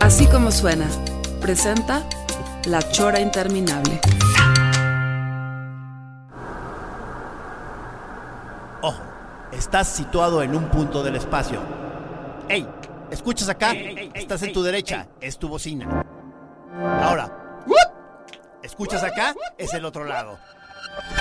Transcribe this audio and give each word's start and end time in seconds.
Así 0.00 0.26
como 0.26 0.50
suena, 0.50 0.86
presenta 1.40 2.02
La 2.66 2.80
Chora 2.90 3.20
Interminable. 3.20 4.00
Ojo, 8.82 9.02
estás 9.52 9.88
situado 9.88 10.42
en 10.42 10.54
un 10.54 10.68
punto 10.68 11.02
del 11.02 11.16
espacio. 11.16 11.60
¡Ey! 12.48 12.66
¿Escuchas 13.10 13.48
acá? 13.48 13.72
estás 13.72 14.42
en 14.42 14.52
tu 14.52 14.62
derecha, 14.62 15.06
es 15.20 15.38
tu 15.38 15.48
bocina. 15.48 16.04
Ahora, 17.02 17.30
¿escuchas 18.62 19.02
acá? 19.04 19.34
Es 19.56 19.72
el 19.74 19.84
otro 19.84 20.04
lado. 20.04 20.38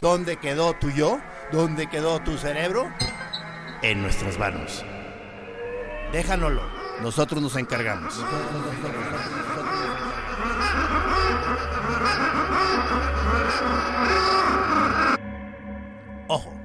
¿Dónde 0.02 0.38
quedó 0.38 0.74
tu 0.74 0.90
yo? 0.90 1.20
¿Dónde 1.52 1.88
quedó 1.88 2.20
tu 2.20 2.38
cerebro? 2.38 2.92
En 3.82 4.02
nuestras 4.02 4.38
manos. 4.40 4.84
Déjanoslo, 6.12 6.62
nosotros 7.04 7.42
nos 7.42 7.56
encargamos. 7.58 8.24
Ojo. 16.28 16.63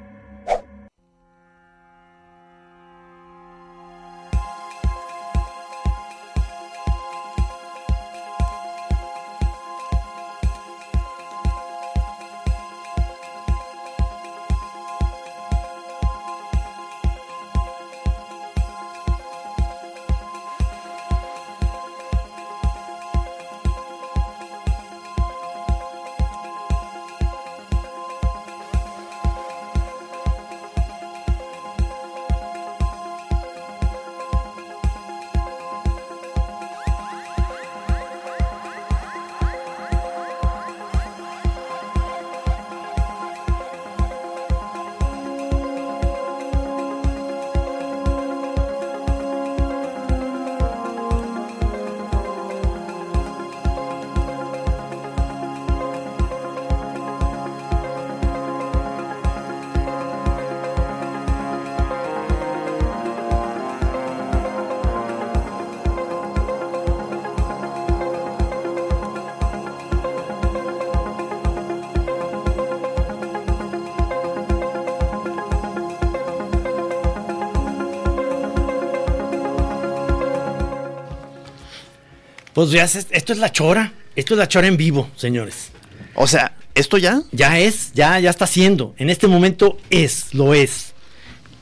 Pues 82.58 82.72
ya, 82.72 82.88
se- 82.88 83.06
esto 83.12 83.32
es 83.32 83.38
la 83.38 83.52
chora. 83.52 83.92
Esto 84.16 84.34
es 84.34 84.38
la 84.38 84.48
chora 84.48 84.66
en 84.66 84.76
vivo, 84.76 85.08
señores. 85.14 85.70
O 86.16 86.26
sea, 86.26 86.56
¿esto 86.74 86.98
ya? 86.98 87.22
Ya 87.30 87.60
es, 87.60 87.92
ya, 87.92 88.18
ya 88.18 88.30
está 88.30 88.48
siendo. 88.48 88.96
En 88.98 89.10
este 89.10 89.28
momento 89.28 89.78
es, 89.90 90.34
lo 90.34 90.54
es. 90.54 90.92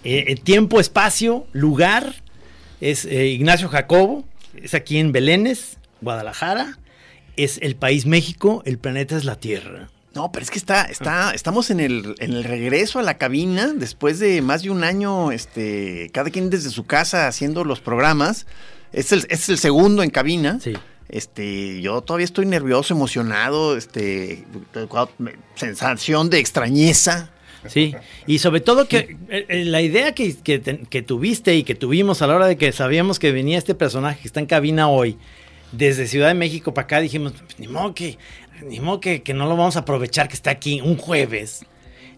Eh, 0.04 0.24
eh, 0.28 0.36
tiempo, 0.36 0.80
espacio, 0.80 1.46
lugar. 1.52 2.14
Es 2.80 3.04
eh, 3.04 3.26
Ignacio 3.26 3.68
Jacobo. 3.68 4.24
Es 4.54 4.72
aquí 4.72 4.96
en 4.96 5.12
Belénes, 5.12 5.76
Guadalajara. 6.00 6.78
Es 7.36 7.58
el 7.60 7.76
país 7.76 8.06
México. 8.06 8.62
El 8.64 8.78
planeta 8.78 9.18
es 9.18 9.26
la 9.26 9.38
Tierra. 9.38 9.90
No, 10.14 10.32
pero 10.32 10.44
es 10.44 10.50
que 10.50 10.58
está, 10.58 10.84
está, 10.84 11.32
estamos 11.34 11.68
en 11.68 11.78
el, 11.80 12.14
en 12.20 12.32
el 12.32 12.42
regreso 12.42 12.98
a 12.98 13.02
la 13.02 13.18
cabina 13.18 13.74
después 13.74 14.18
de 14.18 14.40
más 14.40 14.62
de 14.62 14.70
un 14.70 14.82
año, 14.82 15.30
este, 15.30 16.08
cada 16.14 16.30
quien 16.30 16.48
desde 16.48 16.70
su 16.70 16.86
casa 16.86 17.28
haciendo 17.28 17.64
los 17.64 17.80
programas. 17.80 18.46
Es 18.96 19.12
el, 19.12 19.26
es 19.28 19.48
el 19.48 19.58
segundo 19.58 20.02
en 20.02 20.10
cabina. 20.10 20.58
Sí. 20.60 20.72
Este, 21.08 21.80
yo 21.82 22.00
todavía 22.00 22.24
estoy 22.24 22.46
nervioso, 22.46 22.94
emocionado, 22.94 23.76
este, 23.76 24.44
sensación 25.54 26.30
de 26.30 26.38
extrañeza. 26.38 27.30
Sí, 27.68 27.94
y 28.28 28.38
sobre 28.38 28.60
todo 28.60 28.86
que 28.86 29.16
eh, 29.28 29.46
eh, 29.48 29.64
la 29.64 29.82
idea 29.82 30.14
que, 30.14 30.36
que 30.36 30.60
que 30.88 31.02
tuviste 31.02 31.56
y 31.56 31.64
que 31.64 31.74
tuvimos 31.74 32.22
a 32.22 32.28
la 32.28 32.36
hora 32.36 32.46
de 32.46 32.56
que 32.56 32.70
sabíamos 32.70 33.18
que 33.18 33.32
venía 33.32 33.58
este 33.58 33.74
personaje 33.74 34.20
que 34.20 34.28
está 34.28 34.38
en 34.38 34.46
cabina 34.46 34.88
hoy, 34.88 35.18
desde 35.72 36.06
Ciudad 36.06 36.28
de 36.28 36.34
México 36.34 36.72
para 36.72 36.84
acá, 36.84 37.00
dijimos, 37.00 37.32
"Pues, 37.32 37.58
ni 37.58 37.66
modo 37.66 37.92
que, 37.92 38.18
ni 38.68 38.78
modo 38.78 39.00
que, 39.00 39.22
que 39.22 39.34
no 39.34 39.46
lo 39.46 39.56
vamos 39.56 39.74
a 39.74 39.80
aprovechar 39.80 40.28
que 40.28 40.34
está 40.34 40.50
aquí 40.52 40.80
un 40.80 40.96
jueves. 40.96 41.66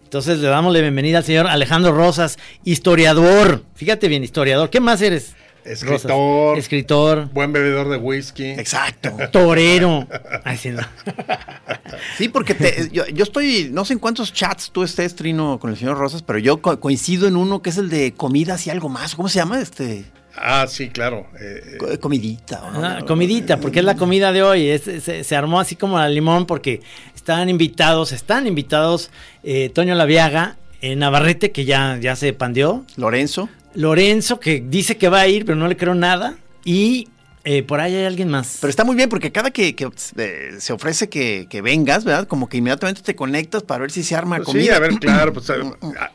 Entonces 0.03 0.37
le 0.37 0.47
damos 0.49 0.71
la 0.71 0.81
bienvenida 0.81 1.19
al 1.19 1.23
señor 1.23 1.47
Alejandro 1.47 1.93
Rosas, 1.93 2.37
historiador. 2.63 3.63
Fíjate 3.75 4.07
bien, 4.07 4.23
historiador. 4.23 4.69
¿Qué 4.69 4.79
más 4.79 5.01
eres? 5.01 5.35
Escritor. 5.73 6.11
Rosas? 6.11 6.59
Escritor, 6.59 7.29
Buen 7.33 7.53
bebedor 7.53 7.89
de 7.89 7.97
whisky. 7.97 8.45
Exacto. 8.51 9.11
torero. 9.31 10.07
Ay, 10.43 10.57
sí, 10.57 10.69
no. 10.69 10.81
Sí, 12.17 12.29
porque 12.29 12.53
te- 12.53 12.89
yo, 12.91 13.05
yo 13.07 13.23
estoy, 13.23 13.69
no 13.71 13.83
sé 13.85 13.93
en 13.93 13.99
cuántos 13.99 14.31
chats 14.33 14.71
tú 14.71 14.83
estés, 14.83 15.15
Trino, 15.15 15.59
con 15.59 15.69
el 15.71 15.77
señor 15.77 15.97
Rosas, 15.97 16.21
pero 16.21 16.39
yo 16.39 16.61
co- 16.61 16.79
coincido 16.79 17.27
en 17.27 17.35
uno 17.35 17.61
que 17.61 17.69
es 17.71 17.77
el 17.77 17.89
de 17.89 18.13
comidas 18.13 18.65
y 18.67 18.69
algo 18.69 18.89
más. 18.89 19.15
¿Cómo 19.15 19.27
se 19.29 19.39
llama? 19.39 19.59
Este, 19.59 20.05
Ah, 20.35 20.65
sí, 20.69 20.89
claro. 20.89 21.27
eh, 21.39 21.61
eh, 21.73 21.77
co- 21.77 21.99
comidita. 21.99 22.63
¿o 22.63 22.71
no? 22.71 22.85
Ah, 22.85 22.99
comidita, 23.07 23.59
porque 23.59 23.79
es 23.79 23.85
la 23.85 23.95
comida 23.95 24.31
de 24.31 24.43
hoy. 24.43 24.69
Es- 24.69 24.83
se, 24.83 25.23
se 25.23 25.35
armó 25.35 25.59
así 25.59 25.75
como 25.75 25.97
al 25.97 26.13
limón 26.13 26.45
porque 26.45 26.81
estaban 27.15 27.49
invitados, 27.49 28.11
están 28.11 28.47
invitados 28.47 29.09
eh, 29.43 29.69
Toño 29.73 29.95
Laviaga, 29.95 30.57
eh, 30.81 30.95
Navarrete, 30.95 31.51
que 31.51 31.65
ya, 31.65 31.97
ya 31.99 32.15
se 32.15 32.31
pandeó, 32.33 32.85
Lorenzo. 32.95 33.49
Lorenzo, 33.75 34.39
que 34.39 34.63
dice 34.65 34.97
que 34.97 35.09
va 35.09 35.21
a 35.21 35.27
ir, 35.27 35.45
pero 35.45 35.55
no 35.55 35.67
le 35.67 35.77
creo 35.77 35.95
nada, 35.95 36.37
y 36.65 37.07
eh, 37.43 37.63
por 37.63 37.79
ahí 37.79 37.95
hay 37.95 38.05
alguien 38.05 38.29
más. 38.29 38.57
Pero 38.61 38.69
está 38.69 38.83
muy 38.83 38.95
bien 38.95 39.09
porque 39.09 39.31
cada 39.31 39.51
que, 39.51 39.75
que, 39.75 39.89
eh, 40.17 40.51
se 40.59 40.73
ofrece 40.73 41.09
que, 41.09 41.47
que 41.49 41.61
vengas, 41.61 42.03
¿verdad? 42.03 42.27
Como 42.27 42.49
que 42.49 42.57
inmediatamente 42.57 43.01
te 43.01 43.15
conectas 43.15 43.63
para 43.63 43.81
ver 43.81 43.91
si 43.91 44.03
se 44.03 44.15
arma 44.15 44.37
pues 44.37 44.47
comida. 44.47 44.63
sí, 44.63 44.69
a 44.71 44.79
ver, 44.79 44.93
claro. 44.99 45.33
Pues, 45.33 45.49
a- 45.51 45.53
a- 45.55 46.11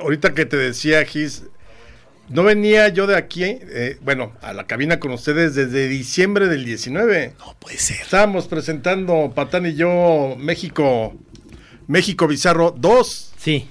ahorita 0.00 0.34
que 0.34 0.44
te 0.46 0.56
decía, 0.56 1.04
Gis, 1.04 1.44
no 2.28 2.42
venía 2.42 2.88
yo 2.88 3.06
de 3.06 3.16
aquí, 3.16 3.44
eh, 3.44 3.98
bueno, 4.02 4.32
a 4.42 4.52
la 4.52 4.66
cabina 4.66 4.98
con 5.00 5.12
ustedes 5.12 5.54
desde 5.54 5.88
diciembre 5.88 6.48
del 6.48 6.64
19. 6.64 7.34
No 7.38 7.54
puede 7.58 7.78
ser. 7.78 8.00
Estábamos 8.00 8.46
presentando, 8.48 9.32
Patán 9.34 9.64
y 9.66 9.74
yo, 9.74 10.34
México, 10.38 11.14
México 11.86 12.26
Bizarro 12.26 12.74
2. 12.76 13.32
Sí. 13.38 13.68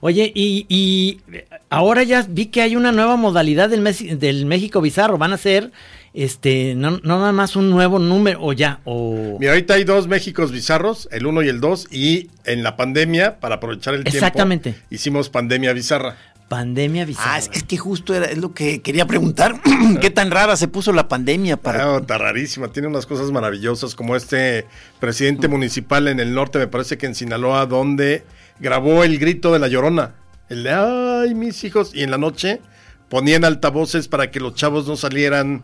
Oye, 0.00 0.32
y, 0.34 0.64
y 0.68 1.20
ahora 1.68 2.02
ya 2.02 2.24
vi 2.28 2.46
que 2.46 2.62
hay 2.62 2.74
una 2.76 2.90
nueva 2.92 3.16
modalidad 3.16 3.68
del, 3.68 3.80
Mes- 3.82 4.18
del 4.18 4.46
México 4.46 4.80
Bizarro. 4.80 5.18
Van 5.18 5.32
a 5.34 5.36
ser, 5.36 5.72
este, 6.14 6.74
no, 6.74 6.92
no 7.02 7.18
nada 7.18 7.32
más 7.32 7.54
un 7.54 7.68
nuevo 7.70 7.98
número, 7.98 8.38
o 8.42 8.52
ya, 8.54 8.80
o... 8.84 9.36
Mira, 9.38 9.52
ahorita 9.52 9.74
hay 9.74 9.84
dos 9.84 10.08
Méxicos 10.08 10.52
bizarros, 10.52 11.06
el 11.12 11.26
1 11.26 11.42
y 11.42 11.48
el 11.48 11.60
2, 11.60 11.88
y 11.92 12.30
en 12.44 12.62
la 12.62 12.76
pandemia, 12.76 13.40
para 13.40 13.56
aprovechar 13.56 13.94
el 13.94 14.06
Exactamente. 14.06 14.72
tiempo, 14.72 14.86
hicimos 14.90 15.28
pandemia 15.28 15.72
bizarra. 15.74 16.16
Pandemia 16.48 17.04
Bizarra. 17.04 17.34
Ah, 17.34 17.38
es, 17.38 17.48
es 17.52 17.62
que 17.62 17.76
justo 17.76 18.12
era, 18.12 18.26
es 18.26 18.38
lo 18.38 18.52
que 18.54 18.82
quería 18.82 19.06
preguntar. 19.06 19.60
¿Qué 20.00 20.10
tan 20.10 20.32
rara 20.32 20.56
se 20.56 20.66
puso 20.66 20.92
la 20.92 21.06
pandemia 21.06 21.56
para... 21.56 21.84
Ah, 21.94 21.98
está 22.00 22.18
rarísima, 22.18 22.72
tiene 22.72 22.88
unas 22.88 23.06
cosas 23.06 23.30
maravillosas 23.30 23.94
como 23.94 24.16
este 24.16 24.66
presidente 24.98 25.46
municipal 25.46 26.08
en 26.08 26.18
el 26.18 26.34
norte, 26.34 26.58
me 26.58 26.66
parece 26.66 26.98
que 26.98 27.06
en 27.06 27.14
Sinaloa, 27.14 27.66
donde 27.66 28.24
grabó 28.60 29.02
el 29.04 29.18
grito 29.18 29.52
de 29.52 29.58
la 29.58 29.68
llorona 29.68 30.14
El 30.48 30.62
de, 30.64 30.70
ay, 30.70 31.34
mis 31.34 31.62
hijos. 31.64 31.90
Y 31.94 32.02
en 32.02 32.10
la 32.10 32.18
noche 32.18 32.60
ponían 33.08 33.44
altavoces 33.44 34.06
para 34.06 34.30
que 34.30 34.38
los 34.38 34.54
chavos 34.54 34.86
no 34.86 34.96
salieran 34.96 35.62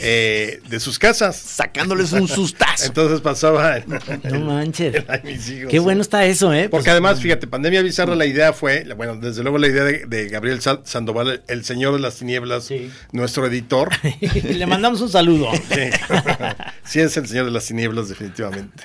eh, 0.00 0.60
de 0.70 0.80
sus 0.80 0.98
casas. 0.98 1.36
Sacándoles 1.36 2.12
un 2.12 2.26
sustazo. 2.26 2.86
Entonces 2.86 3.20
pasaba. 3.20 3.80
No 4.24 4.40
manches. 4.40 4.94
el, 4.94 5.04
ay, 5.08 5.20
mis 5.24 5.50
hijos. 5.50 5.70
Qué 5.70 5.78
bueno 5.78 6.00
está 6.00 6.24
eso, 6.24 6.54
¿eh? 6.54 6.70
Porque 6.70 6.84
Pues, 6.84 6.88
además, 6.92 7.20
fíjate, 7.20 7.46
Pandemia 7.46 7.82
Bizarra, 7.82 8.14
la 8.14 8.24
idea 8.24 8.54
fue, 8.54 8.84
bueno, 8.96 9.16
desde 9.16 9.42
luego 9.42 9.58
la 9.58 9.66
idea 9.68 9.84
de, 9.84 10.06
de 10.06 10.28
Gabriel 10.30 10.62
Sa- 10.62 10.80
Sandoval, 10.84 11.42
el 11.48 11.64
señor 11.66 11.92
de 11.92 12.00
las 12.00 12.16
tinieblas, 12.16 12.64
Sí. 12.64 12.90
nuestro 13.12 13.46
editor. 13.46 13.90
Le 14.44 14.64
mandamos 14.66 15.02
un 15.02 15.10
saludo. 15.10 15.50
Sí. 15.54 15.90
Sí, 16.84 17.00
es 17.00 17.16
el 17.16 17.26
señor 17.26 17.46
de 17.46 17.50
las 17.50 17.66
tinieblas, 17.66 18.08
definitivamente. 18.08 18.84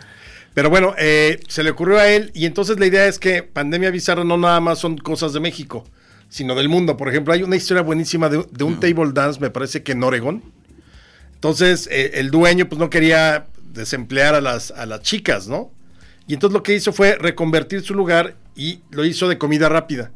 Pero 0.54 0.70
bueno, 0.70 0.94
eh, 0.98 1.40
se 1.48 1.64
le 1.64 1.70
ocurrió 1.70 1.98
a 1.98 2.10
él 2.10 2.32
y 2.34 2.46
entonces 2.46 2.80
la 2.80 2.86
idea 2.86 3.08
es 3.08 3.20
que 3.20 3.44
Pandemia 3.44 3.90
Bizarra 3.90 4.24
no 4.24 4.38
nada 4.38 4.60
más 4.60 4.80
son 4.80 4.98
cosas 4.98 5.32
de 5.34 5.40
México, 5.40 5.86
sino 6.30 6.56
del 6.56 6.68
mundo. 6.68 6.98
Por 6.98 7.08
ejemplo, 7.10 7.34
hay 7.34 7.44
una 7.44 7.56
historia 7.56 7.84
buenísima 7.84 8.28
de, 8.30 8.46
de 8.52 8.64
un 8.64 8.80
table 8.80 9.12
dance, 9.14 9.40
me 9.40 9.50
parece 9.50 9.82
que 9.82 9.94
en 9.94 10.04
Oregón. 10.04 10.44
Entonces, 11.36 11.88
eh, 11.92 12.12
el 12.16 12.32
dueño 12.32 12.68
pues 12.68 12.80
no 12.80 12.90
quería 12.90 13.48
desemplear 13.74 14.36
a 14.36 14.42
las, 14.42 14.72
a 14.72 14.86
las 14.86 15.02
chicas, 15.02 15.48
¿no? 15.48 15.72
Y 16.28 16.34
entonces 16.34 16.54
lo 16.54 16.64
que 16.64 16.76
hizo 16.76 16.94
fue 16.94 17.16
reconvertir 17.16 17.82
su 17.82 17.96
lugar 17.96 18.36
y 18.56 18.82
lo 18.92 19.06
hizo 19.06 19.28
de 19.28 19.38
comida 19.38 19.70
rápida. 19.70 20.12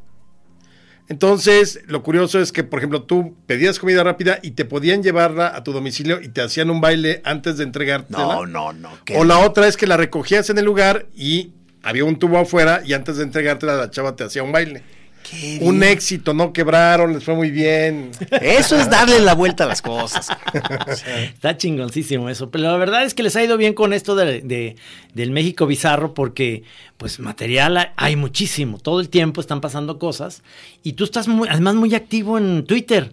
Entonces, 1.07 1.81
lo 1.87 2.01
curioso 2.01 2.39
es 2.39 2.51
que, 2.51 2.63
por 2.63 2.79
ejemplo, 2.79 3.03
tú 3.03 3.35
pedías 3.45 3.77
comida 3.79 4.03
rápida 4.03 4.39
y 4.41 4.51
te 4.51 4.65
podían 4.65 5.03
llevarla 5.03 5.55
a 5.55 5.63
tu 5.63 5.71
domicilio 5.71 6.19
y 6.21 6.29
te 6.29 6.41
hacían 6.41 6.69
un 6.71 6.81
baile 6.81 7.21
antes 7.23 7.57
de 7.57 7.63
entregártela. 7.63 8.17
No, 8.17 8.45
no, 8.45 8.73
no. 8.73 8.89
qué- 9.05 9.15
O 9.17 9.23
la 9.23 9.39
otra 9.39 9.67
es 9.67 9.77
que 9.77 9.85
la 9.87 9.97
recogías 9.97 10.49
en 10.49 10.57
el 10.57 10.65
lugar 10.65 11.05
y 11.15 11.51
había 11.83 12.05
un 12.05 12.17
tubo 12.17 12.39
afuera 12.39 12.81
y 12.83 12.93
antes 12.93 13.17
de 13.17 13.23
entregártela 13.23 13.75
la 13.75 13.91
chava 13.91 14.15
te 14.15 14.23
hacía 14.23 14.41
un 14.41 14.51
baile. 14.51 14.81
Qué 15.29 15.59
Un 15.61 15.79
bien. 15.79 15.91
éxito, 15.91 16.33
no 16.33 16.53
quebraron, 16.53 17.13
les 17.13 17.23
fue 17.23 17.35
muy 17.35 17.51
bien. 17.51 18.11
Eso 18.41 18.77
es 18.79 18.89
darle 18.89 19.19
la 19.21 19.33
vuelta 19.33 19.63
a 19.63 19.67
las 19.67 19.81
cosas. 19.81 20.27
Está 21.33 21.57
chingoncísimo 21.57 22.29
eso. 22.29 22.49
Pero 22.49 22.65
la 22.65 22.77
verdad 22.77 23.03
es 23.03 23.13
que 23.13 23.23
les 23.23 23.35
ha 23.35 23.43
ido 23.43 23.57
bien 23.57 23.73
con 23.73 23.93
esto 23.93 24.15
de, 24.15 24.41
de- 24.41 24.75
del 25.13 25.31
México 25.31 25.65
bizarro 25.67 26.13
porque, 26.13 26.63
pues, 26.97 27.19
material 27.19 27.91
hay- 27.95 28.15
muchísimo. 28.15 28.77
Todo 28.79 28.99
el 28.99 29.09
tiempo 29.09 29.41
están 29.41 29.61
pasando 29.61 29.99
cosas. 29.99 30.43
Y 30.83 30.93
tú 30.93 31.03
estás 31.03 31.27
muy, 31.27 31.47
además 31.49 31.75
muy 31.75 31.93
activo 31.95 32.37
en 32.37 32.65
Twitter. 32.65 33.11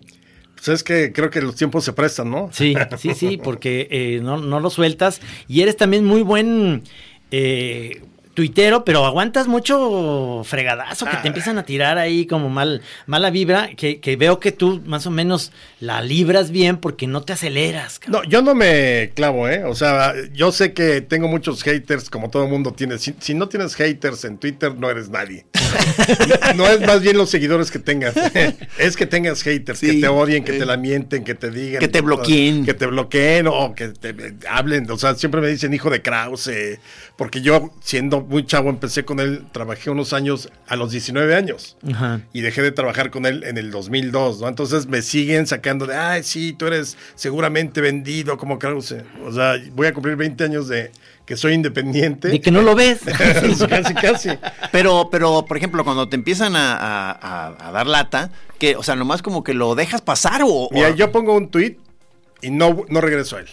Pues 0.55 0.69
es 0.69 0.83
que 0.85 1.13
creo 1.13 1.29
que 1.31 1.41
los 1.43 1.57
tiempos 1.57 1.85
se 1.85 1.93
prestan, 1.93 2.31
¿no? 2.31 2.49
Sí, 2.53 2.75
sí, 2.99 3.15
sí, 3.15 3.37
porque 3.43 3.89
eh, 3.91 4.21
no, 4.23 4.37
no 4.39 4.61
lo 4.61 4.71
sueltas. 4.71 5.21
Y 5.49 5.63
eres 5.63 5.77
también 5.77 6.05
muy 6.05 6.23
buen 6.23 6.83
eh, 7.33 8.03
tuitero, 8.35 8.85
pero 8.85 9.05
aguantas 9.05 9.47
mucho 9.47 10.43
fregadazo 10.45 11.07
que 11.07 11.17
te 11.19 11.29
empiezan 11.29 11.59
a 11.59 11.65
tirar 11.65 11.99
ahí 11.99 12.27
como 12.27 12.49
mal, 12.49 12.83
mala 13.07 13.31
vibra, 13.31 13.71
que, 13.77 14.01
que 14.01 14.17
veo 14.17 14.41
que 14.41 14.53
tú 14.53 14.81
más 14.87 15.07
o 15.07 15.11
menos 15.11 15.53
la 15.81 16.01
libras 16.01 16.51
bien 16.51 16.79
porque 16.79 17.07
no 17.07 17.23
te 17.23 17.33
aceleras. 17.33 17.99
cabrón. 17.99 18.23
No, 18.25 18.29
yo 18.29 18.43
no 18.43 18.55
me 18.55 19.11
clavo, 19.15 19.49
¿eh? 19.49 19.65
O 19.65 19.75
sea, 19.75 20.15
yo 20.33 20.53
sé 20.53 20.73
que 20.73 21.01
tengo 21.01 21.29
muchos 21.29 21.63
haters, 21.63 22.09
como 22.09 22.31
todo 22.31 22.49
mundo 22.49 22.73
tiene. 22.73 22.99
Si, 22.99 23.15
si 23.19 23.35
no 23.35 23.49
tienes 23.49 23.75
haters 23.75 24.25
en 24.25 24.39
Twitter, 24.39 24.75
no 24.75 24.91
eres 24.91 25.09
nadie. 25.09 25.47
no 26.57 26.67
es 26.67 26.81
más 26.81 27.03
bien 27.03 27.17
los 27.17 27.31
seguidores 27.31 27.71
que 27.71 27.79
tengas. 27.79 28.15
es 28.79 28.97
que 28.97 29.07
tengas 29.07 29.43
haters, 29.43 29.79
Sí, 29.79 29.87
que 29.87 30.01
te 30.01 30.09
odien, 30.09 30.45
que 30.45 30.57
eh, 30.57 30.59
te 30.59 30.67
la 30.67 30.77
mienten, 30.77 31.25
que 31.25 31.35
te 31.35 31.51
digan. 31.51 31.81
que 31.81 31.89
te 31.89 32.01
bloqueen. 32.01 32.65
Que 32.65 32.75
te 32.75 32.87
bloqueen 32.87 33.47
o 33.47 33.75
que 33.75 33.89
te 33.89 34.11
eh, 34.11 34.35
hablen. 34.49 34.91
O 34.91 34.99
sea, 34.99 35.15
siempre 35.15 35.41
me 35.41 35.49
dicen 35.49 35.73
hijo 35.75 35.91
de 35.91 36.03
Krause. 36.03 36.79
Porque 37.17 37.43
yo, 37.43 37.73
siendo 37.83 38.22
muy 38.23 38.45
chavo, 38.47 38.71
empecé 38.71 39.05
con 39.05 39.21
él, 39.21 39.45
trabajé 39.53 39.91
unos 39.91 40.13
años 40.13 40.49
a 40.67 40.77
los 40.77 40.91
19 40.93 41.35
años. 41.35 41.77
Ajá. 41.93 42.21
Y 42.33 42.41
dejé 42.41 42.63
de 42.63 42.73
trabajar 42.73 43.11
con 43.11 43.27
él 43.27 43.45
en 43.45 43.59
el 43.59 43.71
2002, 43.71 44.41
¿no? 44.41 44.49
Entonces 44.49 44.87
me 44.87 45.03
siguen 45.03 45.47
sacando 45.47 45.87
de, 45.87 45.97
ay, 45.97 46.23
sí, 46.23 46.53
tú 46.53 46.67
eres 46.67 46.97
seguramente 47.15 47.81
vendido 47.81 48.37
como 48.39 48.59
Krause. 48.59 48.97
O 49.25 49.33
sea, 49.33 49.55
voy 49.73 49.87
a 49.87 49.95
cumplir 49.95 50.17
20 50.17 50.45
años 50.45 50.69
de 50.69 50.91
que 51.27 51.37
soy 51.37 51.53
independiente. 51.55 52.29
De 52.29 52.41
que 52.41 52.51
no 52.51 52.63
lo 52.63 52.75
ves. 52.75 53.01
casi, 53.69 53.95
casi. 53.95 54.31
Pero, 54.73 55.09
pero, 55.11 55.45
por 55.47 55.57
ejemplo, 55.57 55.85
cuando 55.85 56.09
te 56.09 56.17
empiezan 56.17 56.57
a, 56.57 56.75
a- 56.77 57.11
a- 57.13 57.69
a 57.69 57.73
dar 57.73 57.87
lata, 57.87 58.31
que, 58.59 58.77
o 58.77 58.83
sea, 58.83 58.97
nomás 58.97 59.23
como 59.23 59.45
que 59.45 59.55
lo 59.55 59.75
dejas 59.75 60.01
pasar 60.03 60.43
o. 60.43 60.47
o- 60.49 60.69
Mira, 60.73 60.91
yo 60.91 61.13
pongo 61.13 61.35
un 61.37 61.49
tweet 61.51 61.77
y 62.41 62.51
no, 62.51 62.85
no 62.89 63.01
regreso 63.01 63.37
a 63.37 63.41
él. 63.41 63.47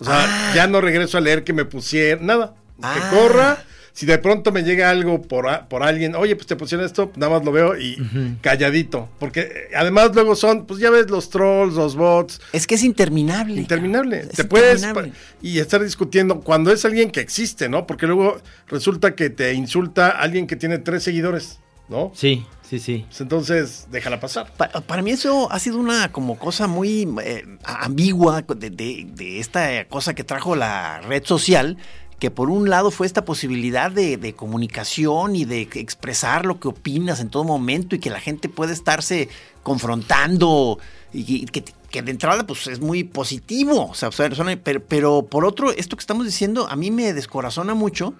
O 0.00 0.04
sea, 0.04 0.24
Ah. 0.26 0.52
ya 0.54 0.66
no 0.66 0.80
regreso 0.80 1.18
a 1.18 1.20
leer 1.20 1.44
que 1.44 1.52
me 1.52 1.64
pusieron, 1.64 2.26
nada. 2.26 2.54
Ah. 2.82 2.94
Que 2.94 3.16
corra. 3.16 3.62
Si 3.96 4.06
de 4.06 4.18
pronto 4.18 4.50
me 4.50 4.62
llega 4.64 4.90
algo 4.90 5.22
por, 5.22 5.48
a- 5.48 5.68
por 5.68 5.82
alguien, 5.84 6.16
oye, 6.16 6.34
pues 6.34 6.48
te 6.48 6.56
pusieron 6.56 6.84
esto, 6.84 7.12
nada 7.14 7.32
más 7.38 7.44
lo 7.44 7.52
veo 7.52 7.78
y 7.78 7.96
calladito. 8.40 9.08
Porque 9.20 9.40
eh, 9.42 9.50
además 9.76 10.10
luego 10.14 10.34
son, 10.34 10.66
pues 10.66 10.80
ya 10.80 10.90
ves, 10.90 11.08
los 11.10 11.30
trolls, 11.30 11.74
los 11.74 11.94
bots, 11.94 12.40
Es 12.52 12.66
que 12.66 12.74
es 12.74 12.82
interminable. 12.82 13.54
Interminable. 13.60 14.20
Es 14.20 14.28
te 14.30 14.44
puedes 14.44 14.82
interminable. 14.82 15.12
y 15.42 15.60
estar 15.60 15.82
discutiendo 15.82 16.40
cuando 16.40 16.72
es 16.72 16.84
alguien 16.84 17.10
que 17.10 17.20
existe, 17.20 17.68
¿no? 17.68 17.86
Porque 17.86 18.06
luego 18.06 18.38
resulta 18.66 19.14
que 19.14 19.30
te 19.30 19.54
insulta 19.54 20.08
alguien 20.10 20.46
que 20.48 20.56
tiene 20.56 20.78
tres 20.78 21.04
seguidores, 21.04 21.60
¿no? 21.88 22.10
Sí, 22.16 22.44
sí, 22.68 22.78
sí. 22.80 23.04
Pues 23.06 23.20
entonces, 23.20 23.86
déjala 23.92 24.18
pasar. 24.18 24.50
Pa- 24.56 24.70
para 24.70 25.02
mí 25.02 25.12
eso 25.12 25.52
ha 25.52 25.58
sido 25.60 25.78
una 25.78 26.10
como 26.10 26.36
cosa 26.38 26.66
muy 26.66 27.08
eh, 27.22 27.44
ambigua 27.62 28.42
de, 28.42 28.70
de- 28.70 29.06
de 29.14 29.38
esta 29.38 29.84
cosa 29.86 30.14
que 30.14 30.24
trajo 30.24 30.56
la 30.56 31.00
red 31.02 31.22
social, 31.24 31.76
que 32.24 32.30
por 32.30 32.48
un 32.48 32.70
lado 32.70 32.90
fue 32.90 33.06
esta 33.06 33.26
posibilidad 33.26 33.90
de, 33.90 34.34
comunicación 34.34 35.36
y 35.36 35.44
de 35.44 35.60
expresar 35.60 36.46
lo 36.46 36.58
que 36.58 36.68
opinas 36.68 37.20
en 37.20 37.28
todo 37.28 37.44
momento 37.44 37.94
y 37.94 37.98
que 37.98 38.08
la 38.08 38.18
gente 38.18 38.48
puede 38.48 38.72
estarse 38.72 39.28
confrontando 39.62 40.78
y, 41.12 41.44
que, 41.44 42.00
de 42.00 42.10
entrada 42.10 42.46
pues 42.46 42.66
es 42.66 42.80
muy 42.80 43.04
positivo, 43.04 43.90
o 43.90 43.94
sea, 43.94 44.10
suena- 44.10 44.58
pero 44.88 45.26
por 45.26 45.44
otro, 45.44 45.70
esto 45.72 45.96
que 45.96 46.00
estamos 46.00 46.24
diciendo 46.24 46.66
a 46.70 46.76
mí 46.76 46.90
me 46.90 47.12
descorazona 47.12 47.74
mucho 47.74 48.14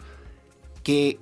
que 0.83 1.19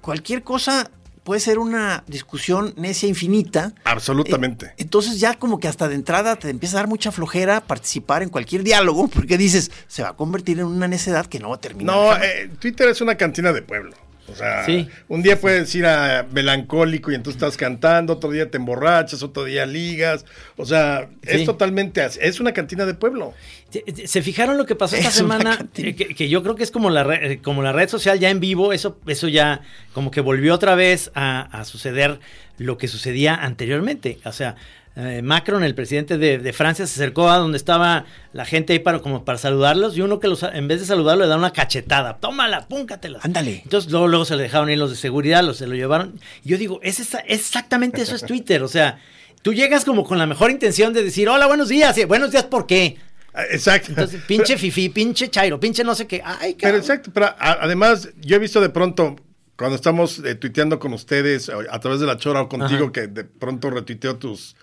cualquier 0.00 0.44
cosa 0.44 0.88
puede 1.24 1.40
ser 1.40 1.58
una 1.58 2.04
discusión 2.06 2.74
necia 2.76 3.08
infinita. 3.08 3.72
Absolutamente. 3.84 4.66
Eh, 4.66 4.74
entonces 4.78 5.20
ya 5.20 5.34
como 5.34 5.60
que 5.60 5.68
hasta 5.68 5.88
de 5.88 5.94
entrada 5.94 6.36
te 6.36 6.50
empieza 6.50 6.76
a 6.76 6.80
dar 6.80 6.88
mucha 6.88 7.12
flojera 7.12 7.60
participar 7.60 8.22
en 8.22 8.28
cualquier 8.28 8.62
diálogo 8.62 9.08
porque 9.08 9.38
dices, 9.38 9.70
se 9.86 10.02
va 10.02 10.10
a 10.10 10.16
convertir 10.16 10.58
en 10.58 10.66
una 10.66 10.88
necedad 10.88 11.26
que 11.26 11.38
no 11.38 11.50
va 11.50 11.56
a 11.56 11.60
terminar. 11.60 11.94
no, 11.94 12.16
eh, 12.16 12.50
Twitter 12.58 12.88
es 12.88 13.00
una 13.00 13.16
cantina 13.16 13.52
de 13.52 13.62
pueblo. 13.62 13.96
O 14.32 14.36
sea, 14.36 14.64
Sí. 14.64 14.88
un 15.08 15.22
día 15.22 15.40
puedes 15.40 15.74
ir 15.74 15.86
a 15.86 16.26
melancólico 16.32 17.10
y 17.10 17.14
entonces 17.14 17.40
estás 17.42 17.56
cantando, 17.56 18.14
otro 18.14 18.30
día 18.30 18.50
te 18.50 18.56
emborrachas, 18.58 19.22
otro 19.22 19.44
día 19.44 19.66
ligas. 19.66 20.24
O 20.56 20.64
sea, 20.66 21.08
Sí. 21.22 21.28
es 21.40 21.44
totalmente 21.44 22.02
así. 22.02 22.18
Es 22.22 22.40
una 22.40 22.52
cantina 22.52 22.86
de 22.86 22.94
pueblo. 22.94 23.34
¿Se- 23.70 24.06
¿Se 24.08 24.22
fijaron 24.22 24.56
lo 24.56 24.66
que 24.66 24.74
pasó 24.74 24.96
esta 24.96 25.08
Es 25.08 25.14
semana? 25.14 25.58
Eh, 25.76 25.94
Que, 25.94 26.14
que 26.14 26.28
yo 26.28 26.42
creo 26.42 26.54
que 26.56 26.62
es 26.64 26.70
como 26.70 26.90
la, 26.90 27.04
re- 27.04 27.32
eh, 27.34 27.38
como 27.42 27.62
la 27.62 27.72
red 27.72 27.88
social 27.88 28.18
ya 28.18 28.30
en 28.30 28.40
vivo, 28.40 28.72
eso, 28.72 28.98
eso 29.06 29.28
ya 29.28 29.60
como 29.92 30.10
que 30.10 30.20
volvió 30.20 30.54
otra 30.54 30.74
vez 30.74 31.10
a, 31.14 31.42
a 31.58 31.64
suceder 31.64 32.18
lo 32.58 32.76
que 32.78 32.88
sucedía 32.88 33.34
anteriormente. 33.34 34.18
O 34.24 34.32
sea, 34.32 34.56
eh, 34.96 35.22
Macron, 35.22 35.62
el 35.62 35.74
presidente 35.74 36.18
de, 36.18 36.38
de 36.38 36.52
Francia, 36.52 36.86
se 36.86 36.94
acercó 37.00 37.30
a 37.30 37.38
donde 37.38 37.56
estaba 37.56 38.04
la 38.32 38.44
gente 38.44 38.72
ahí 38.72 38.78
para, 38.80 38.98
como 38.98 39.24
para 39.24 39.38
saludarlos 39.38 39.96
y 39.96 40.00
uno 40.00 40.18
que 40.20 40.28
los, 40.28 40.42
en 40.42 40.66
vez 40.68 40.80
de 40.80 40.86
saludarlo 40.86 41.24
le 41.24 41.28
da 41.28 41.36
una 41.36 41.52
cachetada. 41.52 42.18
Tómala, 42.18 42.66
púncatela. 42.68 43.20
Ándale. 43.22 43.60
Entonces 43.64 43.90
luego, 43.90 44.08
luego 44.08 44.24
se 44.24 44.36
le 44.36 44.42
dejaron 44.42 44.68
ir 44.70 44.78
los 44.78 44.90
de 44.90 44.96
seguridad, 44.96 45.44
los 45.44 45.58
se 45.58 45.66
lo 45.66 45.74
llevaron. 45.74 46.18
Y 46.44 46.48
yo 46.50 46.58
digo, 46.58 46.80
es 46.82 46.98
esa- 47.00 47.20
exactamente 47.20 48.02
eso 48.02 48.14
es 48.16 48.22
Twitter. 48.26 48.62
O 48.62 48.68
sea, 48.68 48.98
tú 49.42 49.54
llegas 49.54 49.84
como 49.84 50.04
con 50.04 50.18
la 50.18 50.26
mejor 50.26 50.50
intención 50.50 50.92
de 50.92 51.02
decir, 51.04 51.28
hola, 51.28 51.46
buenos 51.46 51.68
días. 51.68 51.96
Y, 51.96 52.04
buenos 52.04 52.30
días, 52.32 52.44
¿por 52.44 52.66
qué? 52.66 52.96
Ah, 53.32 53.44
Exacto. 53.50 53.90
Entonces, 53.90 54.20
pinche 54.26 54.58
fifi, 54.58 54.88
pinche 54.88 55.28
chairo, 55.30 55.60
pinche 55.60 55.84
no 55.84 55.94
sé 55.94 56.06
qué. 56.08 56.20
Ay, 56.24 56.56
Pero 56.60 56.76
exacto, 56.76 57.12
pero 57.14 57.26
a- 57.26 57.58
además 57.62 58.08
yo 58.20 58.34
he 58.36 58.38
visto 58.40 58.60
de 58.60 58.70
pronto, 58.70 59.14
cuando 59.56 59.76
estamos 59.76 60.18
eh, 60.18 60.34
tuiteando 60.34 60.80
con 60.80 60.92
ustedes 60.92 61.48
a, 61.48 61.58
a 61.70 61.78
través 61.78 62.00
de 62.00 62.06
la 62.06 62.16
chora 62.16 62.42
o 62.42 62.48
contigo, 62.48 62.84
Ajá. 62.86 62.92
que 62.92 63.06
de 63.06 63.22
pronto 63.22 63.70
retuiteo 63.70 64.16
tus, 64.16 64.56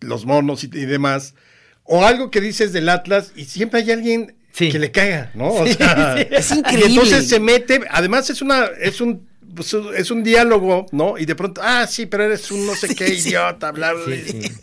los 0.00 0.26
monos 0.26 0.64
y, 0.64 0.66
y 0.66 0.86
demás, 0.86 1.34
o 1.84 2.04
algo 2.04 2.30
que 2.30 2.40
dices 2.40 2.72
del 2.72 2.88
Atlas 2.88 3.32
y 3.36 3.44
siempre 3.44 3.80
hay 3.80 3.90
alguien 3.90 4.34
Sí. 4.52 4.68
que 4.70 4.80
le 4.80 4.90
caiga, 4.90 5.30
¿no? 5.34 5.48
O 5.52 5.66
sea, 5.66 6.20
Es 6.20 6.50
Y 6.50 6.58
increíble. 6.58 6.86
entonces 6.86 7.28
se 7.28 7.38
mete, 7.38 7.80
además 7.88 8.28
es 8.30 8.42
una, 8.42 8.64
es 8.80 9.00
un, 9.00 9.28
pues, 9.54 9.74
es 9.96 10.10
un 10.10 10.24
diálogo, 10.24 10.86
¿no? 10.90 11.16
Y 11.18 11.24
de 11.24 11.36
pronto, 11.36 11.60
ah, 11.64 11.86
sí, 11.86 12.06
pero 12.06 12.24
eres 12.24 12.50
un 12.50 12.66
no 12.66 12.74
sé 12.74 12.92
qué 12.96 13.06
sí. 13.16 13.28
idiota, 13.28 13.70
bla, 13.70 13.92
bla. 13.92 14.04
Sí, 14.06 14.22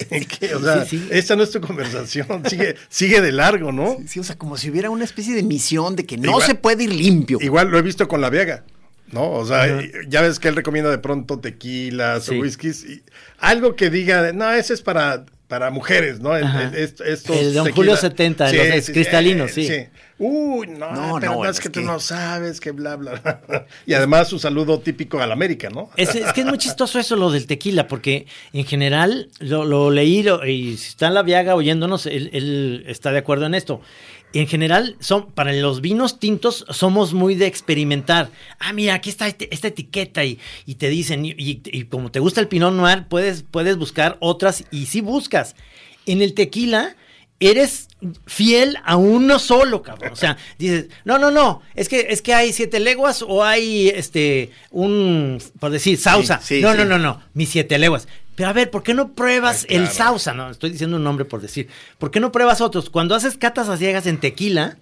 sí. 0.10 0.26
¿Qué? 0.40 0.56
O 0.56 0.62
sea, 0.62 0.86
esta 1.10 1.38
no 1.38 1.44
es 1.44 1.52
tu 1.52 1.62
conversación, 1.62 2.44
sigue, 2.50 2.76
sigue 2.90 3.22
de 3.22 3.32
largo, 3.32 3.72
¿no? 3.72 3.98
Sí, 4.08 4.20
o 4.20 4.24
sea, 4.26 4.38
como 4.38 4.58
si 4.58 4.70
hubiera 4.70 4.90
una 4.90 5.06
especie 5.06 5.34
de 5.34 5.44
misión 5.44 5.96
de 5.96 6.06
que 6.06 6.18
no 6.18 6.32
Igual- 6.32 6.46
se 6.46 6.56
puede 6.56 6.84
ir 6.84 6.94
limpio. 6.94 7.38
Igual 7.42 7.70
lo 7.70 7.78
he 7.78 7.82
visto 7.82 8.10
con 8.10 8.20
la 8.20 8.30
Viega, 8.30 8.66
¿no? 9.12 9.32
O 9.32 9.46
sea, 9.46 9.68
ya 10.08 10.22
ves 10.22 10.40
que 10.40 10.48
él 10.48 10.56
recomienda 10.56 10.90
de 10.90 10.98
pronto 11.00 11.40
tequilas 11.40 12.26
Sí. 12.26 12.36
o 12.38 12.42
whiskies. 12.42 12.84
y 12.86 13.04
algo 13.40 13.76
que 13.76 13.90
diga, 13.90 14.32
no, 14.34 14.52
ese 14.52 14.74
es 14.74 14.82
para 14.82 15.26
para 15.48 15.70
mujeres, 15.70 16.20
¿no? 16.20 16.36
El, 16.36 16.44
Ajá. 16.44 16.64
el- 16.64 16.76
est- 16.76 17.00
estos 17.00 17.38
El 17.38 17.54
Don 17.54 17.64
tequila- 17.68 17.76
Julio 17.76 17.96
70, 17.96 18.52
los 18.52 18.86
cristalinos, 18.90 19.52
sí. 19.52 19.70
Uy, 20.20 20.68
no, 20.68 20.92
No, 20.92 21.18
pero 21.22 21.32
no, 21.36 21.44
no, 21.44 21.50
es 21.50 21.52
es 21.52 21.60
que 21.62 21.70
tú 21.70 21.80
que- 21.80 21.86
no 21.86 22.02
sabes, 22.02 22.60
que 22.60 22.72
bla, 22.72 22.98
bla, 22.98 23.14
bla. 23.48 23.66
Y 23.86 23.94
además 23.94 24.28
su 24.28 24.40
saludo 24.40 24.80
típico 24.82 25.22
al 25.22 25.32
América, 25.32 25.70
¿no? 25.70 25.90
Es, 25.96 26.16
es 26.16 26.34
que 26.34 26.42
es 26.42 26.48
muy 26.48 26.58
chistoso 26.58 27.00
eso 27.00 27.16
lo 27.16 27.32
del 27.32 27.48
tequila, 27.48 27.88
porque 27.88 28.26
en 28.52 28.66
general 28.66 29.30
lo, 29.40 29.64
lo 29.64 29.90
leí 29.90 30.22
lo- 30.22 30.46
y 30.46 30.76
si 30.76 30.90
está 30.90 31.08
en 31.08 31.14
la 31.14 31.24
viaga 31.24 31.56
oyéndonos, 31.56 32.08
él, 32.08 32.30
él 32.34 32.84
está 32.88 33.14
de 33.14 33.20
acuerdo 33.20 33.46
en 33.46 33.56
esto. 33.56 33.80
En 34.34 34.46
general, 34.48 34.98
son, 35.00 35.32
para 35.32 35.54
los 35.54 35.80
vinos 35.82 36.20
tintos 36.20 36.66
somos 36.70 37.14
muy 37.14 37.36
de 37.36 37.48
experimentar. 37.48 38.30
Ah, 38.60 38.74
mira, 38.74 38.94
aquí 38.94 39.10
está 39.10 39.28
este- 39.28 39.54
esta 39.54 39.70
etiqueta 39.70 40.26
y, 40.26 40.38
y 40.66 40.76
te 40.76 40.90
dicen, 40.90 41.26
y, 41.26 41.30
y- 41.38 41.62
y 41.66 41.84
como 41.86 42.12
te 42.12 42.20
gusta 42.20 42.42
el 42.42 42.48
Pinot 42.48 42.74
Noir, 42.74 43.06
puedes, 43.10 43.44
puedes 43.50 43.78
buscar 43.78 44.18
otras 44.20 44.66
y 44.70 44.88
sí 44.88 45.02
buscas. 45.02 45.56
En 46.06 46.22
el 46.22 46.34
tequila 46.34 46.96
eres 47.40 47.88
fiel 48.26 48.78
a 48.84 48.96
uno 48.98 49.40
solo, 49.40 49.82
cabrón. 49.82 50.12
O 50.12 50.16
sea, 50.16 50.38
dices, 50.60 50.88
no, 51.06 51.18
no, 51.18 51.32
no, 51.32 51.62
es 51.74 51.88
que, 51.88 52.08
es 52.10 52.22
que 52.22 52.34
hay 52.34 52.52
siete 52.52 52.80
leguas 52.80 53.24
o 53.26 53.44
hay 53.44 53.90
este 53.90 54.52
un, 54.72 55.42
por 55.60 55.72
decir, 55.72 55.98
sausa. 55.98 56.40
Sí, 56.42 56.58
sí, 56.58 56.62
no, 56.62 56.74
sí. 56.74 56.78
no, 56.80 56.86
no, 56.86 56.98
no, 57.00 57.22
mis 57.34 57.50
siete 57.50 57.78
leguas. 57.78 58.08
Pero 58.38 58.50
a 58.50 58.54
ver, 58.54 58.70
¿por 58.70 58.84
qué 58.84 58.94
no 58.94 59.14
pruebas 59.14 59.66
claro. 59.66 59.84
el 59.84 59.90
sausa? 59.90 60.32
No, 60.36 60.52
estoy 60.52 60.70
diciendo 60.70 60.98
un 60.98 61.04
nombre 61.04 61.26
por 61.26 61.42
decir. 61.42 61.70
¿Por 61.98 62.12
qué 62.12 62.20
no 62.20 62.32
pruebas 62.32 62.62
otros? 62.62 62.92
Cuando 62.92 63.16
haces 63.16 63.36
catas 63.36 63.68
a 63.68 63.78
ciegas 63.78 64.06
en 64.06 64.20
tequila, 64.20 64.78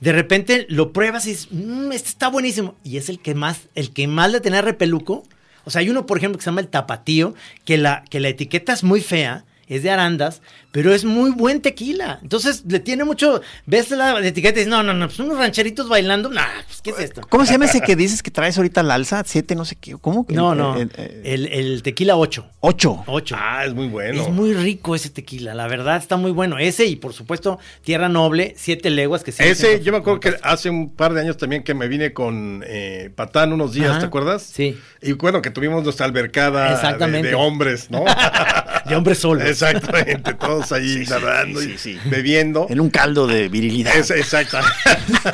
de 0.00 0.12
repente 0.12 0.66
lo 0.68 0.92
pruebas 0.92 1.24
y 1.26 1.30
dices, 1.30 1.46
"Mm, 1.52 1.92
este 1.92 2.08
está 2.08 2.26
buenísimo. 2.26 2.74
Y 2.82 2.96
es 2.96 3.08
el 3.08 3.20
que 3.20 3.36
más, 3.36 3.68
el 3.76 3.92
que 3.92 4.08
más 4.08 4.32
le 4.32 4.40
tenía 4.40 4.62
repeluco. 4.62 5.22
O 5.64 5.70
sea, 5.70 5.78
hay 5.78 5.90
uno, 5.90 6.06
por 6.06 6.18
ejemplo, 6.18 6.38
que 6.38 6.42
se 6.42 6.50
llama 6.50 6.60
el 6.60 6.66
tapatío, 6.66 7.34
que 7.64 7.78
la, 7.78 8.02
que 8.10 8.18
la 8.18 8.30
etiqueta 8.30 8.72
es 8.72 8.82
muy 8.82 9.00
fea, 9.00 9.44
es 9.68 9.82
de 9.82 9.90
arandas, 9.90 10.42
pero 10.72 10.92
es 10.94 11.04
muy 11.04 11.30
buen 11.30 11.60
tequila. 11.60 12.18
Entonces 12.22 12.64
le 12.66 12.80
tiene 12.80 13.04
mucho. 13.04 13.40
Ves 13.66 13.90
la 13.90 14.18
etiqueta 14.26 14.56
y 14.60 14.64
dices, 14.64 14.68
no, 14.68 14.82
no, 14.82 14.94
no, 14.94 15.06
pues 15.06 15.18
unos 15.20 15.38
rancheritos 15.38 15.88
bailando. 15.88 16.28
Nah, 16.30 16.42
pues, 16.66 16.80
¿qué 16.82 16.90
es 16.90 16.98
esto? 16.98 17.22
¿Cómo 17.28 17.44
se 17.46 17.52
llama 17.52 17.64
ese 17.66 17.80
que 17.80 17.96
dices 17.96 18.22
que 18.22 18.30
traes 18.30 18.56
ahorita 18.56 18.80
al 18.80 18.90
alza? 18.90 19.22
Siete, 19.26 19.54
no 19.54 19.64
sé 19.64 19.76
qué. 19.76 19.96
¿Cómo? 20.00 20.26
No, 20.28 20.52
El- 20.52 20.58
no. 20.58 20.76
el- 20.76 20.90
el- 20.96 21.26
El, 21.26 21.46
el 21.52 21.82
tequila 21.82 22.16
8. 22.16 22.46
ocho. 22.60 23.02
8. 23.06 23.36
Ah, 23.38 23.64
es 23.66 23.74
muy 23.74 23.88
bueno. 23.88 24.22
Es 24.22 24.28
muy 24.30 24.52
rico 24.54 24.94
ese 24.94 25.10
tequila, 25.10 25.54
la 25.54 25.66
verdad 25.68 25.96
está 25.96 26.16
muy 26.16 26.30
bueno. 26.30 26.58
Ese 26.58 26.86
y 26.86 26.96
por 26.96 27.12
supuesto 27.12 27.58
Tierra 27.82 28.08
Noble, 28.08 28.54
Siete 28.56 28.90
Leguas 28.90 29.22
que 29.24 29.32
sí. 29.32 29.42
Ese, 29.42 29.82
yo 29.82 29.92
me 29.92 29.98
acuerdo 29.98 30.20
que 30.20 30.34
hace 30.42 30.70
un 30.70 30.94
par 30.94 31.12
de 31.14 31.20
años 31.20 31.36
también 31.36 31.62
que 31.62 31.74
me 31.74 31.88
vine 31.88 32.12
con 32.12 32.62
eh, 32.66 33.10
Patán 33.14 33.52
unos 33.52 33.72
días, 33.72 33.90
Ajá, 33.90 34.00
¿te 34.00 34.06
acuerdas? 34.06 34.42
sí. 34.42 34.78
Y 35.00 35.12
bueno, 35.12 35.40
que 35.42 35.50
tuvimos 35.50 35.84
nuestra 35.84 36.06
albercada 36.06 36.68
de- 36.68 36.74
Exactamente. 36.74 37.28
De, 37.28 37.34
hombres, 37.34 37.88
¿no? 37.90 38.04
De 38.88 38.96
hombres 38.96 39.18
solos. 39.18 39.46
Exactamente, 39.48 40.34
todos 40.34 40.72
ahí 40.72 41.04
nadando 41.10 41.60
sí, 41.60 41.72
y 41.74 41.78
sí. 41.78 41.98
bebiendo. 42.06 42.66
En 42.70 42.80
un 42.80 42.90
caldo 42.90 43.26
de 43.26 43.48
virilidad. 43.48 43.96
Es, 43.96 44.10
exacto. 44.10 44.58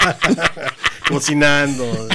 Cocinando. 1.08 1.84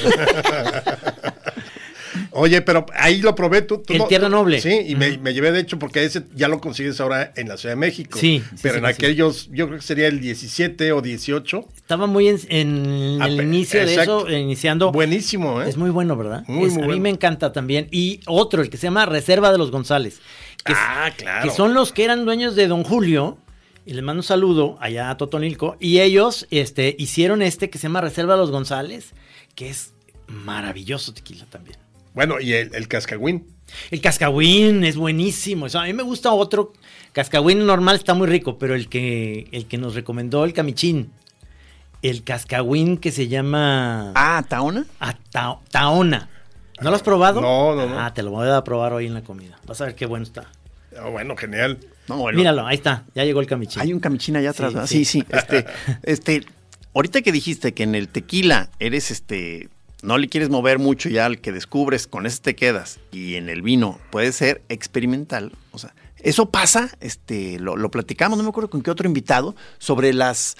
Oye, 2.31 2.62
pero 2.62 2.86
ahí 2.93 3.22
lo 3.22 3.34
probé 3.36 3.62
tú. 3.63 3.84
no- 3.98 4.05
Tierra 4.08 4.29
Noble. 4.29 4.62
Sí, 4.62 4.81
y 4.88 4.96
me, 4.96 5.17
me 5.17 5.34
llevé 5.34 5.51
de 5.51 5.60
hecho 5.60 5.77
porque 5.79 6.03
ese 6.03 6.24
ya 6.36 6.48
lo 6.48 6.60
consigues 6.62 7.00
ahora 7.01 7.31
en 7.36 7.48
la 7.50 7.58
Ciudad 7.58 7.74
de 7.74 7.79
México. 7.79 8.17
Sí, 8.19 8.41
sí, 8.51 8.55
Pero 8.62 8.75
sí, 8.75 8.79
en 8.79 8.86
sí. 8.86 8.91
aquellos, 8.91 9.50
yo 9.51 9.67
creo 9.67 9.79
que 9.79 9.86
sería 9.86 10.08
el 10.08 10.19
17 10.22 10.91
o 10.91 11.01
18. 11.01 11.65
Estaba 11.75 12.05
muy 12.08 12.27
en, 12.29 12.39
en 12.50 13.22
Ah, 13.22 13.27
el 13.27 13.41
inicio 13.41 13.81
exacto. 13.81 14.25
de 14.25 14.31
eso, 14.34 14.38
iniciando. 14.43 14.91
Buenísimo, 14.91 15.62
¿eh? 15.62 15.69
Es 15.69 15.77
muy 15.77 15.89
bueno, 15.89 16.15
¿verdad? 16.15 16.43
Muy, 16.48 16.67
Es- 16.67 16.74
muy 16.75 16.84
a 16.84 16.88
mí 16.88 17.00
me 17.00 17.10
encanta 17.10 17.51
también. 17.51 17.88
Y 17.91 18.22
otro, 18.27 18.62
el 18.62 18.69
que 18.69 18.77
se 18.77 18.84
llama 18.88 19.05
Reserva 19.05 19.51
de 19.51 19.58
los 19.58 19.72
González. 19.72 20.19
Que, 20.66 20.74
Ah, 20.75 21.12
claro. 21.16 21.50
que 21.50 21.56
son 21.56 21.74
los 21.74 21.92
que 21.94 22.04
eran 22.04 22.25
dueños 22.25 22.56
de 22.56 22.68
Don 22.68 22.84
Julio. 22.84 23.38
Y 23.86 23.94
les 23.94 24.04
mando 24.04 24.20
un 24.20 24.24
saludo 24.24 24.78
allá 24.82 25.10
a 25.10 25.18
Totonilco. 25.18 25.75
Y 25.80 26.00
ellos 26.00 26.46
este, 26.51 26.96
hicieron 27.00 27.42
este 27.42 27.70
que 27.72 27.78
se 27.80 27.84
llama 27.88 28.01
Reserva 28.01 28.36
los 28.36 28.51
González, 28.51 29.13
que 29.56 29.70
es 29.70 29.94
maravilloso 30.28 31.13
tequila 31.13 31.46
también. 31.50 31.78
Bueno, 32.13 32.39
y 32.39 32.54
el, 32.54 32.74
el 32.75 32.88
cascagüín. 32.88 33.48
El 33.89 34.01
cascagüín 34.01 34.84
es 34.84 34.96
buenísimo. 34.96 35.66
O 35.66 35.70
sea, 35.70 35.82
a 35.82 35.86
mí 35.86 35.94
me 35.94 36.04
gusta 36.04 36.32
otro. 36.34 36.74
Cascagüín 37.13 37.66
normal 37.66 37.96
está 37.96 38.13
muy 38.13 38.28
rico, 38.28 38.60
pero 38.60 38.75
el 38.75 38.89
que, 38.89 39.48
el 39.51 39.66
que 39.66 39.78
nos 39.80 39.96
recomendó 39.96 40.44
el 40.46 40.54
camichín. 40.54 41.12
El 42.01 42.24
cascagüín 42.24 42.98
que 42.98 43.12
se 43.12 43.28
llama 43.28 44.12
Ah, 44.16 44.44
¿Taona? 44.48 44.86
ah, 45.00 45.18
ta- 45.32 45.60
Taona. 45.72 46.30
¿No 46.81 46.89
lo 46.89 46.95
has 46.95 47.03
probado? 47.03 47.41
No, 47.41 47.75
no, 47.75 47.88
no. 47.88 48.00
Ah, 48.00 48.13
te 48.13 48.24
lo 48.24 48.31
voy 48.31 48.50
a 48.50 48.63
probar 48.63 48.93
hoy 48.93 49.05
en 49.05 49.13
la 49.13 49.21
comida. 49.21 49.59
Vas 49.65 49.81
a 49.81 49.86
ver 49.86 49.95
qué 49.95 50.05
bueno 50.05 50.24
está. 50.24 50.50
Ah, 50.98 51.09
bueno, 51.09 51.36
genial. 51.36 51.79
No, 52.07 52.17
bueno. 52.17 52.38
Míralo, 52.38 52.65
ahí 52.65 52.75
está. 52.75 53.05
Ya 53.15 53.24
llegó 53.24 53.39
el 53.41 53.48
camichín. 53.48 53.81
Hay 53.81 53.93
un 53.93 54.00
camichín 54.00 54.36
allá 54.36 54.51
atrás. 54.51 54.71
Sí, 54.71 54.75
¿verdad? 54.75 54.88
sí. 54.88 55.05
Sí, 55.05 55.21
sí. 55.21 55.25
Este, 55.29 55.65
este, 56.03 56.45
ahorita 56.93 57.21
que 57.21 57.31
dijiste 57.31 57.74
que 57.74 57.83
en 57.83 57.95
el 57.95 58.07
tequila 58.07 58.69
eres 58.79 59.12
este, 59.12 59.69
no 60.01 60.17
le 60.17 60.29
quieres 60.29 60.50
mover 60.50 60.79
mucho 60.79 61.09
ya 61.09 61.25
al 61.25 61.39
que 61.39 61.51
descubres, 61.51 62.07
con 62.07 62.25
ese 62.25 62.41
te 62.41 62.55
quedas. 62.55 63.00
Y 63.12 63.36
en 63.36 63.50
el 63.50 63.62
vino 63.62 64.00
puede 64.12 64.31
ser 64.31 64.62
experimental. 64.69 65.51
O 65.71 65.77
sea, 65.77 65.93
eso 66.17 66.50
pasa, 66.50 66.89
este, 67.00 67.59
lo, 67.59 67.75
lo 67.75 67.91
platicamos, 67.91 68.38
no 68.38 68.43
me 68.43 68.50
acuerdo 68.50 68.69
con 68.69 68.81
qué 68.81 68.91
otro 68.91 69.07
invitado, 69.07 69.55
sobre 69.77 70.13
las. 70.13 70.55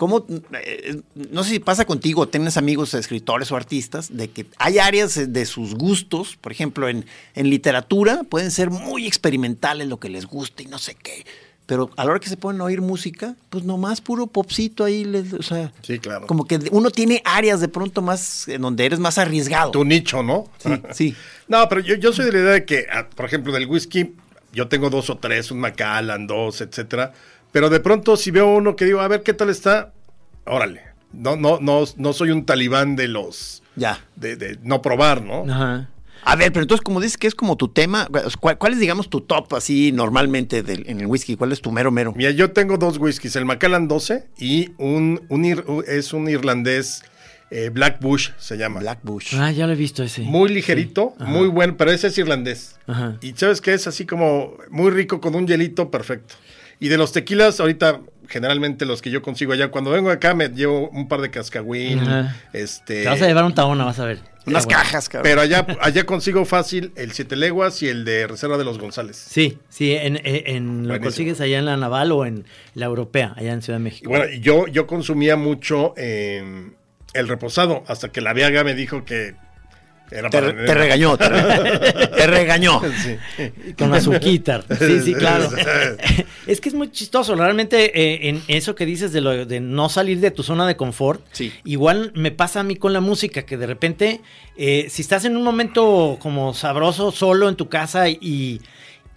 ¿Cómo? 0.00 0.24
eh, 0.64 1.02
no 1.30 1.44
sé 1.44 1.50
si 1.50 1.58
pasa 1.58 1.84
contigo, 1.84 2.26
tienes 2.26 2.56
amigos 2.56 2.94
escritores 2.94 3.52
o 3.52 3.56
artistas, 3.56 4.16
de 4.16 4.30
que 4.30 4.46
hay 4.56 4.78
áreas 4.78 5.14
de- 5.14 5.26
de 5.26 5.44
sus 5.44 5.74
gustos, 5.74 6.38
por 6.40 6.52
ejemplo, 6.52 6.88
en, 6.88 7.04
en 7.34 7.50
literatura 7.50 8.22
pueden 8.24 8.50
ser 8.50 8.70
muy 8.70 9.06
experimentales 9.06 9.88
lo 9.88 10.00
que 10.00 10.08
les 10.08 10.24
gusta 10.24 10.62
y 10.62 10.66
no 10.68 10.78
sé 10.78 10.94
qué. 10.94 11.26
Pero 11.66 11.90
a 11.98 12.04
la 12.06 12.12
hora 12.12 12.18
que 12.18 12.30
se 12.30 12.38
ponen 12.38 12.62
a 12.62 12.64
oír 12.64 12.80
música, 12.80 13.36
pues 13.50 13.62
nomás 13.64 14.00
puro 14.00 14.26
popcito 14.26 14.84
ahí, 14.84 15.04
les- 15.04 15.34
o 15.34 15.42
sea, 15.42 15.70
Sí, 15.82 15.98
claro. 15.98 16.26
como 16.26 16.46
que 16.46 16.58
uno 16.72 16.90
tiene 16.90 17.20
áreas 17.26 17.60
de 17.60 17.68
pronto 17.68 18.00
más, 18.00 18.48
en 18.48 18.62
donde 18.62 18.86
eres 18.86 19.00
más 19.00 19.18
arriesgado. 19.18 19.70
Tu 19.70 19.84
nicho, 19.84 20.22
¿no? 20.22 20.44
Sí, 20.56 20.70
sí. 20.92 21.14
No, 21.46 21.68
pero 21.68 21.82
yo, 21.82 21.96
yo 21.96 22.14
soy 22.14 22.24
de 22.24 22.32
la 22.32 22.38
idea 22.38 22.52
de 22.52 22.64
que, 22.64 22.86
ah, 22.90 23.06
por 23.14 23.26
ejemplo, 23.26 23.52
del 23.52 23.66
whisky, 23.66 24.14
yo 24.54 24.66
tengo 24.68 24.88
dos 24.88 25.10
o 25.10 25.18
tres, 25.18 25.50
un 25.50 25.60
Macallan, 25.60 26.26
dos, 26.26 26.62
etcétera. 26.62 27.12
Pero 27.52 27.68
de 27.70 27.80
pronto, 27.80 28.16
si 28.16 28.30
veo 28.30 28.48
uno 28.48 28.76
que 28.76 28.84
digo, 28.84 29.00
a 29.00 29.08
ver 29.08 29.22
qué 29.22 29.32
tal 29.34 29.50
está, 29.50 29.92
órale. 30.44 30.82
No, 31.12 31.36
no, 31.36 31.58
no, 31.60 31.84
no 31.96 32.12
soy 32.12 32.30
un 32.30 32.46
talibán 32.46 32.94
de 32.96 33.08
los. 33.08 33.62
Ya. 33.76 33.98
de, 34.16 34.36
de 34.36 34.58
no 34.62 34.82
probar, 34.82 35.22
¿no? 35.22 35.44
Ajá. 35.52 35.88
A 36.22 36.36
ver, 36.36 36.52
pero 36.52 36.62
entonces, 36.62 36.84
como 36.84 37.00
dices 37.00 37.16
que 37.16 37.26
es 37.26 37.34
como 37.34 37.56
tu 37.56 37.68
tema, 37.68 38.06
¿cuál, 38.40 38.58
cuál 38.58 38.74
es, 38.74 38.78
digamos, 38.78 39.08
tu 39.08 39.22
top 39.22 39.54
así 39.54 39.90
normalmente 39.90 40.62
del- 40.62 40.84
en 40.86 41.00
el 41.00 41.06
whisky? 41.06 41.34
¿Cuál 41.34 41.50
es 41.52 41.62
tu 41.62 41.72
mero 41.72 41.90
mero? 41.90 42.12
Mira, 42.14 42.30
yo 42.30 42.50
tengo 42.52 42.76
dos 42.76 42.98
whiskies, 42.98 43.36
el 43.36 43.46
Macallan 43.46 43.88
12 43.88 44.28
y 44.38 44.70
un, 44.76 45.22
un 45.30 45.44
ir- 45.44 45.64
es 45.88 46.12
un 46.12 46.28
irlandés, 46.28 47.02
eh, 47.50 47.70
Black 47.72 48.00
Bush 48.02 48.30
se 48.38 48.58
llama. 48.58 48.80
Black 48.80 48.98
Bush. 49.02 49.34
Ah, 49.34 49.50
ya 49.50 49.66
lo 49.66 49.72
he 49.72 49.76
visto 49.76 50.02
ese. 50.02 50.20
Muy 50.22 50.50
ligerito, 50.50 51.14
muy 51.20 51.48
bueno, 51.48 51.76
pero 51.78 51.90
ese 51.90 52.08
es 52.08 52.18
irlandés. 52.18 52.76
Ajá. 52.86 53.16
Y 53.22 53.32
sabes 53.32 53.62
que 53.62 53.72
es 53.72 53.86
así 53.86 54.04
como 54.04 54.58
muy 54.70 54.90
rico 54.90 55.22
con 55.22 55.34
un 55.34 55.46
hielito 55.46 55.90
perfecto. 55.90 56.34
Y 56.80 56.88
de 56.88 56.96
los 56.96 57.12
tequilas, 57.12 57.60
ahorita 57.60 58.00
generalmente 58.28 58.86
los 58.86 59.02
que 59.02 59.10
yo 59.10 59.22
consigo 59.22 59.52
allá, 59.52 59.68
cuando 59.68 59.90
vengo 59.90 60.10
acá 60.10 60.34
me 60.34 60.48
llevo 60.48 60.88
un 60.90 61.08
par 61.08 61.20
de 61.20 61.30
cascagüín, 61.30 61.98
Ajá. 62.00 62.36
este... 62.52 63.02
Te 63.02 63.08
vas 63.08 63.20
a 63.22 63.26
llevar 63.26 63.44
un 63.44 63.54
Taona, 63.54 63.84
vas 63.84 63.98
a 63.98 64.06
ver. 64.06 64.18
Unas 64.46 64.64
bueno. 64.64 64.78
cajas, 64.80 65.08
cabrón. 65.08 65.24
Pero 65.30 65.40
allá, 65.42 65.66
allá 65.82 66.04
consigo 66.06 66.44
fácil 66.46 66.92
el 66.96 67.12
Siete 67.12 67.36
Leguas 67.36 67.82
y 67.82 67.88
el 67.88 68.04
de 68.06 68.26
Reserva 68.26 68.56
de 68.56 68.64
los 68.64 68.78
González. 68.78 69.16
Sí, 69.16 69.58
sí, 69.68 69.92
en, 69.92 70.16
en- 70.16 70.22
en- 70.46 70.88
lo 70.88 70.98
consigues 71.00 71.40
allá 71.42 71.58
en 71.58 71.66
la 71.66 71.76
Naval 71.76 72.12
o 72.12 72.24
en 72.24 72.46
la 72.74 72.86
Europea, 72.86 73.34
allá 73.36 73.52
en 73.52 73.60
Ciudad 73.62 73.78
de 73.78 73.82
Y 73.82 73.84
México. 73.84 74.08
bueno, 74.08 74.24
yo, 74.40 74.66
yo 74.68 74.86
consumía 74.86 75.36
mucho 75.36 75.92
eh, 75.98 76.70
el 77.12 77.28
reposado, 77.28 77.82
hasta 77.88 78.10
que 78.10 78.20
la 78.22 78.32
Viaga 78.32 78.64
me 78.64 78.74
dijo 78.74 79.04
que 79.04 79.34
era 80.10 80.30
te, 80.30 80.40
para... 80.40 80.64
te 80.64 80.74
regañó, 80.74 81.16
te, 81.16 81.28
re- 81.28 81.78
te 82.16 82.26
regañó. 82.26 82.80
Sí. 83.02 83.72
Con 83.78 83.94
azuquitar. 83.94 84.64
Sí, 84.78 85.00
sí, 85.00 85.14
claro. 85.14 85.48
es 86.46 86.60
que 86.60 86.68
es 86.68 86.74
muy 86.74 86.90
chistoso. 86.90 87.34
Realmente, 87.34 87.92
eh, 88.00 88.28
en 88.28 88.42
eso 88.48 88.74
que 88.74 88.86
dices 88.86 89.12
de, 89.12 89.20
lo, 89.20 89.44
de 89.46 89.60
no 89.60 89.88
salir 89.88 90.20
de 90.20 90.30
tu 90.30 90.42
zona 90.42 90.66
de 90.66 90.76
confort, 90.76 91.22
Sí. 91.32 91.52
igual 91.64 92.12
me 92.14 92.30
pasa 92.30 92.60
a 92.60 92.62
mí 92.62 92.76
con 92.76 92.92
la 92.92 93.00
música, 93.00 93.42
que 93.42 93.56
de 93.56 93.66
repente, 93.66 94.20
eh, 94.56 94.86
si 94.90 95.02
estás 95.02 95.24
en 95.24 95.36
un 95.36 95.42
momento 95.42 96.18
como 96.20 96.54
sabroso, 96.54 97.10
solo 97.12 97.48
en 97.48 97.56
tu 97.56 97.68
casa 97.68 98.08
y, 98.08 98.60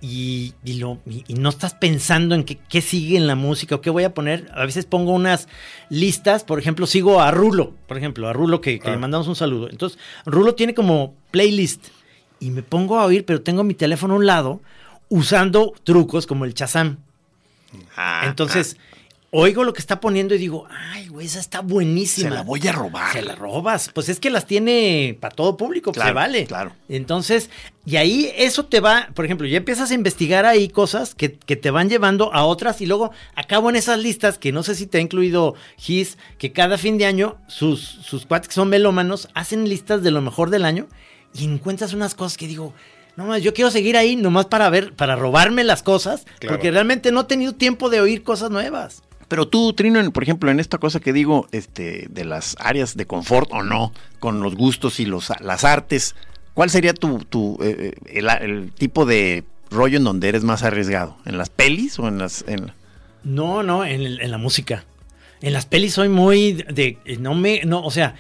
y, 0.06 0.54
y 0.66 0.74
lo, 0.74 1.00
y, 1.10 1.24
y 1.30 1.36
no 1.36 1.48
estás 1.48 1.74
pensando 1.76 2.36
en 2.36 2.44
qué, 2.44 2.82
sigue 2.82 3.16
en 3.16 3.26
la 3.26 3.36
música 3.36 3.76
o 3.76 3.82
qué 3.82 3.90
voy 3.90 4.04
a 4.04 4.14
poner, 4.14 4.52
a 4.54 4.66
veces 4.66 4.86
pongo 4.86 5.14
unas 5.14 5.48
listas, 5.90 6.44
por 6.44 6.60
ejemplo, 6.60 6.86
sigo 6.88 7.22
a 7.22 7.32
Rulo, 7.32 7.74
por 7.88 7.98
ejemplo, 7.98 8.28
a 8.28 8.34
Rulo 8.34 8.60
que, 8.60 8.80
que 8.80 8.90
Ah. 8.90 8.92
le 8.92 8.98
mandamos 8.98 9.30
un 9.30 9.36
saludo. 9.38 9.70
Entonces, 9.70 9.98
Rulo 10.26 10.56
tiene 10.56 10.74
como 10.74 11.16
playlist 11.32 11.88
y 12.42 12.52
me 12.52 12.64
pongo 12.64 13.00
a 13.00 13.06
oír, 13.06 13.24
pero 13.26 13.42
tengo 13.42 13.64
mi 13.64 13.76
teléfono 13.76 14.16
a 14.16 14.18
un 14.18 14.26
lado 14.26 14.62
usando 15.08 15.74
trucos 15.86 16.28
como 16.28 16.44
el 16.44 16.54
Chazam. 16.54 16.98
Ah, 17.96 18.24
Entonces, 18.28 18.76
oigo 19.36 19.64
lo 19.64 19.74
que 19.74 19.80
está 19.82 20.00
poniendo 20.00 20.36
y 20.36 20.38
digo, 20.38 20.68
ay, 20.70 21.08
güey, 21.08 21.26
esa 21.26 21.40
está 21.40 21.62
buenísima. 21.62 22.30
Se 22.30 22.36
la 22.36 22.44
voy 22.44 22.66
a 22.68 22.72
robar. 22.72 23.12
Se 23.14 23.22
la 23.24 23.36
robas. 23.36 23.90
Pues 23.94 24.08
es 24.08 24.20
que 24.20 24.30
las 24.30 24.46
tiene 24.46 25.18
para 25.20 25.36
todo 25.36 25.58
público, 25.58 25.92
pues, 25.92 25.96
Claro, 25.96 26.10
se 26.12 26.14
vale. 26.14 26.46
claro. 26.46 26.72
Entonces, 26.88 27.50
y 27.86 27.96
ahí 27.96 28.32
eso 28.38 28.66
te 28.66 28.80
va, 28.80 29.10
por 29.16 29.26
ejemplo, 29.26 29.48
ya 29.48 29.58
empiezas 29.58 29.90
a 29.90 29.94
investigar 29.96 30.46
ahí 30.46 30.70
cosas 30.70 31.16
que, 31.16 31.34
que 31.34 31.56
te 31.56 31.72
van 31.72 31.90
llevando 31.90 32.32
a 32.34 32.46
otras 32.46 32.80
y 32.82 32.86
luego 32.86 33.12
acabo 33.36 33.70
en 33.70 33.76
esas 33.76 34.00
listas 34.00 34.38
que 34.38 34.52
no 34.52 34.62
sé 34.64 34.76
si 34.76 34.86
te 34.88 35.00
ha 35.00 35.02
incluido 35.02 35.56
Gis, 35.78 36.18
que 36.38 36.52
cada 36.52 36.78
fin 36.78 36.98
de 37.00 37.06
año 37.08 37.38
sus, 37.48 37.82
sus 37.82 38.26
cuates 38.28 38.48
que 38.50 38.54
son 38.54 38.70
melómanos 38.70 39.30
hacen 39.34 39.68
listas 39.68 40.04
de 40.04 40.12
lo 40.12 40.22
mejor 40.22 40.52
del 40.52 40.64
año 40.64 40.88
y 41.34 41.46
encuentras 41.46 41.94
unas 41.94 42.14
cosas 42.14 42.38
que 42.38 42.48
digo, 42.48 42.74
no 43.16 43.26
más, 43.26 43.42
yo 43.42 43.54
quiero 43.54 43.72
seguir 43.72 43.98
ahí 43.98 44.16
nomás 44.16 44.46
para 44.46 44.70
ver, 44.70 44.94
para 44.94 45.16
robarme 45.16 45.64
las 45.64 45.82
cosas, 45.84 46.26
Claro. 46.40 46.56
porque 46.56 46.70
realmente 46.72 47.12
no 47.12 47.22
he 47.22 47.26
tenido 47.26 47.54
tiempo 47.54 47.90
de 47.90 48.00
oír 48.02 48.22
cosas 48.24 48.52
nuevas. 48.52 49.02
Pero 49.28 49.48
tú, 49.48 49.74
Trino, 49.74 50.12
por 50.12 50.24
ejemplo, 50.24 50.52
en 50.52 50.60
esta 50.60 50.78
cosa 50.78 51.00
que 51.00 51.14
digo, 51.14 51.48
este, 51.52 52.08
de 52.10 52.26
las 52.26 52.56
áreas 52.60 52.96
de 52.98 53.06
confort 53.06 53.50
o 53.52 53.64
no, 53.64 53.92
con 54.20 54.42
los 54.42 54.56
gustos 54.56 55.00
y 55.00 55.06
los, 55.06 55.32
las 55.42 55.64
artes, 55.64 56.16
¿cuál 56.54 56.70
sería 56.70 56.94
tu, 56.94 57.20
tu 57.26 57.58
eh, 57.62 57.94
eh, 58.06 58.22
el, 58.42 58.72
tipo 58.72 59.06
de 59.06 59.44
rollo 59.72 59.98
en 59.98 60.04
donde 60.04 60.30
eres 60.30 60.44
más 60.44 60.64
arriesgado? 60.64 61.18
¿En 61.26 61.38
las 61.38 61.50
pelis 61.50 61.98
o 62.00 62.08
en 62.08 62.18
las... 62.20 62.46
No, 63.24 63.64
no, 63.64 63.86
en, 63.86 64.02
en 64.02 64.32
la 64.32 64.38
música. 64.38 64.84
En 65.42 65.52
las 65.52 65.66
pelis 65.66 65.94
soy 65.94 66.08
muy 66.10 66.54
de- 66.54 66.98
no 67.20 67.36
me, 67.36 67.62
no, 67.66 67.84
o 67.84 67.92
sea, 67.92 68.16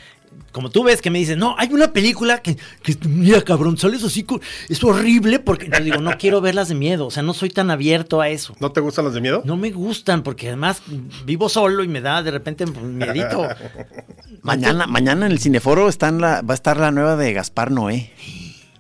como 0.52 0.70
tú 0.70 0.84
ves 0.84 1.02
que 1.02 1.10
me 1.10 1.20
dices, 1.20 1.36
no, 1.36 1.56
hay 1.58 1.74
una 1.74 1.92
película 1.94 2.42
que, 2.42 2.58
que 2.84 2.96
mira, 3.08 3.42
cabrón, 3.42 3.78
sales 3.78 4.04
así, 4.04 4.26
es 4.70 4.84
horrible 4.84 5.40
porque 5.40 5.70
yo 5.70 5.84
digo, 5.84 6.00
no 6.00 6.12
quiero 6.20 6.42
verlas 6.42 6.70
de 6.70 6.76
miedo, 6.76 7.08
o 7.08 7.12
sea, 7.12 7.24
no 7.24 7.34
soy 7.34 7.50
tan 7.50 7.72
abierto 7.72 8.22
a 8.22 8.30
eso. 8.30 8.56
¿No 8.60 8.72
te 8.72 8.80
gustan 8.80 9.06
las 9.06 9.14
de 9.14 9.22
miedo? 9.22 9.42
No 9.46 9.58
me 9.58 9.72
gustan 9.72 10.22
porque 10.24 10.48
además 10.48 10.82
vivo 11.26 11.50
solo 11.50 11.84
y 11.84 11.88
me 11.88 12.02
da 12.02 12.22
de 12.22 12.32
repente 12.32 12.66
miedito. 12.66 13.48
Mañana, 14.42 14.88
mañana 14.88 15.26
en 15.26 15.32
el 15.32 15.40
Cineforo 15.40 15.88
está 15.88 16.10
en 16.10 16.20
la, 16.20 16.42
va 16.42 16.54
a 16.54 16.56
estar 16.56 16.78
la 16.78 16.92
nueva 16.92 17.16
de 17.16 17.34
Gaspar 17.34 17.72
Noé. 17.72 18.12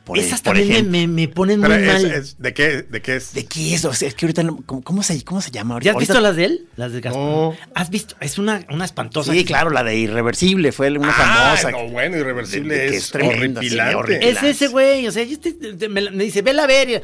Por, 0.03 0.17
Esas 0.19 0.41
también 0.43 0.91
me, 0.91 1.07
me- 1.07 1.07
me 1.07 1.27
ponen 1.29 1.61
muy 1.61 1.71
es- 1.71 1.85
mal. 1.87 2.05
es- 2.11 2.37
¿de, 2.37 2.53
qué, 2.53 2.81
¿De 2.81 3.01
qué 3.01 3.15
es? 3.15 3.33
¿De 3.33 3.45
qué 3.45 3.73
es? 3.73 3.85
O 3.85 3.93
sea, 3.93 4.09
es 4.09 4.15
que 4.15 4.25
ahorita, 4.25 4.43
¿cómo, 4.65 4.83
cómo 4.83 5.01
se, 5.01 5.23
cómo 5.23 5.39
se 5.39 5.49
llama? 5.49 5.79
¿Ya 5.81 5.91
has 5.91 5.95
Ahorita- 5.95 6.11
visto 6.13 6.21
las 6.21 6.35
de 6.35 6.43
él? 6.43 6.67
Las 6.75 6.91
de 6.91 6.99
Gaspar. 6.99 7.21
No. 7.23 7.55
¿Has 7.73 7.89
visto? 7.89 8.13
Es 8.19 8.37
una, 8.37 8.65
una 8.69 8.83
espantosa. 8.83 9.31
Sí, 9.31 9.39
que- 9.39 9.45
claro, 9.45 9.69
la 9.69 9.81
de 9.81 9.95
Irreversible 9.95 10.73
fue 10.73 10.91
una 10.91 11.07
Ah, 11.15 11.55
famosa. 11.55 11.71
no, 11.71 11.87
bueno, 11.89 12.17
irreversible 12.17 12.75
De- 12.75 12.81
de 12.83 12.89
que 12.91 12.97
es, 12.97 13.03
es 13.05 13.11
tremenda, 13.11 13.61
sí, 13.61 13.67
horripilante. 13.79 14.29
Es 14.29 14.43
ese 14.43 14.67
güey, 14.67 15.07
o 15.07 15.11
sea, 15.13 15.23
yo 15.23 15.39
te- 15.39 15.53
te- 15.53 15.87
me, 15.87 16.01
me 16.11 16.25
dice, 16.25 16.41
vela 16.41 16.65
a 16.65 16.67
ver, 16.67 17.01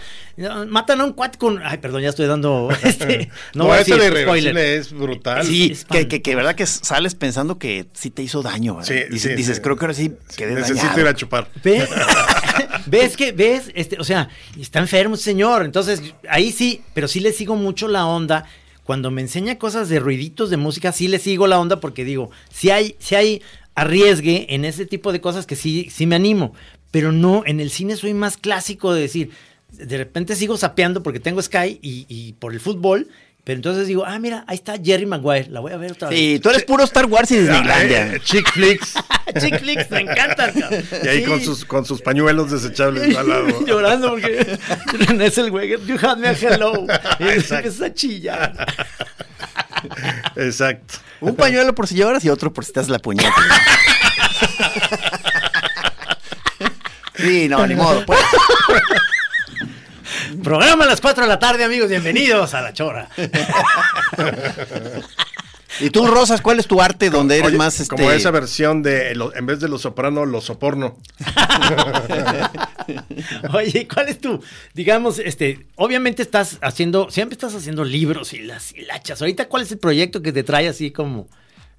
matan 0.68 1.00
a 1.00 1.06
un 1.06 1.14
cuate 1.14 1.38
con... 1.38 1.62
Ay, 1.64 1.78
perdón, 1.78 2.02
ya 2.02 2.10
estoy 2.10 2.28
dando... 2.28 2.68
Este, 2.84 3.30
no, 3.54 3.66
No, 3.68 3.76
esta 3.76 3.96
de 3.96 4.08
irreversible 4.08 4.76
es 4.76 4.92
brutal. 4.92 5.46
Sí, 5.46 5.74
que, 5.90 6.10
que, 6.10 6.22
que 6.22 6.36
verdad 6.36 6.54
que 6.56 6.66
sales 6.66 7.16
pensando 7.16 7.58
que 7.60 7.86
sí 7.94 8.10
te 8.10 8.24
hizo 8.24 8.42
daño. 8.42 8.76
¿verdad? 8.76 8.88
Sí, 8.90 9.04
dices, 9.10 9.32
sí, 9.32 9.38
dices, 9.38 9.56
sí. 9.58 9.62
creo 9.62 9.78
que 9.78 9.86
ahora 9.86 9.94
sí 9.94 10.12
quedé 10.36 10.56
Necesito 10.56 10.80
dañado. 10.82 11.00
ir 11.02 11.08
a 11.08 11.14
chupar. 11.16 11.48
¿Ves? 11.64 11.88
¿Ves 12.86 13.18
que, 13.18 13.32
ves? 13.32 13.72
Este, 13.76 14.00
o 14.00 14.04
sea, 14.04 14.30
está 14.60 14.80
enfermo 14.80 15.16
señor. 15.16 15.66
Entonces, 15.66 16.02
ahí 16.30 16.52
sí, 16.52 16.82
pero 16.94 17.08
sí 17.08 17.20
le 17.20 17.34
sigo 17.34 17.56
mucho 17.56 17.88
la 17.88 18.06
onda. 18.06 18.46
Cuando 18.84 19.12
me 19.12 19.22
enseña 19.22 19.60
cosas 19.60 19.90
de 19.90 20.00
ruiditos 20.00 20.50
de 20.50 20.58
música, 20.58 20.92
sí 20.92 21.08
le 21.08 21.20
sigo 21.20 21.48
la 21.48 21.60
onda 21.60 21.80
porque 21.80 22.04
digo, 22.04 22.32
si 22.52 22.72
hay, 22.72 22.96
si 23.00 23.16
hay 23.16 23.42
arriesgue 23.76 24.48
en 24.54 24.66
ese 24.66 24.86
tipo 24.86 25.12
de 25.12 25.22
cosas 25.22 25.46
que 25.46 25.56
sí, 25.56 25.90
sí 25.92 26.06
me 26.06 26.16
animo. 26.16 26.54
Pero 26.92 27.12
no, 27.12 27.44
en 27.46 27.60
el 27.60 27.70
cine 27.70 27.96
soy 27.96 28.14
más 28.14 28.38
clásico 28.38 28.94
de 28.94 29.02
decir, 29.02 29.30
de 29.72 29.98
repente 29.98 30.36
sigo 30.36 30.58
sapeando 30.58 31.04
porque 31.04 31.20
tengo 31.20 31.42
Sky 31.42 31.80
y 31.82 32.34
por 32.40 32.54
el 32.54 32.60
fútbol. 32.60 33.08
Pero 33.46 33.56
entonces 33.58 33.88
digo, 33.88 34.06
ah, 34.06 34.20
mira, 34.20 34.44
ahí 34.48 34.56
está 34.56 34.76
Jerry 34.84 35.06
Maguire, 35.08 35.48
la 35.50 35.60
voy 35.60 35.72
a 35.72 35.78
ver 35.78 35.94
otra 35.94 36.10
vez. 36.10 36.20
Sí, 36.20 36.40
tú 36.40 36.50
eres 36.50 36.64
puro 36.66 36.84
Star 36.84 37.06
Wars 37.08 37.32
y 37.32 37.38
Ah, 37.38 37.40
Disneylandia. 37.40 38.14
eh, 38.16 38.20
chick 38.24 38.48
flicks. 38.52 38.94
Chick 39.40 39.60
flicks, 39.60 39.90
me 39.92 40.02
encantan. 40.02 40.52
cabrón. 40.54 40.84
Y 41.04 41.08
ahí 41.08 41.20
Sí. 41.24 41.26
con 41.30 41.42
sus, 41.44 41.64
con 41.66 41.86
sus 41.86 42.02
pañuelos 42.02 42.52
desechables 42.52 43.16
al 43.16 43.28
lado. 43.30 43.48
Llorando 43.66 44.10
porque 44.12 44.58
es 45.22 45.38
el 45.38 45.52
güey. 45.52 45.70
You 45.86 45.98
had 46.02 46.18
me 46.18 46.28
a 46.28 46.32
hello. 46.34 46.86
Y 47.20 47.24
Exacto. 47.28 47.56
empieza 47.68 47.86
a 47.86 47.94
chillar. 47.94 48.66
Exacto. 50.36 50.96
Un 51.22 51.36
pañuelo 51.36 51.74
por 51.76 51.88
si 51.88 51.96
lloras 51.96 52.24
y 52.26 52.30
otro 52.30 52.52
por 52.54 52.66
si 52.66 52.74
te 52.74 52.80
das 52.82 52.90
la 52.90 53.00
puñeta. 53.00 53.34
sí, 57.16 57.48
no, 57.50 57.66
ni 57.68 57.76
modo. 57.76 58.06
pues. 58.06 58.20
Programa 60.44 60.86
a 60.86 60.88
las 60.88 61.02
4 61.02 61.24
de 61.24 61.28
la 61.28 61.40
tarde, 61.40 61.64
amigos. 61.64 61.90
Bienvenidos 61.90 62.54
a 62.54 62.62
La 62.62 62.74
Chora. 62.74 63.10
Y 65.82 65.92
tú, 65.92 66.08
Rosas, 66.08 66.42
¿cuál 66.42 66.60
es 66.60 66.68
tu 66.68 66.82
arte 66.82 67.10
donde 67.10 67.38
eres 67.38 67.50
Oye, 67.50 67.58
más 67.58 67.80
este? 67.80 67.96
Como 67.96 68.12
esa 68.12 68.32
versión 68.32 68.84
de, 68.84 69.12
en 69.12 69.46
vez 69.46 69.62
de 69.62 69.70
los 69.70 69.84
soprano, 69.84 70.26
los 70.26 70.44
soporno. 70.44 70.98
Oye, 73.54 73.88
¿cuál 73.88 74.10
es 74.10 74.20
tu, 74.20 74.44
digamos, 74.74 75.20
este, 75.20 75.68
obviamente 75.76 76.22
estás 76.22 76.58
haciendo, 76.62 77.10
siempre 77.12 77.36
estás 77.36 77.56
haciendo 77.56 77.86
libros 77.86 78.34
y 78.34 78.40
las 78.40 78.76
hilachas. 78.76 79.22
Ahorita, 79.22 79.48
¿cuál 79.48 79.64
es 79.64 79.72
el 79.72 79.78
proyecto 79.78 80.22
que 80.22 80.34
te 80.34 80.44
trae 80.44 80.68
así 80.68 80.92
como? 80.92 81.30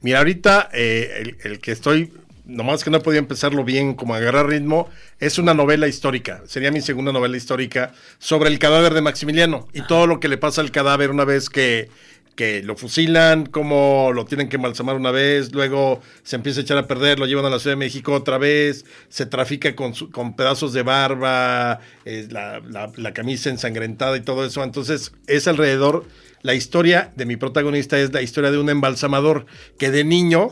Mira, 0.01 0.18
ahorita 0.18 0.70
eh, 0.73 1.20
el, 1.20 1.53
el 1.53 1.59
que 1.59 1.73
estoy, 1.73 2.11
nomás 2.50 2.84
que 2.84 2.90
no 2.90 2.98
he 2.98 3.00
podido 3.00 3.20
empezarlo 3.20 3.64
bien, 3.64 3.94
como 3.94 4.14
agarrar 4.14 4.46
ritmo, 4.48 4.88
es 5.18 5.38
una 5.38 5.54
novela 5.54 5.88
histórica. 5.88 6.42
Sería 6.46 6.70
mi 6.70 6.80
segunda 6.80 7.12
novela 7.12 7.36
histórica 7.36 7.92
sobre 8.18 8.48
el 8.50 8.58
cadáver 8.58 8.94
de 8.94 9.00
Maximiliano 9.02 9.68
y 9.72 9.82
todo 9.82 10.06
lo 10.06 10.20
que 10.20 10.28
le 10.28 10.36
pasa 10.38 10.60
al 10.60 10.70
cadáver 10.70 11.10
una 11.10 11.24
vez 11.24 11.48
que, 11.48 11.88
que 12.34 12.62
lo 12.62 12.76
fusilan, 12.76 13.46
cómo 13.46 14.10
lo 14.14 14.24
tienen 14.24 14.48
que 14.48 14.56
embalsamar 14.56 14.96
una 14.96 15.10
vez, 15.10 15.52
luego 15.52 16.00
se 16.22 16.36
empieza 16.36 16.60
a 16.60 16.62
echar 16.62 16.78
a 16.78 16.86
perder, 16.86 17.18
lo 17.18 17.26
llevan 17.26 17.44
a 17.44 17.50
la 17.50 17.58
Ciudad 17.58 17.72
de 17.76 17.78
México 17.84 18.12
otra 18.14 18.38
vez, 18.38 18.84
se 19.08 19.26
trafica 19.26 19.74
con, 19.76 19.94
su- 19.94 20.10
con 20.10 20.34
pedazos 20.36 20.72
de 20.72 20.82
barba, 20.82 21.80
eh, 22.04 22.26
la, 22.30 22.60
la- 22.60 22.90
la 22.96 23.12
camisa 23.14 23.50
ensangrentada 23.50 24.16
y 24.16 24.20
todo 24.20 24.44
eso. 24.44 24.62
Entonces 24.64 25.12
es 25.26 25.46
alrededor, 25.48 26.06
la 26.42 26.54
historia 26.54 27.12
de 27.16 27.26
mi 27.26 27.36
protagonista 27.36 27.98
es 27.98 28.12
la 28.14 28.22
historia 28.22 28.50
de 28.50 28.58
un 28.58 28.70
embalsamador 28.70 29.44
que 29.78 29.90
de 29.90 30.04
niño... 30.04 30.48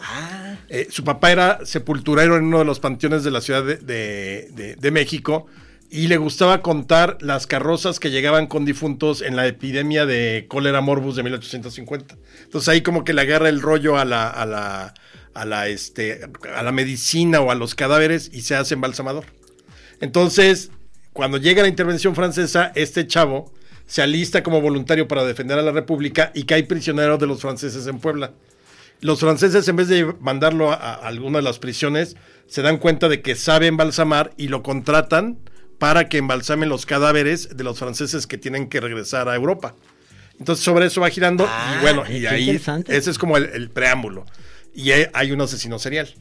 Eh, 0.68 0.88
su 0.90 1.02
papá 1.04 1.33
era 1.33 1.61
sepulturero 1.64 2.37
en 2.37 2.44
uno 2.44 2.59
de 2.59 2.64
los 2.64 2.78
panteones 2.81 3.24
de 3.24 3.31
la 3.31 3.40
Ciudad 3.40 3.64
de, 3.64 3.76
de- 4.78 4.90
México 4.90 5.46
y 5.90 6.09
le 6.09 6.18
gustaba 6.18 6.61
contar 6.61 7.16
las 7.20 7.46
carrozas 7.46 7.98
que 7.98 8.11
llegaban 8.11 8.46
con 8.46 8.66
difuntos 8.66 9.22
en 9.22 9.35
la 9.37 9.46
epidemia 9.46 10.04
de 10.04 10.44
cólera 10.48 10.83
morbus 10.83 11.16
de 11.16 11.22
1850. 11.22 12.16
Entonces 12.44 12.68
ahí 12.68 12.83
como 12.83 13.04
que 13.04 13.14
le 13.14 13.22
agarra 13.22 13.48
el 13.48 13.62
rollo 13.62 13.96
a 13.98 14.04
la, 14.04 14.28
a 14.28 14.44
la, 14.44 14.92
a 15.33 15.44
la, 15.46 15.68
este, 15.68 16.20
a 16.54 16.62
la 16.62 16.72
medicina 16.72 17.40
o 17.40 17.50
a 17.50 17.54
los 17.54 17.74
cadáveres 17.74 18.31
y 18.33 18.42
se 18.42 18.54
hace 18.54 18.74
embalsamador. 18.74 19.24
Entonces, 20.00 20.70
cuando 21.14 21.38
llega 21.38 21.62
la 21.62 21.68
intervención 21.68 22.14
francesa, 22.14 22.72
este 22.74 23.07
chavo 23.07 23.52
se 23.87 24.02
alista 24.02 24.42
como 24.42 24.61
voluntario 24.61 25.09
para 25.09 25.24
defender 25.24 25.59
a 25.59 25.62
la 25.62 25.72
República 25.72 26.31
y 26.35 26.44
cae 26.44 26.64
prisionero 26.64 27.16
de 27.16 27.26
los 27.26 27.40
franceses 27.40 27.87
en 27.87 27.98
Puebla. 27.98 28.33
Los 29.00 29.20
franceses, 29.20 29.68
en 29.68 29.76
vez 29.76 29.88
de 29.88 30.12
mandarlo 30.20 30.72
a, 30.72 30.74
a 30.74 30.94
alguna 30.94 31.38
de 31.38 31.44
las 31.44 31.58
prisiones, 31.58 32.16
se 32.46 32.62
dan 32.62 32.78
cuenta 32.78 33.08
de 33.08 33.22
que 33.22 33.37
sabe 33.37 33.66
embalsamar 33.66 34.32
y 34.37 34.48
lo 34.48 34.62
contratan 34.62 35.38
para 35.78 36.08
que 36.08 36.18
embalsamen 36.18 36.68
los 36.68 36.87
cadáveres 36.87 37.56
de 37.56 37.64
los 37.64 37.78
franceses 37.78 38.26
que 38.26 38.38
tienen 38.38 38.68
que 38.68 38.80
regresar 38.80 39.28
a 39.28 39.37
Europa. 39.37 39.74
Entonces 40.38 40.64
sobre 40.64 40.87
eso 40.87 41.00
va 41.00 41.11
girando 41.11 41.46
Ah, 41.48 41.76
y 41.78 41.82
bueno, 41.82 42.04
y 42.08 42.26
ahí 42.26 42.61
ese 42.88 43.11
es 43.11 43.18
como 43.18 43.37
el, 43.37 43.44
el 43.46 43.70
preámbulo. 43.70 44.24
Y 44.74 44.92
hay, 44.92 45.32
un 45.32 45.40
asesino 45.40 45.78
serial 45.78 46.14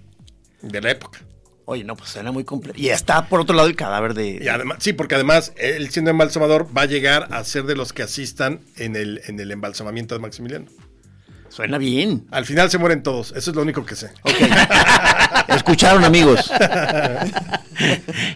de 0.62 0.82
la 0.82 0.92
época. 0.92 1.20
Oye, 1.66 1.84
no, 1.84 1.96
pues 1.96 2.10
suena 2.10 2.32
muy 2.32 2.44
completo. 2.44 2.80
Y 2.80 2.90
está 2.90 3.28
por 3.28 3.42
otro 3.42 3.56
lado 3.56 3.68
el 3.68 3.76
cadáver 3.76 4.14
de. 4.14 4.40
Y 4.42 4.48
además, 4.48 4.78
sí, 4.82 4.94
porque 4.94 5.16
además 5.16 5.54
él 5.58 5.90
siendo 5.92 6.10
embalsamador 6.10 6.68
va 6.76 6.84
a 6.84 6.86
llegar 6.86 7.28
a 7.32 7.44
ser 7.44 7.66
de 7.66 7.76
los 7.76 7.94
que 7.94 8.04
asistan 8.04 8.62
en 8.78 8.96
el, 8.96 9.22
en 9.28 9.40
el 9.40 9.52
embalsamamiento 9.52 10.16
de 10.16 10.22
Maximiliano. 10.22 10.66
Suena 11.50 11.78
bien. 11.78 12.26
Al 12.32 12.46
final 12.46 12.70
se 12.70 12.78
mueren 12.78 13.04
todos, 13.04 13.32
eso 13.36 13.50
es 13.52 13.56
lo 13.56 13.62
único 13.62 13.86
que 13.86 13.96
sé. 13.96 14.10
Escucharon, 15.50 16.04
amigos. 16.04 16.52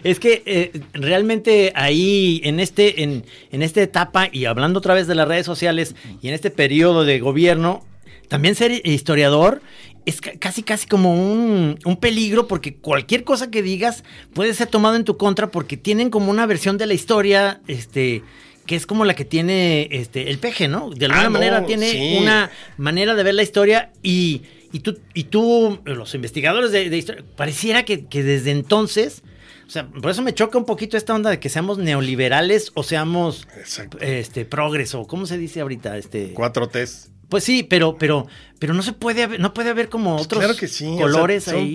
Es 0.04 0.18
que 0.18 0.42
eh, 0.46 0.80
realmente 0.92 1.72
ahí, 1.74 2.40
en 2.44 2.60
este, 2.60 3.02
en, 3.02 3.24
en 3.50 3.62
esta 3.62 3.82
etapa, 3.82 4.28
y 4.32 4.44
hablando 4.46 4.78
otra 4.78 4.94
vez 4.94 5.06
de 5.06 5.14
las 5.14 5.28
redes 5.28 5.46
sociales, 5.46 5.94
y 6.20 6.28
en 6.28 6.34
este 6.34 6.50
periodo 6.50 7.04
de 7.04 7.20
gobierno, 7.20 7.84
también 8.28 8.54
ser 8.54 8.86
historiador 8.86 9.60
es 10.06 10.20
ca- 10.20 10.32
casi 10.38 10.62
casi 10.62 10.86
como 10.88 11.14
un, 11.14 11.78
un 11.84 11.96
peligro 11.96 12.48
porque 12.48 12.74
cualquier 12.74 13.22
cosa 13.24 13.50
que 13.50 13.62
digas 13.62 14.02
puede 14.34 14.52
ser 14.54 14.66
tomado 14.68 14.96
en 14.96 15.04
tu 15.04 15.16
contra 15.16 15.50
porque 15.50 15.76
tienen 15.76 16.10
como 16.10 16.30
una 16.30 16.46
versión 16.46 16.76
de 16.78 16.86
la 16.86 16.94
historia, 16.94 17.60
este 17.68 18.22
que 18.66 18.76
es 18.76 18.86
como 18.86 19.04
la 19.04 19.14
que 19.14 19.24
tiene 19.24 19.88
este 19.90 20.30
el 20.30 20.38
peje, 20.38 20.68
¿no? 20.68 20.90
De 20.90 21.06
alguna 21.06 21.20
Ah, 21.22 21.24
no, 21.24 21.30
manera 21.30 21.66
tiene 21.66 21.90
sí. 21.90 22.18
una 22.20 22.50
manera 22.76 23.14
de 23.14 23.22
ver 23.22 23.34
la 23.34 23.42
historia 23.42 23.90
y, 24.02 24.42
y 24.72 24.80
tú, 24.80 24.98
y 25.14 25.24
tú, 25.24 25.80
los 25.84 26.14
investigadores 26.14 26.70
de, 26.72 26.88
de 26.90 26.96
historia, 26.98 27.24
pareciera 27.36 27.84
que, 27.84 28.06
que 28.06 28.22
desde 28.22 28.50
entonces, 28.52 29.22
o 29.66 29.70
sea, 29.70 29.88
por 29.88 30.10
eso 30.10 30.22
me 30.22 30.32
choca 30.34 30.58
un 30.58 30.64
poquito 30.66 30.96
esta 30.96 31.14
onda 31.14 31.30
de 31.30 31.40
que 31.40 31.48
seamos 31.48 31.78
neoliberales 31.78 32.70
o 32.74 32.82
seamos 32.82 33.46
Exacto. 33.58 33.98
este 34.00 34.44
progreso, 34.44 35.06
¿cómo 35.06 35.26
se 35.26 35.38
dice 35.38 35.60
ahorita? 35.60 35.96
Este 35.98 36.32
Cuatro 36.34 36.68
T's. 36.68 37.08
Pues 37.28 37.44
sí, 37.44 37.62
pero, 37.62 37.96
pero, 37.96 38.26
pero 38.58 38.74
no 38.74 38.82
se 38.82 38.92
puede 38.92 39.22
haber, 39.22 39.40
no 39.40 39.54
puede 39.54 39.70
haber 39.70 39.88
como 39.88 40.16
Pues 40.16 40.26
otros 40.26 40.40
claro 40.44 40.54
que 40.58 40.68
sí. 40.68 40.84
o 40.86 40.96
sea, 40.98 41.06
colores 41.06 41.44
son 41.44 41.54
ahí. 41.56 41.74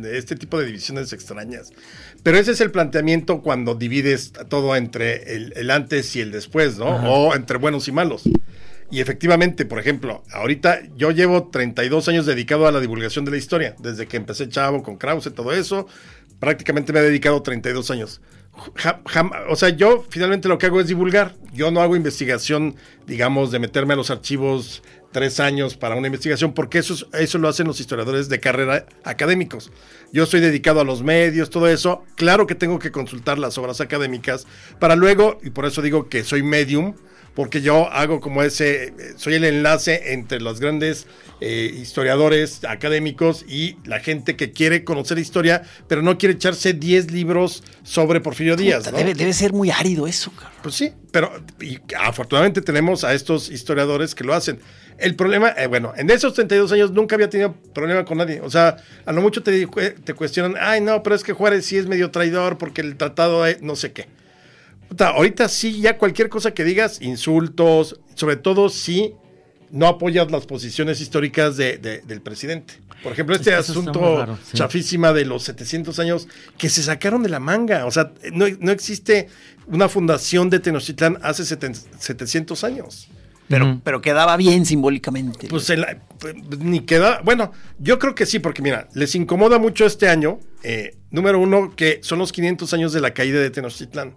de 0.00 0.16
este 0.16 0.36
tipo 0.36 0.60
de 0.60 0.66
divisiones 0.66 1.12
extrañas. 1.12 1.72
Pero 2.22 2.38
ese 2.38 2.52
es 2.52 2.60
el 2.60 2.70
planteamiento 2.70 3.40
cuando 3.42 3.74
divides 3.74 4.32
todo 4.48 4.76
entre 4.76 5.34
el, 5.36 5.52
el 5.56 5.70
antes 5.70 6.14
y 6.16 6.20
el 6.20 6.30
después, 6.30 6.76
¿no? 6.78 6.86
O 6.86 7.34
entre 7.34 7.58
buenos 7.58 7.88
y 7.88 7.92
malos. 7.92 8.24
Y 8.90 9.00
efectivamente, 9.00 9.66
por 9.66 9.78
ejemplo, 9.78 10.22
ahorita 10.32 10.80
yo 10.96 11.10
llevo 11.10 11.48
32 11.48 12.08
años 12.08 12.26
dedicado 12.26 12.66
a 12.66 12.72
la 12.72 12.80
divulgación 12.80 13.24
de 13.24 13.30
la 13.32 13.36
historia. 13.36 13.74
Desde 13.78 14.06
que 14.06 14.16
empecé 14.16 14.48
chavo 14.48 14.82
con 14.82 14.96
Krause, 14.96 15.32
todo 15.34 15.52
eso, 15.52 15.86
prácticamente 16.40 16.92
me 16.92 17.00
he 17.00 17.02
dedicado 17.02 17.42
32 17.42 17.90
años. 17.90 18.20
Ja- 18.76 19.00
jam- 19.04 19.30
o 19.48 19.56
sea, 19.56 19.68
yo 19.68 20.04
finalmente 20.08 20.48
lo 20.48 20.58
que 20.58 20.66
hago 20.66 20.80
es 20.80 20.86
divulgar. 20.88 21.34
Yo 21.52 21.70
no 21.70 21.80
hago 21.82 21.96
investigación, 21.96 22.76
digamos, 23.06 23.50
de 23.52 23.58
meterme 23.58 23.92
a 23.92 23.96
los 23.96 24.10
archivos 24.10 24.82
tres 25.12 25.40
años 25.40 25.76
para 25.76 25.94
una 25.96 26.06
investigación, 26.08 26.52
porque 26.52 26.78
eso, 26.78 26.94
es- 26.94 27.06
eso 27.18 27.38
lo 27.38 27.48
hacen 27.48 27.66
los 27.66 27.80
historiadores 27.80 28.28
de 28.28 28.40
carrera 28.40 28.86
académicos. 29.04 29.70
Yo 30.12 30.24
estoy 30.24 30.40
dedicado 30.40 30.80
a 30.80 30.84
los 30.84 31.02
medios, 31.02 31.50
todo 31.50 31.68
eso. 31.68 32.04
Claro 32.16 32.46
que 32.46 32.54
tengo 32.54 32.78
que 32.78 32.90
consultar 32.92 33.38
las 33.38 33.56
obras 33.58 33.80
académicas 33.80 34.46
para 34.78 34.96
luego, 34.96 35.38
y 35.42 35.50
por 35.50 35.64
eso 35.66 35.80
digo 35.82 36.08
que 36.08 36.24
soy 36.24 36.42
medium, 36.42 36.94
porque 37.34 37.60
yo 37.60 37.88
hago 37.92 38.20
como 38.20 38.42
ese, 38.42 38.92
soy 39.16 39.34
el 39.34 39.44
enlace 39.44 40.12
entre 40.12 40.40
los 40.40 40.58
grandes 40.58 41.06
eh, 41.40 41.72
historiadores 41.80 42.64
académicos 42.64 43.44
y 43.46 43.76
la 43.84 44.00
gente 44.00 44.34
que 44.34 44.50
quiere 44.50 44.82
conocer 44.82 45.18
historia, 45.20 45.62
pero 45.86 46.02
no 46.02 46.18
quiere 46.18 46.34
echarse 46.34 46.72
10 46.72 47.12
libros 47.12 47.62
sobre 47.84 48.20
Porfirio 48.20 48.56
Díaz. 48.56 48.90
Debe, 48.90 49.14
debe 49.14 49.32
ser 49.32 49.52
muy 49.52 49.70
árido 49.70 50.08
eso, 50.08 50.32
cabrón. 50.32 50.52
Pues 50.64 50.74
sí, 50.74 50.90
pero 51.12 51.30
y 51.60 51.78
afortunadamente 51.96 52.60
tenemos 52.60 53.04
a 53.04 53.14
estos 53.14 53.50
historiadores 53.50 54.16
que 54.16 54.24
lo 54.24 54.34
hacen. 54.34 54.58
El 54.98 55.14
problema, 55.14 55.50
eh, 55.56 55.66
bueno, 55.68 55.92
en 55.96 56.10
esos 56.10 56.34
32 56.34 56.72
años 56.72 56.90
nunca 56.90 57.14
había 57.14 57.30
tenido 57.30 57.52
problema 57.72 58.04
con 58.04 58.18
nadie. 58.18 58.40
O 58.40 58.50
sea, 58.50 58.76
a 59.06 59.12
lo 59.12 59.20
mucho 59.22 59.42
te, 59.42 59.66
te 59.66 60.14
cuestionan, 60.14 60.56
ay, 60.60 60.80
no, 60.80 61.02
pero 61.04 61.14
es 61.14 61.22
que 61.22 61.32
Juárez 61.32 61.66
sí 61.66 61.76
es 61.76 61.86
medio 61.86 62.10
traidor 62.10 62.58
porque 62.58 62.80
el 62.80 62.96
tratado, 62.96 63.46
eh, 63.46 63.58
no 63.60 63.76
sé 63.76 63.92
qué. 63.92 64.06
Ahorita 64.98 65.48
sí, 65.48 65.80
ya 65.80 65.98
cualquier 65.98 66.28
cosa 66.28 66.52
que 66.52 66.64
digas, 66.64 67.00
insultos, 67.02 68.00
sobre 68.14 68.36
todo 68.36 68.68
si 68.70 69.14
no 69.70 69.86
apoyas 69.86 70.30
las 70.32 70.46
posiciones 70.46 71.00
históricas 71.00 71.56
de- 71.58 71.76
de- 71.76 72.00
del 72.00 72.20
presidente. 72.22 72.74
Por 73.02 73.12
ejemplo, 73.12 73.36
este 73.36 73.50
Eso 73.50 73.72
asunto 73.72 74.18
raro, 74.18 74.38
sí. 74.44 74.56
chafísima 74.56 75.12
de 75.12 75.26
los 75.26 75.44
700 75.44 75.98
años 76.00 76.26
que 76.56 76.68
se 76.70 76.82
sacaron 76.82 77.22
de 77.22 77.28
la 77.28 77.38
manga. 77.38 77.84
O 77.86 77.90
sea, 77.90 78.12
no, 78.32 78.46
no 78.60 78.72
existe 78.72 79.28
una 79.66 79.88
fundación 79.88 80.48
de 80.50 80.58
Tenochtitlán 80.58 81.18
hace 81.22 81.42
seten- 81.44 81.76
700 82.00 82.64
años. 82.64 83.08
Pero, 83.48 83.80
pero 83.82 84.00
quedaba 84.02 84.36
bien 84.36 84.66
simbólicamente. 84.66 85.48
Pues 85.48 85.68
en 85.70 85.80
la- 85.80 85.98
pues, 86.18 86.34
ni 86.58 86.80
queda. 86.80 87.20
Bueno, 87.24 87.52
yo 87.78 87.98
creo 87.98 88.14
que 88.14 88.26
sí, 88.26 88.38
porque 88.40 88.60
mira, 88.62 88.88
les 88.94 89.14
incomoda 89.14 89.58
mucho 89.58 89.86
este 89.86 90.08
año. 90.08 90.38
eh, 90.62 90.96
número 91.10 91.38
uno, 91.40 91.74
que 91.74 92.00
son 92.02 92.18
los 92.18 92.32
500 92.32 92.74
años 92.74 92.92
de 92.92 93.00
la 93.00 93.14
caída 93.14 93.40
de 93.40 93.48
Tenochtitlán. 93.50 94.16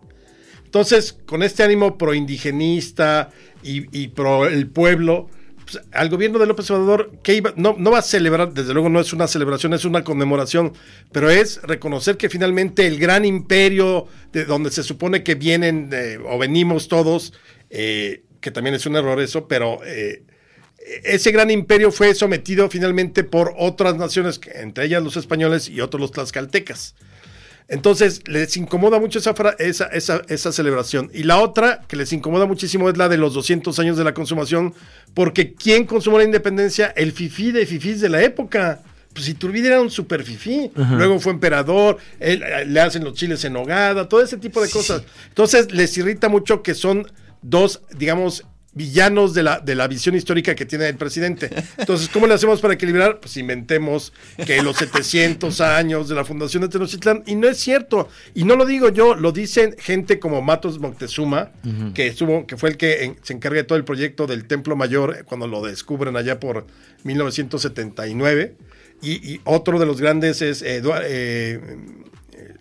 Entonces, 0.65 1.17
con 1.25 1.43
este 1.43 1.63
ánimo 1.63 1.97
pro-indigenista 1.97 3.29
y, 3.63 3.85
y 3.97 4.07
pro 4.09 4.47
el 4.47 4.67
pueblo, 4.67 5.29
pues, 5.63 5.79
al 5.93 6.09
gobierno 6.09 6.39
de 6.39 6.47
López 6.47 6.69
Obrador, 6.71 7.11
que 7.23 7.35
iba, 7.35 7.53
no, 7.55 7.75
no 7.77 7.91
va 7.91 7.99
a 7.99 8.01
celebrar, 8.01 8.53
desde 8.53 8.73
luego 8.73 8.89
no 8.89 8.99
es 8.99 9.13
una 9.13 9.27
celebración, 9.27 9.73
es 9.73 9.85
una 9.85 10.03
conmemoración, 10.03 10.73
pero 11.11 11.29
es 11.29 11.61
reconocer 11.61 12.17
que 12.17 12.29
finalmente 12.29 12.87
el 12.87 12.99
gran 12.99 13.23
imperio 13.25 14.07
de 14.33 14.45
donde 14.45 14.71
se 14.71 14.83
supone 14.83 15.23
que 15.23 15.35
vienen 15.35 15.89
eh, 15.93 16.17
o 16.27 16.37
venimos 16.37 16.87
todos, 16.87 17.33
eh, 17.69 18.23
que 18.41 18.51
también 18.51 18.75
es 18.75 18.85
un 18.85 18.95
error 18.95 19.19
eso, 19.21 19.47
pero 19.47 19.79
eh, 19.85 20.23
ese 21.03 21.31
gran 21.31 21.51
imperio 21.51 21.91
fue 21.91 22.13
sometido 22.15 22.69
finalmente 22.69 23.23
por 23.23 23.53
otras 23.57 23.95
naciones, 23.95 24.39
entre 24.53 24.85
ellas 24.85 25.03
los 25.03 25.15
españoles 25.15 25.69
y 25.69 25.79
otros 25.81 26.01
los 26.01 26.11
tlaxcaltecas. 26.11 26.95
Entonces, 27.67 28.27
les 28.27 28.57
incomoda 28.57 28.99
mucho 28.99 29.19
esa, 29.19 29.33
esa, 29.59 29.85
esa, 29.85 30.21
esa 30.27 30.51
celebración. 30.51 31.09
Y 31.13 31.23
la 31.23 31.37
otra 31.37 31.79
que 31.87 31.95
les 31.95 32.11
incomoda 32.11 32.45
muchísimo 32.45 32.89
es 32.89 32.97
la 32.97 33.07
de 33.07 33.15
los 33.15 33.33
200 33.33 33.79
años 33.79 33.95
de 33.95 34.03
la 34.03 34.13
consumación, 34.13 34.73
porque 35.13 35.53
¿quién 35.53 35.85
consumó 35.85 36.17
la 36.17 36.25
independencia? 36.25 36.87
El 36.97 37.13
fifí 37.13 37.53
de 37.53 37.65
fifís 37.65 38.01
de 38.01 38.09
la 38.09 38.21
época. 38.23 38.81
Pues 39.13 39.29
Iturbide 39.29 39.67
era 39.67 39.79
un 39.81 39.89
super 39.89 40.23
fifí. 40.23 40.69
Luego 40.75 41.19
fue 41.19 41.31
emperador, 41.31 41.97
él, 42.19 42.43
eh, 42.43 42.65
le 42.65 42.79
hacen 42.79 43.03
los 43.03 43.13
chiles 43.13 43.43
en 43.45 43.53
nogada, 43.53 44.09
todo 44.09 44.21
ese 44.21 44.37
tipo 44.37 44.61
de 44.61 44.69
cosas. 44.69 45.03
Entonces, 45.29 45.71
les 45.71 45.97
irrita 45.97 46.27
mucho 46.27 46.63
que 46.63 46.73
son 46.73 47.07
dos, 47.41 47.81
digamos, 47.97 48.45
villanos 48.73 49.33
de 49.33 49.43
la, 49.43 49.59
de 49.59 49.75
la 49.75 49.85
visión 49.89 50.15
histórica 50.15 50.55
que 50.55 50.65
tiene 50.65 50.87
el 50.87 50.95
presidente. 50.95 51.49
Entonces, 51.77 52.07
¿cómo 52.07 52.25
le 52.25 52.33
hacemos 52.35 52.61
para 52.61 52.73
equilibrar? 52.73 53.19
Pues 53.19 53.35
inventemos 53.35 54.13
que 54.45 54.61
los 54.61 54.77
700 54.77 55.59
años 55.59 56.07
de 56.07 56.15
la 56.15 56.23
fundación 56.23 56.61
de 56.63 56.69
Tenochtitlán, 56.69 57.23
y 57.25 57.35
no 57.35 57.49
es 57.49 57.57
cierto, 57.57 58.07
y 58.33 58.45
no 58.45 58.55
lo 58.55 58.65
digo 58.65 58.87
yo, 58.87 59.13
lo 59.15 59.33
dicen 59.33 59.75
gente 59.77 60.19
como 60.19 60.41
Matos 60.41 60.79
Moctezuma, 60.79 61.51
que 61.93 62.07
estuvo, 62.07 62.47
que 62.47 62.55
fue 62.55 62.69
el 62.69 62.77
que 62.77 63.03
en- 63.03 63.17
se 63.23 63.33
encarga 63.33 63.57
de 63.57 63.63
todo 63.65 63.77
el 63.77 63.83
proyecto 63.83 64.25
del 64.25 64.45
Templo 64.45 64.77
Mayor 64.77 65.17
eh, 65.19 65.23
cuando 65.25 65.47
lo 65.47 65.61
descubren 65.61 66.15
allá 66.15 66.39
por 66.39 66.65
1979, 67.03 68.55
y, 69.01 69.33
y 69.33 69.41
otro 69.43 69.79
de 69.79 69.85
los 69.85 69.99
grandes 69.99 70.41
es 70.41 70.61
Edua- 70.63 71.01
eh, 71.03 71.59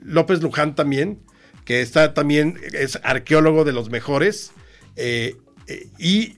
López 0.03 0.40
Luján 0.43 0.75
también, 0.75 1.21
que 1.64 1.83
está 1.83 2.14
también, 2.14 2.59
es 2.73 2.99
arqueólogo 3.05 3.64
de 3.64 3.73
los 3.73 3.90
mejores, 3.90 4.53
eh, 5.01 5.37
eh, 5.67 5.89
y 5.99 6.37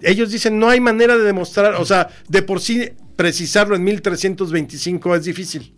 ellos 0.00 0.30
dicen, 0.30 0.58
no 0.58 0.68
hay 0.68 0.80
manera 0.80 1.16
de 1.16 1.24
demostrar, 1.24 1.74
o 1.74 1.84
sea, 1.84 2.08
de 2.28 2.42
por 2.42 2.60
sí 2.60 2.88
precisarlo 3.16 3.76
en 3.76 3.84
1325 3.84 5.14
es 5.16 5.24
difícil. 5.24 5.74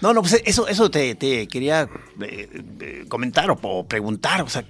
No, 0.00 0.12
no, 0.12 0.22
pues 0.22 0.40
eso, 0.44 0.68
eso 0.68 0.90
te, 0.90 1.14
te 1.14 1.46
quería 1.48 1.88
eh, 2.20 3.04
comentar 3.08 3.50
o, 3.50 3.58
o 3.62 3.86
preguntar. 3.86 4.42
O 4.42 4.48
sea, 4.48 4.64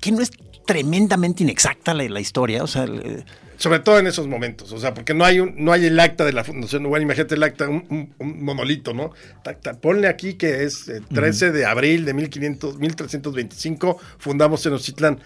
que 0.00 0.12
no 0.12 0.20
es 0.20 0.30
tremendamente 0.66 1.42
inexacta 1.42 1.94
la, 1.94 2.04
la 2.08 2.20
historia. 2.20 2.62
O 2.62 2.66
sea, 2.66 2.84
el- 2.84 3.24
Sobre 3.56 3.78
todo 3.78 3.98
en 3.98 4.06
esos 4.06 4.26
momentos, 4.26 4.70
o 4.72 4.78
sea, 4.78 4.92
porque 4.92 5.14
no 5.14 5.24
hay 5.24 5.40
un, 5.40 5.54
no 5.56 5.72
hay 5.72 5.86
el 5.86 5.98
acta 6.00 6.24
de 6.24 6.32
la 6.32 6.44
Fundación 6.44 6.82
Bueno, 6.84 7.02
imagínate 7.04 7.34
el 7.34 7.42
acta, 7.42 7.68
un, 7.68 7.84
un- 7.88 8.14
un 8.18 8.44
monolito, 8.44 8.92
¿no? 8.92 9.12
Ta- 9.42 9.54
ta- 9.58 9.74
ponle 9.80 10.06
aquí 10.08 10.34
que 10.34 10.64
es 10.64 10.88
eh, 10.88 11.00
13 11.14 11.50
de 11.52 11.64
abril 11.64 12.04
de 12.04 12.12
1500, 12.14 12.78
1325, 12.78 13.98
fundamos 14.18 14.62
Tenochtitlán. 14.62 15.20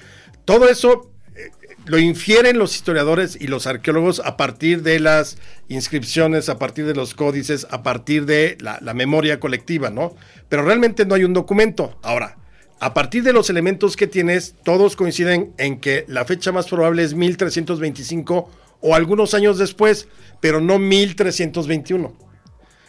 Todo 0.46 0.68
eso 0.68 1.10
eh, 1.34 1.50
lo 1.84 1.98
infieren 1.98 2.58
los 2.58 2.76
historiadores 2.76 3.36
y 3.38 3.48
los 3.48 3.66
arqueólogos 3.66 4.20
a 4.24 4.36
partir 4.36 4.82
de 4.82 5.00
las 5.00 5.38
inscripciones, 5.68 6.48
a 6.48 6.58
partir 6.58 6.86
de 6.86 6.94
los 6.94 7.14
códices, 7.14 7.66
a 7.70 7.82
partir 7.82 8.24
de 8.24 8.56
la, 8.60 8.80
memoria 8.94 9.38
colectiva, 9.40 9.90
¿no? 9.90 10.14
Pero 10.48 10.62
realmente 10.62 11.04
no 11.04 11.16
hay 11.16 11.24
un 11.24 11.34
documento. 11.34 11.98
Ahora, 12.02 12.38
a 12.78 12.94
partir 12.94 13.24
de 13.24 13.32
los 13.32 13.50
elementos 13.50 13.96
que 13.96 14.06
tienes, 14.06 14.54
todos 14.64 14.94
coinciden 14.94 15.52
en 15.58 15.80
que 15.80 16.04
la 16.06 16.24
fecha 16.24 16.52
más 16.52 16.68
probable 16.68 17.02
es 17.02 17.14
1325 17.14 18.50
o 18.80 18.94
algunos 18.94 19.34
años 19.34 19.58
después, 19.58 20.06
pero 20.40 20.60
no 20.60 20.78
1321. 20.78 22.16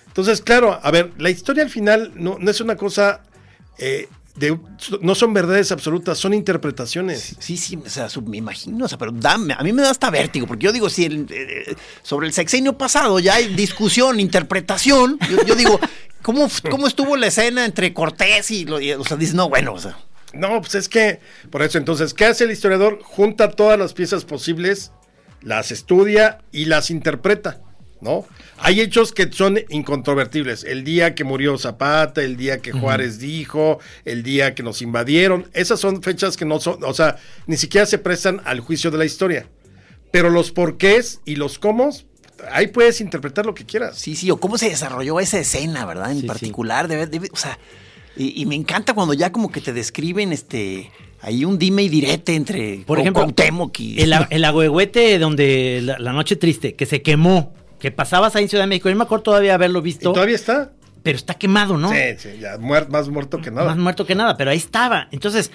Entonces, 0.05 0.41
claro, 0.41 0.79
a 0.81 0.91
ver, 0.91 1.11
la 1.17 1.31
historia 1.31 1.63
al 1.63 1.71
final 1.71 2.11
no, 2.15 2.37
no 2.39 2.51
es 2.51 2.61
una 2.61 2.75
cosa, 2.75 3.23
eh, 3.79 4.07
de, 4.37 4.57
no 5.01 5.15
son 5.15 5.33
verdades 5.33 5.71
absolutas, 5.71 6.17
son 6.17 6.33
interpretaciones. 6.33 7.35
sí, 7.39 7.57
sí, 7.57 7.77
o 7.83 7.89
sea, 7.89 8.07
me 8.25 8.37
imagino, 8.37 8.85
o 8.85 8.87
sea, 8.87 8.97
pero 8.97 9.11
dame, 9.11 9.53
a 9.57 9.63
mí 9.63 9.73
me 9.73 9.81
da 9.81 9.89
hasta 9.91 10.09
vértigo, 10.09 10.45
porque 10.47 10.65
yo 10.65 10.71
digo, 10.71 10.89
si 10.89 11.05
el, 11.05 11.25
eh, 11.29 11.75
sobre 12.03 12.27
el 12.27 12.33
sexenio 12.33 12.77
pasado 12.77 13.19
ya 13.19 13.35
hay 13.35 13.53
discusión, 13.55 14.19
interpretación, 14.19 15.17
yo, 15.29 15.43
yo 15.45 15.55
digo, 15.55 15.79
¿cómo, 16.21 16.47
¿cómo 16.69 16.87
estuvo 16.87 17.17
la 17.17 17.27
escena 17.27 17.65
entre 17.65 17.93
Cortés 17.93 18.51
y, 18.51 18.65
lo, 18.65 18.79
y- 18.79 18.91
o 18.93 19.03
sea, 19.03 19.17
dices, 19.17 19.35
no, 19.35 19.49
bueno, 19.49 19.73
o 19.73 19.79
sea, 19.79 19.97
No, 20.33 20.61
pues 20.61 20.75
es 20.75 20.87
que, 20.89 21.19
por 21.49 21.61
eso, 21.63 21.77
entonces, 21.77 22.13
¿qué 22.13 22.25
hace 22.25 22.43
el 22.43 22.51
historiador? 22.51 22.99
Junta 23.03 23.49
todas 23.51 23.79
las 23.79 23.93
piezas 23.93 24.23
posibles, 24.25 24.91
las 25.41 25.71
estudia 25.71 26.39
y 26.51 26.65
las 26.65 26.91
interpreta, 26.91 27.59
¿no? 28.01 28.25
Hay 28.59 28.81
hechos 28.81 29.11
que 29.11 29.31
son 29.31 29.59
incontrovertibles. 29.69 30.63
El 30.63 30.83
día 30.83 31.13
que 31.15 31.23
murió 31.23 31.57
Zapata, 31.57 32.21
el 32.23 32.37
día 32.37 32.59
que 32.59 32.71
Juárez 32.71 33.19
dijo, 33.19 33.79
el 34.05 34.23
día 34.23 34.55
que 34.55 34.63
nos 34.63 34.81
invadieron, 34.81 35.47
esas 35.53 35.79
son 35.79 36.01
fechas 36.01 36.35
que 36.37 36.45
no 36.45 36.59
son, 36.59 36.83
o 36.83 36.93
sea, 36.93 37.17
ni 37.45 37.55
siquiera 37.57 37.85
se 37.85 37.97
prestan 37.99 38.41
al 38.45 38.59
juicio 38.59 38.89
de 38.91 38.97
la 38.97 39.05
historia. 39.05 39.47
Pero 40.11 40.29
los 40.29 40.51
porqués 40.51 41.21
y 41.25 41.35
los 41.35 41.59
cómo, 41.59 41.89
ahí 42.51 42.67
puedes 42.67 42.99
interpretar 43.01 43.45
lo 43.45 43.53
que 43.53 43.65
quieras. 43.65 43.97
Sí, 43.97 44.15
sí, 44.15 44.31
o 44.31 44.37
cómo 44.37 44.57
se 44.57 44.69
desarrolló 44.69 45.19
esa 45.19 45.39
escena, 45.39 45.85
¿verdad? 45.85 46.09
En 46.11 46.15
Sí, 46.17 46.21
sí. 46.21 46.27
particular, 46.27 46.87
debe, 46.87 47.07
debe- 47.07 47.29
o 47.31 47.37
sea, 47.37 47.59
y, 48.15 48.41
y 48.41 48.45
me 48.47 48.55
encanta 48.55 48.93
cuando 48.93 49.13
ya 49.13 49.31
como 49.31 49.51
que 49.51 49.61
te 49.61 49.73
describen 49.73 50.33
este 50.33 50.91
ahí 51.21 51.45
un 51.45 51.57
dime 51.59 51.83
y 51.83 51.89
direte 51.89 52.35
entre 52.35 52.83
Por 52.85 52.99
ejemplo, 52.99 53.23
Cuauhtémoc 53.23 53.79
y 53.79 54.01
el, 54.01 54.13
el 54.31 54.43
agüehuete 54.45 55.19
donde 55.19 55.81
la, 55.83 55.99
la 55.99 56.13
noche 56.13 56.35
triste, 56.35 56.73
que 56.75 56.85
se 56.87 57.01
quemó, 57.01 57.53
que 57.79 57.91
pasabas 57.91 58.35
ahí 58.35 58.43
en 58.43 58.49
Ciudad 58.49 58.63
de 58.63 58.67
México. 58.67 58.89
Yo 58.89 58.95
me 58.95 59.03
acuerdo 59.03 59.23
todavía 59.23 59.53
haberlo 59.55 59.79
¿Y 59.79 59.83
visto, 59.83 60.11
todavía 60.13 60.35
está? 60.35 60.71
pero 61.03 61.15
está 61.15 61.33
quemado, 61.35 61.77
¿no? 61.77 61.89
Sí, 61.91 61.97
sí, 62.17 62.29
ya 62.39 62.57
muer- 62.57 62.87
más 62.89 63.07
muerto 63.09 63.39
que 63.41 63.51
nada. 63.51 63.67
Más 63.67 63.77
muerto 63.77 64.05
que 64.05 64.15
nada, 64.15 64.35
pero 64.37 64.51
ahí 64.51 64.57
estaba. 64.57 65.07
Entonces, 65.11 65.51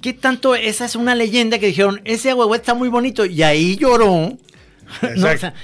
¿qué 0.00 0.12
tanto? 0.12 0.54
Esa 0.54 0.84
es 0.84 0.96
una 0.96 1.14
leyenda 1.14 1.58
que 1.58 1.66
dijeron, 1.66 2.00
ese 2.04 2.30
agüehuete 2.30 2.62
está 2.62 2.74
muy 2.74 2.88
bonito 2.88 3.24
y 3.26 3.42
ahí 3.42 3.76
lloró 3.76 4.08
No, 5.02 5.08
o 5.08 5.08
Exacto. 5.08 5.38
sea, 5.40 5.54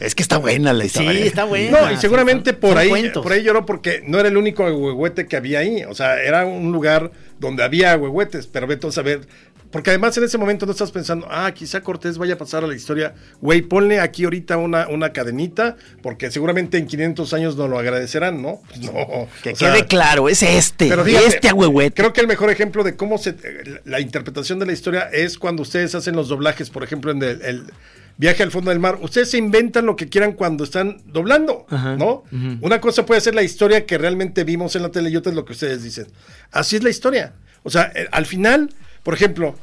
Es 0.00 0.14
que 0.14 0.22
está 0.22 0.38
buena 0.38 0.72
la 0.72 0.84
sí, 0.84 0.86
historia. 0.86 1.24
está 1.24 1.44
buena. 1.44 1.80
No, 1.82 1.92
y 1.92 1.96
seguramente 1.96 2.52
Son- 2.52 2.60
por 2.60 2.70
son 2.70 2.78
ahí, 2.78 2.88
cuentos. 2.88 3.22
por 3.24 3.32
ahí 3.32 3.42
lloró 3.42 3.66
porque 3.66 4.02
no 4.06 4.20
era 4.20 4.28
el 4.28 4.36
único 4.36 4.64
agüehuete 4.64 5.26
que 5.26 5.36
había 5.36 5.58
ahí. 5.58 5.82
O 5.88 5.94
sea, 5.94 6.22
era 6.22 6.46
un 6.46 6.70
lugar 6.70 7.10
donde 7.40 7.64
había 7.64 7.92
agüehuetes, 7.92 8.46
pero 8.46 8.66
vete 8.68 8.86
a 8.86 8.92
saber. 8.92 9.26
Porque 9.70 9.90
además 9.90 10.16
en 10.16 10.24
ese 10.24 10.38
momento 10.38 10.66
no 10.66 10.72
estás 10.72 10.90
pensando, 10.90 11.26
ah, 11.30 11.52
quizá 11.52 11.82
Cortés 11.82 12.16
vaya 12.18 12.34
a 12.34 12.38
pasar 12.38 12.64
a 12.64 12.66
la 12.66 12.74
historia. 12.74 13.14
Güey, 13.40 13.62
ponle 13.62 14.00
aquí 14.00 14.24
ahorita 14.24 14.56
una, 14.56 14.88
una 14.88 15.12
cadenita, 15.12 15.76
porque 16.02 16.30
seguramente 16.30 16.78
en 16.78 16.86
500 16.86 17.32
años 17.34 17.56
nos 17.56 17.68
lo 17.68 17.78
agradecerán, 17.78 18.40
¿no? 18.40 18.60
Pues 18.68 18.80
no. 18.92 19.28
Que 19.42 19.54
sea, 19.54 19.72
quede 19.72 19.86
claro, 19.86 20.28
es 20.28 20.42
este. 20.42 20.88
pero 20.88 21.04
fíjate, 21.04 21.26
este 21.26 21.48
agüehuete. 21.48 21.94
Creo 21.94 22.12
que 22.12 22.20
el 22.20 22.28
mejor 22.28 22.50
ejemplo 22.50 22.82
de 22.82 22.96
cómo 22.96 23.18
se 23.18 23.36
la 23.84 24.00
interpretación 24.00 24.58
de 24.58 24.66
la 24.66 24.72
historia 24.72 25.08
es 25.12 25.38
cuando 25.38 25.62
ustedes 25.62 25.94
hacen 25.94 26.16
los 26.16 26.28
doblajes, 26.28 26.70
por 26.70 26.82
ejemplo, 26.82 27.10
en 27.10 27.22
el, 27.22 27.42
el 27.42 27.72
viaje 28.18 28.42
al 28.42 28.50
fondo 28.50 28.70
del 28.70 28.80
mar. 28.80 28.98
Ustedes 29.00 29.30
se 29.30 29.38
inventan 29.38 29.86
lo 29.86 29.96
que 29.96 30.08
quieran 30.08 30.32
cuando 30.32 30.64
están 30.64 31.00
doblando, 31.06 31.66
Ajá, 31.70 31.96
¿no? 31.96 32.24
Una 32.60 32.80
cosa 32.80 33.06
puede 33.06 33.20
ser 33.22 33.34
la 33.34 33.42
historia 33.42 33.86
que 33.86 33.96
realmente 33.96 34.44
vimos 34.44 34.76
en 34.76 34.82
la 34.82 34.90
tele 34.90 35.08
y 35.08 35.16
otra 35.16 35.30
es 35.30 35.36
lo 35.36 35.44
que 35.44 35.52
ustedes 35.52 35.82
dicen. 35.82 36.08
Así 36.50 36.76
es 36.76 36.82
la 36.82 36.90
historia. 36.90 37.32
O 37.62 37.70
sea, 37.70 37.92
eh, 37.94 38.08
al 38.10 38.26
final, 38.26 38.70
por 39.08 39.14
ejemplo, 39.14 39.54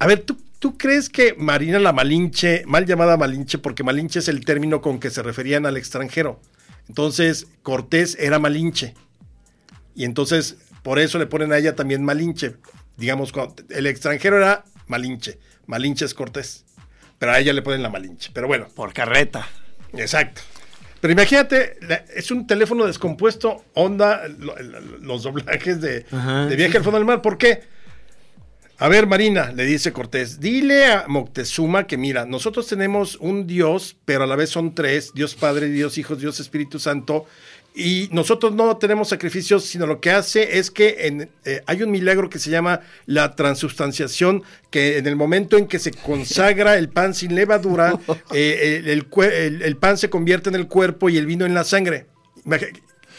a 0.00 0.06
ver, 0.08 0.18
¿tú, 0.22 0.36
¿tú 0.58 0.76
crees 0.76 1.08
que 1.08 1.34
Marina 1.38 1.78
la 1.78 1.92
Malinche, 1.92 2.64
mal 2.66 2.86
llamada 2.86 3.16
Malinche, 3.16 3.58
porque 3.58 3.84
Malinche 3.84 4.18
es 4.18 4.26
el 4.26 4.44
término 4.44 4.80
con 4.80 4.98
que 4.98 5.10
se 5.10 5.22
referían 5.22 5.64
al 5.64 5.76
extranjero? 5.76 6.40
Entonces, 6.88 7.46
Cortés 7.62 8.16
era 8.18 8.40
Malinche. 8.40 8.94
Y 9.94 10.02
entonces, 10.06 10.56
por 10.82 10.98
eso 10.98 11.20
le 11.20 11.26
ponen 11.26 11.52
a 11.52 11.58
ella 11.58 11.76
también 11.76 12.04
Malinche. 12.04 12.56
Digamos, 12.96 13.30
cuando- 13.30 13.54
el 13.68 13.86
extranjero 13.86 14.38
era 14.38 14.64
Malinche. 14.88 15.38
Malinche 15.66 16.04
es 16.04 16.12
Cortés. 16.12 16.64
Pero 17.20 17.30
a 17.30 17.38
ella 17.38 17.52
le 17.52 17.62
ponen 17.62 17.84
la 17.84 17.90
Malinche. 17.90 18.32
Pero 18.34 18.48
bueno, 18.48 18.66
Por 18.74 18.92
carreta. 18.92 19.46
exacto. 19.92 20.40
Pero 21.00 21.12
imagínate, 21.12 21.78
es 22.12 22.32
un 22.32 22.44
teléfono 22.48 22.86
descompuesto, 22.86 23.64
onda, 23.74 24.26
lo- 24.26 24.60
lo- 24.60 24.80
los 24.98 25.22
doblajes 25.22 25.80
de, 25.80 26.00
de 26.48 26.56
viaje 26.56 26.76
al 26.78 26.82
fondo 26.82 26.98
del 26.98 27.06
mar. 27.06 27.22
¿Por 27.22 27.38
qué? 27.38 27.69
A 28.82 28.88
ver, 28.88 29.06
Marina, 29.06 29.52
le 29.54 29.64
dice 29.66 29.92
Cortés, 29.92 30.40
dile 30.40 30.86
a 30.86 31.04
Moctezuma 31.06 31.86
que 31.86 31.98
mira, 31.98 32.24
nosotros 32.24 32.66
tenemos 32.66 33.16
un 33.20 33.46
Dios, 33.46 33.94
pero 34.06 34.24
a 34.24 34.26
la 34.26 34.36
vez 34.36 34.48
son 34.48 34.74
tres, 34.74 35.12
Dios 35.14 35.34
Padre, 35.34 35.68
Dios 35.68 35.98
Hijo, 35.98 36.16
Dios 36.16 36.40
Espíritu 36.40 36.78
Santo, 36.78 37.26
y 37.74 38.08
nosotros 38.10 38.54
no 38.54 38.78
tenemos 38.78 39.10
sacrificios, 39.10 39.66
sino 39.66 39.86
lo 39.86 40.00
que 40.00 40.10
hace 40.10 40.58
es 40.58 40.70
que 40.70 40.96
en- 41.00 41.28
eh, 41.44 41.60
hay 41.66 41.82
un 41.82 41.90
milagro 41.90 42.30
que 42.30 42.38
se 42.38 42.48
llama 42.48 42.80
la 43.04 43.36
transubstanciación, 43.36 44.44
que 44.70 44.96
en 44.96 45.06
el 45.06 45.14
momento 45.14 45.58
en 45.58 45.66
que 45.66 45.78
se 45.78 45.90
consagra 45.92 46.78
el 46.78 46.88
pan 46.88 47.12
sin 47.12 47.34
levadura, 47.34 47.98
eh, 48.32 48.78
el, 48.82 48.88
el 48.88 49.10
cue- 49.10 49.30
el- 49.30 49.60
el 49.60 49.76
pan 49.76 49.98
se 49.98 50.08
convierte 50.08 50.48
en 50.48 50.54
el 50.54 50.68
cuerpo 50.68 51.10
y 51.10 51.18
el 51.18 51.26
vino 51.26 51.44
en 51.44 51.52
la 51.52 51.64
sangre. 51.64 52.06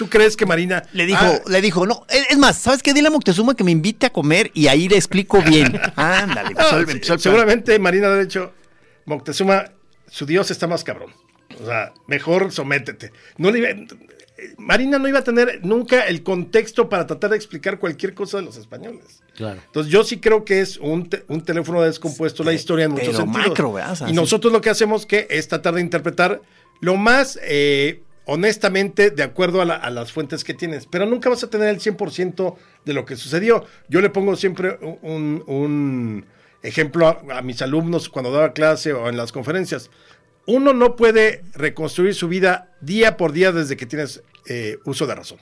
¿Tú 0.01 0.09
crees 0.09 0.35
que 0.35 0.47
Marina 0.47 0.81
Le 0.93 1.05
dijo, 1.05 1.19
Ah, 1.21 1.39
le 1.45 1.61
dijo, 1.61 1.85
no, 1.85 2.07
es 2.09 2.31
es 2.31 2.37
más, 2.39 2.57
¿sabes 2.57 2.81
qué? 2.81 2.91
Dile 2.91 3.09
a 3.09 3.11
Moctezuma 3.11 3.53
que 3.55 3.63
me 3.63 3.69
invite 3.69 4.07
a 4.07 4.09
comer 4.09 4.49
y 4.55 4.65
ahí 4.65 4.89
le 4.89 4.95
explico 4.95 5.39
bien. 5.43 5.79
Ándale, 5.95 6.49
empezó 6.49 6.77
el- 6.79 6.85
No, 6.87 6.91
el 6.91 6.99
plan. 7.01 7.19
seguramente 7.19 7.77
Marina 7.77 8.09
de 8.09 8.23
hecho, 8.23 8.51
Moctezuma, 9.05 9.65
su 10.09 10.25
dios 10.25 10.49
está 10.49 10.65
más 10.65 10.83
cabrón. 10.83 11.11
O 11.61 11.65
sea, 11.67 11.93
mejor 12.07 12.51
sométete. 12.51 13.11
No 13.37 13.51
le 13.51 13.85
Marina 14.57 14.97
no 14.97 15.07
iba 15.07 15.19
a 15.19 15.23
tener 15.23 15.59
nunca 15.63 16.07
el 16.07 16.23
contexto 16.23 16.89
para 16.89 17.05
tratar 17.05 17.29
de 17.29 17.35
explicar 17.35 17.77
cualquier 17.77 18.15
cosa 18.15 18.37
de 18.37 18.43
los 18.43 18.57
españoles. 18.57 19.21
Claro. 19.35 19.61
Entonces 19.63 19.93
yo 19.93 20.03
sí 20.03 20.19
creo 20.19 20.43
que 20.45 20.61
es 20.61 20.77
un, 20.77 21.07
te- 21.09 21.23
un 21.27 21.43
teléfono 21.43 21.79
descompuesto 21.83 22.43
la 22.43 22.53
historia 22.53 22.85
en 22.85 22.91
muchos 22.93 23.09
pero 23.09 23.19
sentidos. 23.19 23.47
macro, 23.49 23.73
¿verdad? 23.73 23.91
O 23.91 23.95
sea, 23.97 24.07
y 24.07 24.09
sí. 24.11 24.15
nosotros 24.15 24.51
lo 24.51 24.61
que 24.61 24.71
hacemos 24.71 25.05
que 25.05 25.27
es 25.29 25.47
tratar 25.47 25.75
de 25.75 25.81
interpretar 25.81 26.41
lo 26.79 26.95
más 26.97 27.37
eh, 27.43 28.01
honestamente 28.25 29.09
de 29.09 29.23
acuerdo 29.23 29.61
a, 29.61 29.65
la- 29.65 29.75
a 29.75 29.89
las 29.89 30.11
fuentes 30.11 30.43
que 30.43 30.53
tienes. 30.53 30.85
Pero 30.87 31.05
nunca 31.05 31.29
vas 31.29 31.43
a 31.43 31.49
tener 31.49 31.69
el 31.69 31.79
100% 31.79 32.55
de 32.85 32.93
lo 32.93 33.05
que 33.05 33.15
sucedió. 33.15 33.65
Yo 33.89 34.01
le 34.01 34.09
pongo 34.09 34.35
siempre 34.35 34.77
un, 35.01 35.43
un 35.47 36.25
ejemplo 36.63 37.07
a, 37.07 37.37
a 37.37 37.41
mis 37.41 37.61
alumnos 37.61 38.09
cuando 38.09 38.31
daba 38.31 38.53
clase 38.53 38.93
o 38.93 39.09
en 39.09 39.17
las 39.17 39.31
conferencias. 39.31 39.89
Uno 40.47 40.73
no 40.73 40.95
puede 40.95 41.43
reconstruir 41.53 42.15
su 42.15 42.27
vida 42.27 42.71
día 42.81 43.17
por 43.17 43.31
día 43.31 43.51
desde 43.51 43.77
que 43.77 43.85
tienes 43.85 44.23
eh, 44.47 44.77
uso 44.85 45.05
de 45.07 45.15
razón. 45.15 45.39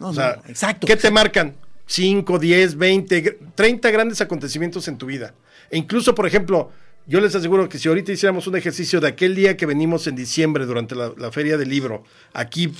No, 0.00 0.08
O 0.08 0.12
sea, 0.14 0.40
no, 0.44 0.50
exacto. 0.50 0.86
¿Qué 0.86 0.96
te 0.96 1.10
marcan? 1.10 1.54
5, 1.86 2.38
10, 2.38 2.76
20, 2.76 3.24
gr- 3.24 3.52
30 3.54 3.90
grandes 3.90 4.20
acontecimientos 4.20 4.88
en 4.88 4.98
tu 4.98 5.06
vida. 5.06 5.34
E 5.70 5.76
incluso, 5.78 6.14
por 6.14 6.26
ejemplo, 6.26 6.70
yo 7.06 7.20
les 7.20 7.34
aseguro 7.34 7.68
que 7.68 7.78
si 7.78 7.88
ahorita 7.88 8.12
hiciéramos 8.12 8.46
un 8.46 8.56
ejercicio 8.56 9.00
de 9.00 9.08
aquel 9.08 9.34
día 9.34 9.56
que 9.56 9.66
venimos 9.66 10.06
en 10.06 10.16
diciembre 10.16 10.64
durante 10.64 10.94
la, 10.94 11.12
la 11.18 11.30
feria 11.30 11.56
del 11.58 11.68
libro, 11.68 12.04
aquí 12.32 12.72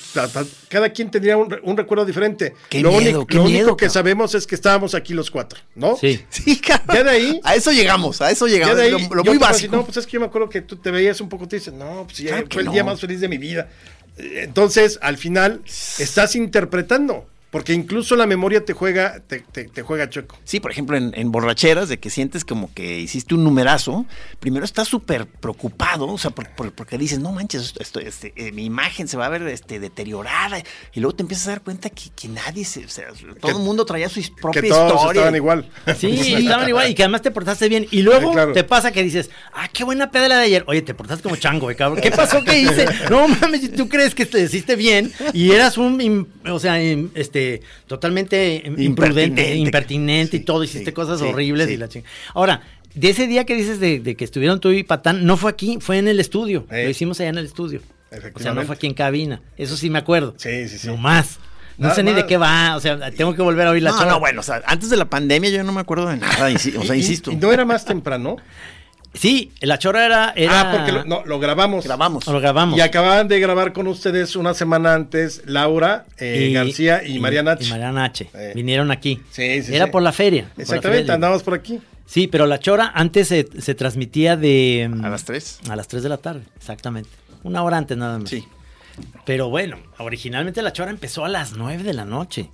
cada 0.69 0.89
quien 0.91 1.11
tendría 1.11 1.37
un, 1.37 1.55
un 1.63 1.77
recuerdo 1.77 2.05
diferente. 2.05 2.55
Qué 2.71 2.81
lo 2.81 2.91
miedo, 2.91 3.01
único, 3.03 3.27
qué 3.27 3.37
lo 3.37 3.45
miedo, 3.45 3.59
único 3.61 3.77
que 3.77 3.87
cabrón. 3.87 3.93
sabemos 3.95 4.35
es 4.35 4.47
que 4.47 4.55
estábamos 4.55 4.95
aquí 4.95 5.13
los 5.15 5.31
cuatro, 5.31 5.61
¿no? 5.75 5.97
Sí. 5.97 6.21
Sí, 6.31 6.59
cabrón. 6.61 6.97
Ya 6.97 7.05
de 7.05 7.11
ahí- 7.11 7.41
A 7.45 7.55
eso 7.55 7.71
llegamos, 7.73 8.21
a 8.23 8.31
eso 8.31 8.47
Ya 8.47 8.55
llegamos. 8.55 8.77
de 8.77 8.83
ahí, 8.85 8.91
lo, 8.91 8.99
muy 9.25 9.35
te 9.35 9.39
básico. 9.39 9.77
no, 9.77 9.85
pues 9.85 9.97
es 9.99 10.07
que 10.07 10.13
yo 10.13 10.21
me 10.21 10.27
acuerdo 10.27 10.49
que 10.49 10.63
tú 10.63 10.77
te 10.77 10.91
veías 10.91 11.21
un 11.21 11.29
poco 11.29 11.47
triste. 11.47 11.71
No, 11.71 12.05
pues 12.07 12.19
ya 12.19 12.31
Claro 12.31 12.47
fue 12.51 12.63
el 12.63 12.67
no. 12.67 12.73
día 12.73 12.85
más 12.85 13.01
feliz 13.01 13.21
de 13.21 13.29
mi 13.29 13.37
vida. 13.39 13.69
Entonces, 14.17 14.99
al 15.03 15.17
final, 15.19 15.61
estás 15.67 16.37
interpretando. 16.37 17.27
Porque 17.55 17.73
incluso 17.73 18.17
la 18.17 18.27
memoria 18.27 18.65
te 18.65 18.73
juega, 18.73 19.21
te, 19.21 19.39
te- 19.41 19.69
te 19.69 19.83
juega 19.83 20.11
chueco. 20.11 20.37
Sí, 20.43 20.59
por 20.59 20.73
ejemplo, 20.73 20.97
en, 20.97 21.13
en 21.15 21.31
borracheras, 21.31 21.89
de 21.89 21.99
que 22.01 22.11
sientes 22.11 22.45
como 22.45 22.75
que 22.75 22.99
hiciste 22.99 23.35
un 23.37 23.45
numerazo, 23.45 24.07
primero 24.41 24.65
estás 24.65 24.89
súper 24.89 25.27
preocupado, 25.27 26.09
o 26.09 26.19
sea, 26.19 26.33
por- 26.33 26.49
por- 26.51 26.73
porque 26.73 26.99
dices, 26.99 27.21
no 27.21 27.31
manches, 27.31 27.63
esto, 27.63 27.81
esto- 27.81 28.01
este, 28.01 28.33
eh, 28.37 28.51
mi 28.51 28.65
imagen 28.65 29.07
se 29.07 29.17
va 29.17 29.27
a 29.27 29.29
ver 29.29 29.43
este, 29.45 29.79
deteriorada, 29.79 30.59
y 30.93 30.99
luego 31.01 31.15
te 31.15 31.23
empiezas 31.23 31.47
a 31.47 31.51
dar 31.51 31.61
cuenta 31.63 31.91
que, 31.91 32.11
que 32.17 32.27
nadie 32.27 32.65
se, 32.65 32.85
o 32.85 32.89
sea, 32.89 33.07
todo 33.41 33.53
el 33.59 33.63
mundo 33.65 33.85
traía 33.87 34.09
su 34.09 34.21
propia 34.35 34.61
Que 34.61 34.69
todos 34.71 34.93
historia. 34.93 35.21
estaban 35.21 35.37
igual. 35.37 35.71
Sí, 35.97 36.09
estaban 36.35 36.69
igual 36.69 36.91
y 36.91 36.95
que 36.97 37.05
además 37.05 37.23
te 37.23 37.31
portaste 37.31 37.69
bien. 37.69 37.87
Y 37.93 38.03
luego 38.03 38.31
Sí, 38.31 38.35
claro. 38.35 38.53
te 38.53 38.65
pasa 38.65 38.91
que 38.91 39.05
dices, 39.05 39.31
ah, 39.53 39.69
qué 39.73 39.85
buena 39.85 40.11
peda 40.11 40.27
la 40.29 40.39
de 40.39 40.45
ayer. 40.47 40.65
Oye, 40.67 40.83
te 40.83 40.93
portaste 40.93 41.23
como 41.23 41.37
chango, 41.37 41.67
güey, 41.67 41.77
cabrón. 41.77 42.01
¿Qué 42.03 42.11
pasó 42.11 42.43
que 42.43 42.59
hice? 42.59 42.87
No 43.11 43.29
mames, 43.29 43.73
tú 43.75 43.89
crees 43.89 44.13
que 44.15 44.27
te 44.27 44.41
hiciste 44.43 44.75
bien 44.75 45.13
y 45.33 45.53
eras 45.53 45.79
un, 45.79 46.29
o 46.49 46.59
sea, 46.59 46.81
im- 46.83 47.11
este, 47.53 47.67
totalmente 47.87 48.63
im- 48.65 48.81
imprudente, 48.81 49.55
Impertinente. 49.57 50.37
y 50.37 50.41
todo, 50.41 50.65
hiciste 50.65 50.91
sí, 50.91 50.93
cosas 50.93 51.21
sí, 51.21 51.27
horribles 51.27 51.69
sí. 51.69 51.75
y 51.75 51.77
la 51.77 51.89
chingada. 51.89 52.13
Ahora, 52.35 52.63
de 52.95 53.11
ese 53.11 53.27
día 53.27 53.45
que 53.45 53.55
dices 53.55 53.81
de, 53.81 54.01
de 54.01 54.15
que 54.17 54.25
estuvieron 54.25 54.61
tú 54.61 54.71
y 54.71 54.83
Patán, 54.85 55.25
no 55.27 55.37
fue 55.37 55.51
aquí, 55.51 55.79
fue 55.81 55.99
en 55.99 56.09
el 56.09 56.21
estudio. 56.21 56.67
Eh. 56.71 56.85
Lo 56.85 56.91
hicimos 56.91 57.19
allá 57.21 57.31
en 57.31 57.39
el 57.39 57.47
estudio. 57.47 57.81
O 58.35 58.39
sea, 58.39 58.55
no 58.55 58.63
fue 58.63 58.77
aquí 58.77 58.87
en 58.87 58.95
cabina. 58.95 59.41
Eso 59.57 59.77
sí 59.77 59.91
me 59.91 59.99
acuerdo. 59.99 60.35
Sí, 60.37 60.69
sí, 60.69 60.79
sí. 60.79 60.87
No 60.87 60.97
más. 60.97 61.39
No 61.77 61.85
Nada 61.89 61.97
sé 61.97 62.05
ni 62.05 62.13
de 62.13 62.25
qué 62.25 62.37
va, 62.37 62.77
o 62.77 62.81
sea, 62.81 63.11
tengo 63.11 63.35
que 63.35 63.43
volver 63.43 63.67
a 63.67 63.71
oír 63.71 63.83
la 63.83 63.91
No, 63.91 63.99
chava. 63.99 64.13
no, 64.13 64.21
bueno, 64.21 64.39
o 64.39 64.43
sea, 64.45 64.63
antes 64.65 64.91
de 64.91 64.97
la 64.97 65.07
pandemia 65.07 65.51
yo 65.51 65.65
no 65.65 65.73
me 65.73 65.81
acuerdo 65.81 66.07
de 66.07 66.19
nada, 66.19 66.33
o 66.33 66.37
sea, 66.85 66.95
Y- 66.95 67.01
insisto. 67.01 67.33
Y, 67.33 67.37
no 67.37 67.53
era 67.53 67.65
más 67.65 67.85
temprano. 67.85 68.37
Sí, 69.15 69.53
la 69.61 69.79
chora 69.79 70.05
era. 70.05 70.33
era 70.37 70.61
Ah, 70.61 70.73
porque 70.77 70.93
lo, 70.93 71.05
no, 71.05 71.25
lo 71.25 71.39
grabamos. 71.39 71.85
Grabamos. 71.85 72.27
Lo 72.27 72.41
grabamos. 72.41 72.77
Y 72.77 72.81
acababan 72.81 73.29
de 73.29 73.39
grabar 73.41 73.73
con 73.73 73.87
ustedes 73.87 74.35
una 74.37 74.55
semana 74.55 74.95
antes 74.95 75.43
Laura 75.47 76.05
eh, 76.19 76.51
García 76.53 77.03
y, 77.07 77.19
Mariana 77.21 77.53
H. 77.53 77.65
Y 77.65 77.71
Mariana 77.71 78.05
H. 78.05 78.29
Eh. 78.35 78.53
Vinieron 78.55 78.91
aquí. 78.91 79.21
Sí, 79.31 79.63
sí, 79.63 79.75
Era 79.75 79.87
sí. 79.87 79.91
por 79.93 80.03
la 80.03 80.13
feria. 80.13 80.51
Exactamente, 80.59 81.13
andamos 81.13 81.43
por 81.43 81.55
aquí. 81.55 81.81
Sí, 82.07 82.27
pero 82.27 82.47
la 82.47 82.59
chora 82.59 82.91
antes 82.95 83.29
se, 83.29 83.49
se 83.61 83.75
transmitía 83.75 84.37
de. 84.37 84.91
mm, 84.93 85.05
A 85.05 85.09
las 85.11 85.25
tres. 85.25 85.61
A 85.71 85.77
las 85.77 85.89
3 85.89 86.03
de 86.03 86.09
la 86.09 86.19
tarde, 86.19 86.43
exactamente. 86.57 87.09
Una 87.45 87.63
hora 87.63 87.79
antes 87.79 87.97
nada 87.97 88.19
más. 88.19 88.29
Sí. 88.29 88.45
Pero 89.25 89.49
bueno, 89.49 89.79
originalmente 89.99 90.61
la 90.63 90.73
chora 90.73 90.91
empezó 90.91 91.25
a 91.25 91.29
las 91.29 91.53
9 91.57 91.83
de 91.83 91.95
la 91.95 92.05
noche. 92.05 92.51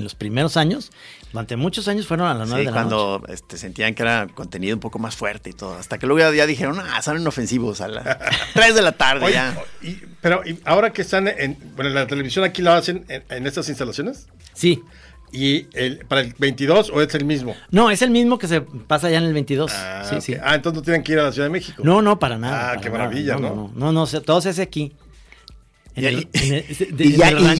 En 0.00 0.04
los 0.04 0.14
primeros 0.14 0.56
años, 0.56 0.90
durante 1.30 1.56
muchos 1.56 1.86
años 1.88 2.06
fueron 2.06 2.26
a 2.26 2.32
las 2.34 2.48
9 2.48 2.62
Sí, 2.62 2.66
de 2.66 2.72
la 2.72 2.84
noche. 2.84 2.94
cuando 2.96 3.26
este, 3.32 3.58
sentían 3.58 3.94
que 3.94 4.02
era 4.02 4.26
contenido 4.34 4.74
un 4.74 4.80
poco 4.80 4.98
más 4.98 5.14
fuerte 5.14 5.50
y 5.50 5.52
todo. 5.52 5.74
Hasta 5.74 5.98
que 5.98 6.06
luego 6.06 6.20
ya, 6.30 6.34
ya 6.34 6.46
dijeron, 6.46 6.80
ah, 6.80 7.02
son 7.02 7.20
inofensivos 7.20 7.80
a 7.82 7.88
las 7.88 8.18
3 8.54 8.74
de 8.74 8.82
la 8.82 8.92
tarde 8.92 9.26
Oye, 9.26 9.34
ya. 9.34 9.56
y- 9.82 10.00
pero 10.22 10.40
y 10.46 10.58
ahora 10.64 10.92
que 10.92 11.02
están 11.02 11.28
en, 11.28 11.56
bueno, 11.76 11.90
en 11.90 11.94
la 11.94 12.06
televisión 12.06 12.44
aquí 12.44 12.62
lo 12.62 12.72
hacen 12.72 13.04
en, 13.08 13.22
en 13.28 13.46
estas 13.46 13.68
instalaciones. 13.68 14.26
Sí. 14.54 14.82
¿Y 15.32 15.66
el, 15.74 15.98
para 16.06 16.22
el 16.22 16.34
22 16.38 16.90
o 16.92 17.00
es 17.02 17.14
el 17.14 17.24
mismo? 17.24 17.54
No, 17.70 17.90
es 17.90 18.02
el 18.02 18.10
mismo 18.10 18.38
que 18.38 18.48
se 18.48 18.62
pasa 18.62 19.10
ya 19.10 19.18
en 19.18 19.24
el 19.24 19.32
22. 19.34 19.70
Ah, 19.72 20.02
sí, 20.08 20.20
sí. 20.20 20.34
Ah, 20.42 20.54
entonces 20.56 20.78
no 20.78 20.82
tienen 20.82 21.02
que 21.04 21.12
ir 21.12 21.18
a 21.20 21.24
la 21.24 21.32
Ciudad 21.32 21.46
de 21.46 21.52
México. 21.52 21.82
No, 21.84 22.02
no, 22.02 22.18
para 22.18 22.36
nada. 22.38 22.56
Ah, 22.58 22.68
para 22.70 22.80
qué 22.80 22.88
nada. 22.90 22.98
maravilla, 23.04 23.34
no? 23.36 23.40
¿no? 23.40 23.54
No, 23.76 23.92
no, 23.92 24.06
no, 24.06 24.20
todo 24.22 24.40
se 24.40 24.48
hace 24.48 24.62
aquí. 24.62 24.92
En 25.94 26.04
Y- 26.04 26.06
el- 26.06 26.28
en 26.32 26.54
el- 26.54 26.96
de- 26.96 27.04
y 27.04 27.12
en 27.14 27.16
ya- 27.18 27.28
el 27.28 27.38
y- 27.38 27.44
rancho. 27.44 27.59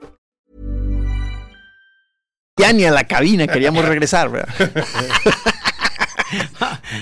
Ya 2.61 2.73
ni 2.73 2.85
a 2.85 2.91
la 2.91 3.05
cabina 3.05 3.47
queríamos 3.47 3.83
regresar, 3.83 4.29
¿verdad? 4.29 4.53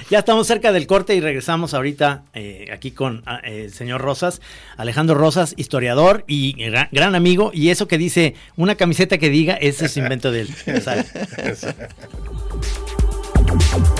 Ya 0.09 0.19
estamos 0.19 0.47
cerca 0.47 0.71
del 0.71 0.87
corte 0.87 1.15
y 1.15 1.19
regresamos 1.19 1.73
ahorita 1.75 2.23
eh, 2.33 2.69
aquí 2.73 2.91
con 2.91 3.21
ah, 3.27 3.41
eh, 3.43 3.65
el 3.65 3.73
señor 3.73 4.01
Rosas, 4.01 4.41
Alejandro 4.75 5.15
Rosas, 5.15 5.53
historiador 5.55 6.23
y 6.27 6.53
gran, 6.53 6.87
gran 6.91 7.13
amigo. 7.13 7.51
Y 7.53 7.69
eso 7.69 7.87
que 7.87 7.99
dice, 7.99 8.33
una 8.55 8.73
camiseta 8.73 9.19
que 9.19 9.29
diga, 9.29 9.53
ese 9.53 9.85
es 9.85 9.97
invento 9.97 10.31
de 10.31 10.41
él. 10.41 10.49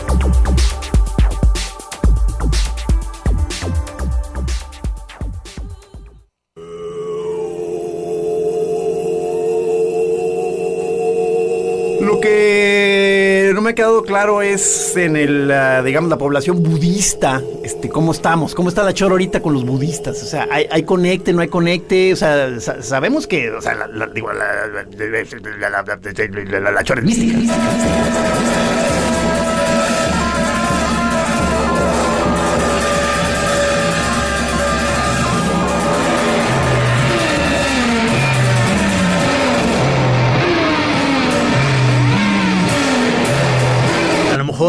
me 13.70 13.74
ha 13.74 13.76
quedado 13.76 14.02
claro 14.02 14.42
es 14.42 14.98
en 14.98 15.16
el, 15.16 15.52
ah, 15.52 15.84
digamos, 15.84 16.10
la 16.10 16.18
población 16.18 16.64
budista, 16.64 17.40
este, 17.64 17.88
cómo 17.88 18.14
estamos, 18.14 18.56
cómo 18.56 18.70
está 18.70 18.82
la 18.82 18.96
chora 18.96 19.12
ahorita 19.12 19.42
con 19.44 19.54
los 19.54 19.64
budistas, 19.64 20.24
o 20.24 20.26
sea, 20.26 20.48
hay, 20.50 20.68
conecte, 20.84 21.34
no 21.34 21.42
hay 21.42 21.50
conecte, 21.50 22.14
o 22.14 22.16
sea, 22.16 22.60
sa- 22.60 22.82
sabemos 22.82 23.28
que, 23.28 23.52
la, 23.76 23.86
la- 26.72 26.84
chora 26.84 27.02
es 27.02 27.06
mística. 27.06 27.54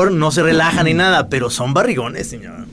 No 0.09 0.31
se 0.31 0.43
relajan 0.43 0.87
ni 0.87 0.95
nada, 0.95 1.29
pero 1.29 1.51
son 1.51 1.75
barrigones, 1.75 2.31
señor. 2.31 2.65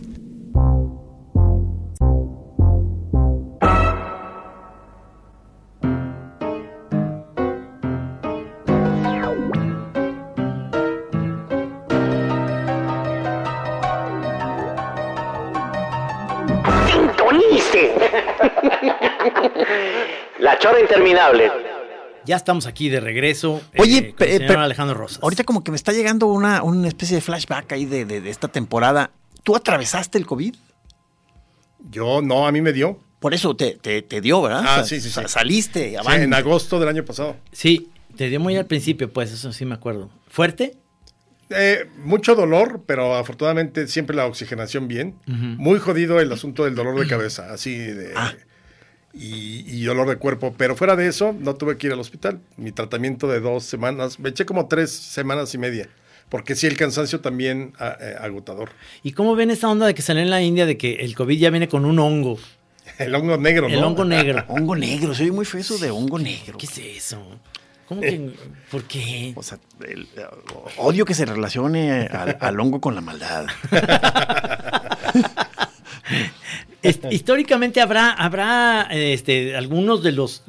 La 20.39 20.57
chora 20.57 20.79
interminable. 20.79 21.66
Ya 22.27 22.35
estamos 22.35 22.67
aquí 22.67 22.89
de 22.89 22.99
regreso. 22.99 23.61
Oye, 23.77 23.97
eh, 23.97 24.13
con 24.15 24.27
el 24.27 24.37
señor 24.37 24.57
Alejandro 24.59 24.95
Rosas. 24.97 25.19
ahorita 25.23 25.43
como 25.45 25.63
que 25.63 25.71
me 25.71 25.77
está 25.77 25.93
llegando 25.93 26.27
una, 26.27 26.61
una 26.61 26.87
especie 26.87 27.15
de 27.15 27.21
flashback 27.21 27.71
ahí 27.71 27.85
de, 27.85 28.05
de- 28.05 28.21
de 28.21 28.29
esta 28.29 28.47
temporada. 28.49 29.11
¿Tú 29.43 29.55
atravesaste 29.55 30.17
el 30.17 30.25
COVID? 30.25 30.53
Yo 31.89 32.21
no, 32.21 32.45
a 32.47 32.51
mí 32.51 32.61
me 32.61 32.73
dio. 32.73 32.99
Por 33.19 33.33
eso 33.33 33.55
te, 33.55 33.77
te, 33.81 34.01
te 34.01 34.21
dio, 34.21 34.41
¿verdad? 34.41 34.63
Ah, 34.65 34.71
O 34.73 34.75
sea, 34.75 34.83
sí, 34.83 35.01
sí, 35.01 35.09
sí. 35.09 35.21
Saliste, 35.27 35.91
Sí, 36.05 36.11
en 36.15 36.33
agosto 36.33 36.79
del 36.79 36.89
año 36.89 37.03
pasado. 37.05 37.35
Sí, 37.51 37.89
te 38.15 38.29
dio 38.29 38.39
muy 38.39 38.55
al 38.57 38.65
principio, 38.65 39.11
pues 39.11 39.31
eso 39.31 39.51
sí 39.53 39.65
me 39.65 39.73
acuerdo. 39.75 40.09
¿Fuerte? 40.27 40.75
Eh, 41.49 41.89
mucho 42.03 42.35
dolor, 42.35 42.83
pero 42.85 43.15
afortunadamente 43.15 43.87
siempre 43.87 44.15
la 44.15 44.25
oxigenación 44.25 44.87
bien. 44.87 45.15
Muy 45.25 45.79
jodido 45.79 46.19
el 46.19 46.31
asunto 46.31 46.65
del 46.65 46.75
dolor 46.75 46.99
de 46.99 47.07
cabeza, 47.07 47.53
así 47.53 47.75
de... 47.77 48.13
Y, 49.19 49.63
y 49.67 49.83
dolor 49.85 50.07
de 50.07 50.17
cuerpo, 50.17 50.53
pero 50.57 50.75
fuera 50.75 50.95
de 50.95 51.07
eso, 51.07 51.33
no 51.39 51.55
tuve 51.55 51.77
que 51.77 51.87
ir 51.87 51.93
al 51.93 51.99
hospital. 51.99 52.39
Mi 52.57 52.71
tratamiento 52.71 53.27
de 53.27 53.39
dos 53.39 53.63
semanas, 53.63 54.19
me 54.19 54.29
eché 54.29 54.45
como 54.45 54.67
tres 54.67 54.91
semanas 54.91 55.53
y 55.53 55.57
media, 55.57 55.89
porque 56.29 56.55
sí, 56.55 56.67
el 56.67 56.77
cansancio 56.77 57.19
también 57.21 57.73
eh, 57.79 58.15
agotador. 58.19 58.69
¿Y 59.01 59.13
cómo 59.13 59.35
ven 59.35 59.49
esta 59.49 59.67
onda 59.69 59.87
de 59.87 59.95
que 59.95 60.01
salió 60.03 60.21
en 60.21 60.29
la 60.29 60.41
India 60.41 60.65
de 60.67 60.77
que 60.77 60.95
el 60.95 61.15
COVID 61.15 61.37
ya 61.39 61.49
viene 61.49 61.67
con 61.67 61.85
un 61.85 61.97
hongo? 61.99 62.37
El 62.99 63.13
hongo 63.15 63.37
negro, 63.37 63.67
¿no? 63.67 63.77
El 63.77 63.83
hongo 63.83 64.05
negro. 64.05 64.43
Hongo 64.49 64.75
negro, 64.75 65.13
soy 65.13 65.29
muy 65.31 65.43
feo 65.45 65.59
eso 65.59 65.77
de 65.77 65.91
hongo 65.91 66.17
negro. 66.19 66.57
¿Qué 66.57 66.65
es 66.67 66.77
eso? 66.77 67.21
¿Cómo 67.87 68.01
que? 68.01 68.31
¿Por 68.71 68.83
qué? 68.83 69.33
O 69.35 69.43
sea, 69.43 69.59
el- 69.87 70.03
eh, 70.15 70.25
odio 70.77 71.05
que 71.05 71.13
se 71.13 71.25
relacione 71.25 72.07
al, 72.07 72.37
al 72.39 72.59
hongo 72.59 72.79
con 72.81 72.95
la 72.95 73.01
maldad. 73.01 73.45
Históricamente 77.11 77.81
habrá, 77.81 78.11
habrá 78.11 78.87
este, 78.91 79.55
algunos 79.55 80.03
de 80.03 80.11
los 80.11 80.43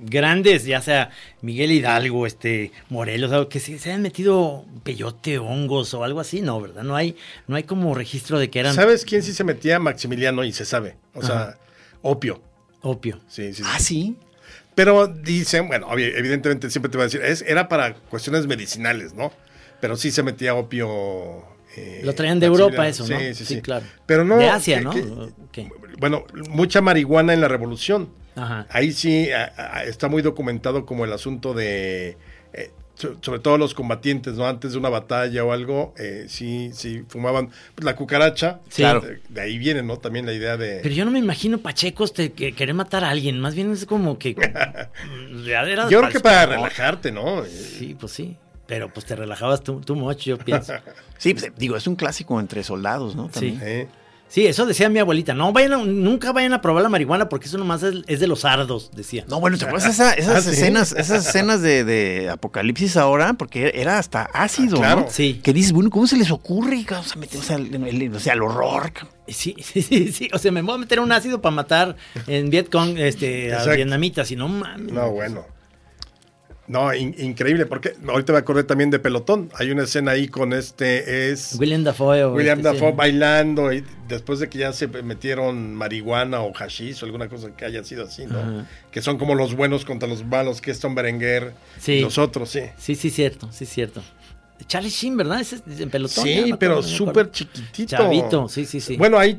grandes, 0.00 0.64
ya 0.64 0.80
sea 0.80 1.10
Miguel 1.42 1.72
Hidalgo, 1.72 2.26
este, 2.26 2.72
Morelos, 2.88 3.32
algo 3.32 3.48
que 3.48 3.60
se, 3.60 3.78
se 3.78 3.92
han 3.92 4.02
metido 4.02 4.64
peyote, 4.84 5.38
hongos 5.38 5.92
o 5.94 6.04
algo 6.04 6.20
así, 6.20 6.40
no, 6.40 6.60
¿verdad? 6.60 6.82
No 6.82 6.96
hay, 6.96 7.16
no 7.46 7.56
hay 7.56 7.64
como 7.64 7.94
registro 7.94 8.38
de 8.38 8.48
que 8.50 8.60
eran 8.60 8.74
¿Sabes 8.74 9.04
quién 9.04 9.22
sí 9.22 9.32
se 9.32 9.44
metía? 9.44 9.78
Maximiliano, 9.78 10.44
y 10.44 10.52
se 10.52 10.64
sabe. 10.64 10.96
O 11.14 11.22
sea, 11.22 11.36
Ajá. 11.36 11.58
opio. 12.02 12.42
opio. 12.80 13.20
Sí, 13.28 13.52
sí, 13.52 13.62
sí. 13.62 13.70
ah, 13.70 13.78
sí. 13.78 14.16
Pero 14.74 15.06
dicen, 15.06 15.68
bueno, 15.68 15.86
evidentemente 15.98 16.70
siempre 16.70 16.90
te 16.90 16.96
va 16.96 17.04
a 17.04 17.06
decir, 17.06 17.22
es, 17.22 17.42
era 17.42 17.68
para 17.68 17.94
cuestiones 17.94 18.46
medicinales, 18.46 19.12
¿no? 19.14 19.32
Pero 19.80 19.96
sí 19.96 20.10
se 20.10 20.22
metía 20.22 20.54
opio. 20.54 21.44
Eh, 21.76 22.00
Lo 22.04 22.14
traían 22.14 22.38
de. 22.40 22.46
Europa 22.46 22.86
eso, 22.88 23.06
¿no? 23.06 23.18
Sí, 23.18 23.34
sí, 23.34 23.44
Sí, 23.44 23.54
sí. 23.56 23.62
claro. 23.62 23.84
Pero 24.06 24.24
no. 24.24 24.36
De 24.38 24.48
Asia, 24.48 24.78
que- 24.90 25.02
¿no? 25.02 25.28
que-. 25.50 25.68
Bueno, 25.98 26.24
mucha 26.50 26.80
marihuana 26.80 27.32
en 27.34 27.40
la 27.40 27.48
revolución. 27.48 28.08
Ajá. 28.34 28.66
Ahí 28.70 28.92
sí 28.92 29.30
a- 29.30 29.52
a- 29.56 29.84
está 29.84 30.08
muy 30.08 30.22
documentado 30.22 30.86
como 30.86 31.04
el 31.04 31.12
asunto 31.12 31.52
de, 31.52 32.16
eh, 32.54 32.70
so- 32.94 33.16
sobre 33.20 33.40
todo 33.40 33.58
los 33.58 33.74
combatientes, 33.74 34.34
¿no? 34.34 34.46
Antes 34.46 34.72
de 34.72 34.78
una 34.78 34.88
batalla 34.88 35.44
o 35.44 35.52
algo, 35.52 35.92
eh, 35.98 36.24
sí, 36.28 36.70
sí 36.72 37.04
fumaban 37.08 37.50
pues, 37.74 37.84
la 37.84 37.94
cucaracha. 37.94 38.60
Sí. 38.70 38.82
Claro. 38.82 39.02
De, 39.02 39.20
de 39.28 39.40
ahí 39.40 39.58
viene, 39.58 39.82
¿no? 39.82 39.98
También 39.98 40.24
la 40.24 40.32
idea 40.32 40.56
de... 40.56 40.80
Pero 40.82 40.94
yo 40.94 41.04
no 41.04 41.10
me 41.10 41.18
imagino 41.18 41.58
pachecos 41.58 42.14
te, 42.14 42.32
que 42.32 42.52
querer 42.54 42.74
matar 42.74 43.04
a 43.04 43.10
alguien, 43.10 43.38
más 43.38 43.54
bien 43.54 43.70
es 43.72 43.84
como 43.84 44.18
que... 44.18 44.34
Yo 45.90 45.98
creo 46.00 46.08
que 46.08 46.20
para 46.20 46.46
relajarte, 46.46 47.12
¿no? 47.12 47.44
Sí, 47.44 47.96
pues 47.98 48.12
sí. 48.12 48.36
Pero 48.72 48.90
pues 48.90 49.04
te 49.04 49.14
relajabas 49.14 49.62
tú, 49.62 49.82
tú 49.82 49.94
mucho, 49.96 50.22
yo 50.30 50.38
pienso. 50.38 50.72
Sí, 51.18 51.34
pues, 51.34 51.52
digo, 51.58 51.76
es 51.76 51.86
un 51.86 51.94
clásico 51.94 52.40
entre 52.40 52.64
soldados, 52.64 53.14
¿no? 53.14 53.28
También. 53.28 53.60
Eh, 53.62 53.86
Sí, 54.28 54.46
eso 54.46 54.64
decía 54.64 54.88
mi 54.88 54.98
abuelita. 54.98 55.34
No 55.34 55.52
vayan 55.52 55.74
a- 55.74 55.84
nunca 55.84 56.32
vayan 56.32 56.54
a 56.54 56.62
probar 56.62 56.82
la 56.82 56.88
marihuana 56.88 57.28
porque 57.28 57.48
eso 57.48 57.58
nomás 57.58 57.82
es, 57.82 57.96
es 58.06 58.18
de 58.18 58.26
los 58.26 58.40
sardos, 58.40 58.90
decía. 58.96 59.26
No, 59.28 59.40
bueno, 59.40 59.58
¿te 59.58 59.66
acuerdas 59.66 59.90
esa- 59.90 60.14
esas 60.14 60.36
Ah, 60.46 60.50
¿sí? 60.50 60.50
escenas, 60.56 60.92
esas 60.96 61.26
escenas 61.28 61.60
de, 61.60 61.84
de 61.84 62.30
Apocalipsis 62.30 62.96
ahora? 62.96 63.34
Porque 63.34 63.72
era 63.74 63.98
hasta 63.98 64.22
ácido, 64.32 64.78
Ah, 64.78 64.80
claro. 64.80 65.00
¿no? 65.02 65.10
Sí. 65.10 65.38
Que 65.44 65.52
dices, 65.52 65.72
bueno, 65.72 65.90
¿cómo 65.90 66.06
se 66.06 66.16
les 66.16 66.30
ocurre? 66.30 66.82
O 66.98 67.02
sea, 67.02 67.16
meter- 67.20 67.40
o 67.40 67.42
sea, 67.42 67.56
el, 67.56 67.74
el- 67.74 68.14
o 68.16 68.18
sea, 68.20 68.32
el 68.32 68.40
horror. 68.40 68.90
Sí, 69.28 69.54
sí, 69.62 69.82
sí, 69.82 70.10
sí. 70.12 70.30
O 70.32 70.38
sea, 70.38 70.50
me 70.50 70.62
voy 70.62 70.76
a 70.76 70.78
meter 70.78 70.98
un 71.00 71.12
ácido 71.12 71.42
para 71.42 71.54
matar 71.54 71.96
en 72.26 72.48
Vietcong 72.48 72.96
este, 72.96 73.52
a 73.52 73.56
Exacto. 73.58 73.76
vietnamitas 73.76 74.30
y 74.30 74.36
no 74.36 74.48
mames. 74.48 74.92
No, 74.94 75.10
bueno. 75.10 75.44
No, 76.72 76.94
in- 76.94 77.14
increíble, 77.18 77.66
porque 77.66 77.94
ahorita 78.08 78.32
me 78.32 78.38
acordé 78.38 78.64
también 78.64 78.88
de 78.88 78.98
Pelotón. 78.98 79.50
Hay 79.58 79.70
una 79.70 79.82
escena 79.84 80.12
ahí 80.12 80.26
con 80.28 80.54
este, 80.54 81.30
es 81.30 81.54
William 81.58 81.84
Dafoe. 81.84 82.24
William 82.32 82.60
este, 82.60 82.70
sí. 82.70 82.74
Dafoe 82.76 82.92
bailando 82.96 83.70
y 83.74 83.84
después 84.08 84.38
de 84.38 84.48
que 84.48 84.56
ya 84.58 84.72
se 84.72 84.86
metieron 84.88 85.74
marihuana 85.74 86.40
o 86.40 86.50
hashish 86.54 87.02
o 87.02 87.04
alguna 87.04 87.28
cosa 87.28 87.54
que 87.54 87.66
haya 87.66 87.84
sido 87.84 88.04
así, 88.04 88.24
¿no? 88.24 88.38
Ajá. 88.38 88.66
Que 88.90 89.02
son 89.02 89.18
como 89.18 89.34
los 89.34 89.54
buenos 89.54 89.84
contra 89.84 90.08
los 90.08 90.24
malos, 90.24 90.62
que 90.62 90.70
es 90.70 90.80
Tom 90.80 90.94
Berenguer 90.94 91.52
Sí. 91.78 91.92
y 91.92 92.00
los 92.00 92.16
otros, 92.16 92.48
sí. 92.48 92.62
Sí, 92.78 92.94
sí, 92.94 93.10
cierto, 93.10 93.52
sí, 93.52 93.66
cierto. 93.66 94.02
Charlie 94.66 94.88
Sheen, 94.90 95.16
¿verdad? 95.16 95.40
Ese 95.40 95.56
es 95.56 95.80
en 95.80 95.90
pelotón. 95.90 96.24
Sí, 96.24 96.54
pero 96.58 96.82
súper 96.82 97.30
chiquitito. 97.32 97.96
Chavito, 97.96 98.48
sí, 98.48 98.64
sí, 98.64 98.80
sí. 98.80 98.96
Bueno, 98.96 99.18
ahí 99.18 99.38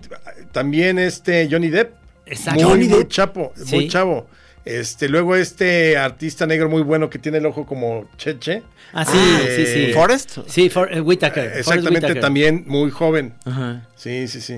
también 0.51 0.99
este 0.99 1.47
Johnny 1.49 1.69
Depp. 1.69 1.95
Exacto. 2.27 2.61
Muy, 2.61 2.69
Johnny 2.71 2.87
muy 2.89 2.97
Depp. 2.99 3.09
chapo, 3.09 3.53
Sí. 3.55 3.75
muy 3.75 3.87
chavo. 3.87 4.27
Este, 4.65 5.09
luego 5.09 5.35
este 5.35 5.97
artista 5.97 6.45
negro 6.45 6.69
muy 6.69 6.81
bueno 6.83 7.09
que 7.09 7.19
tiene 7.19 7.39
el 7.39 7.45
ojo 7.45 7.65
como 7.65 8.09
Cheche. 8.17 8.63
Ah, 8.93 9.03
sí, 9.03 9.17
Eh, 9.17 9.53
sí, 9.65 9.87
sí. 9.87 9.93
¿Forrest? 9.93 10.37
Sí, 10.47 10.69
for, 10.69 10.87
eh, 10.91 11.01
Forrest 11.03 11.23
Exactamente, 11.57 11.89
Whitaker. 12.07 12.21
también 12.21 12.63
muy 12.67 12.89
joven. 12.91 13.33
Ajá. 13.45 13.87
Sí, 13.95 14.27
sí, 14.27 14.39
sí. 14.39 14.57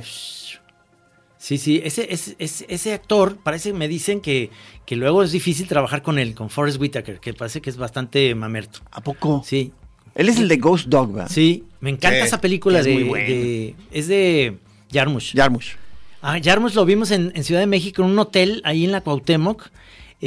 Sí, 1.38 1.58
sí, 1.60 1.82
ese, 1.84 2.08
ese, 2.12 2.36
ese, 2.40 2.66
ese 2.70 2.94
actor, 2.94 3.38
parece, 3.44 3.72
me 3.72 3.88
dicen 3.88 4.20
que, 4.20 4.50
que 4.86 4.96
luego 4.96 5.22
es 5.22 5.32
difícil 5.32 5.68
trabajar 5.68 6.02
con 6.02 6.18
él, 6.18 6.34
con 6.34 6.50
Forrest 6.50 6.80
Whitaker, 6.82 7.20
que 7.20 7.34
parece 7.36 7.62
que 7.62 7.70
es 7.70 7.78
bastante 7.78 8.34
mamerto. 8.34 8.80
¿A 8.92 9.02
poco? 9.02 9.44
Sí, 9.46 9.72
Él 10.16 10.30
es 10.30 10.38
el 10.40 10.48
de 10.48 10.58
Ghost 10.58 10.88
Dog, 10.88 11.14
¿verdad? 11.14 11.30
Sí, 11.32 11.64
me 11.82 11.92
encanta 11.92 12.20
Sí, 12.22 12.26
esa 12.28 12.42
película 12.42 12.80
es 12.80 12.86
de, 12.86 12.94
muy 12.94 13.04
buena. 13.04 13.28
de- 13.28 13.76
Es 13.92 14.08
de 14.08 14.58
Jarmusch. 14.92 15.36
Jarmusch. 15.36 15.76
Ah, 16.22 16.40
Jarmusch 16.44 16.74
lo 16.74 16.84
vimos 16.86 17.12
en, 17.12 17.32
en 17.36 17.44
Ciudad 17.44 17.62
de 17.62 17.68
México, 17.68 18.02
en 18.02 18.10
un 18.10 18.18
hotel 18.18 18.62
ahí 18.66 18.84
en 18.84 18.92
la 18.92 19.02
Cuauhtémoc. 19.02 19.70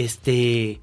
Este. 0.03 0.81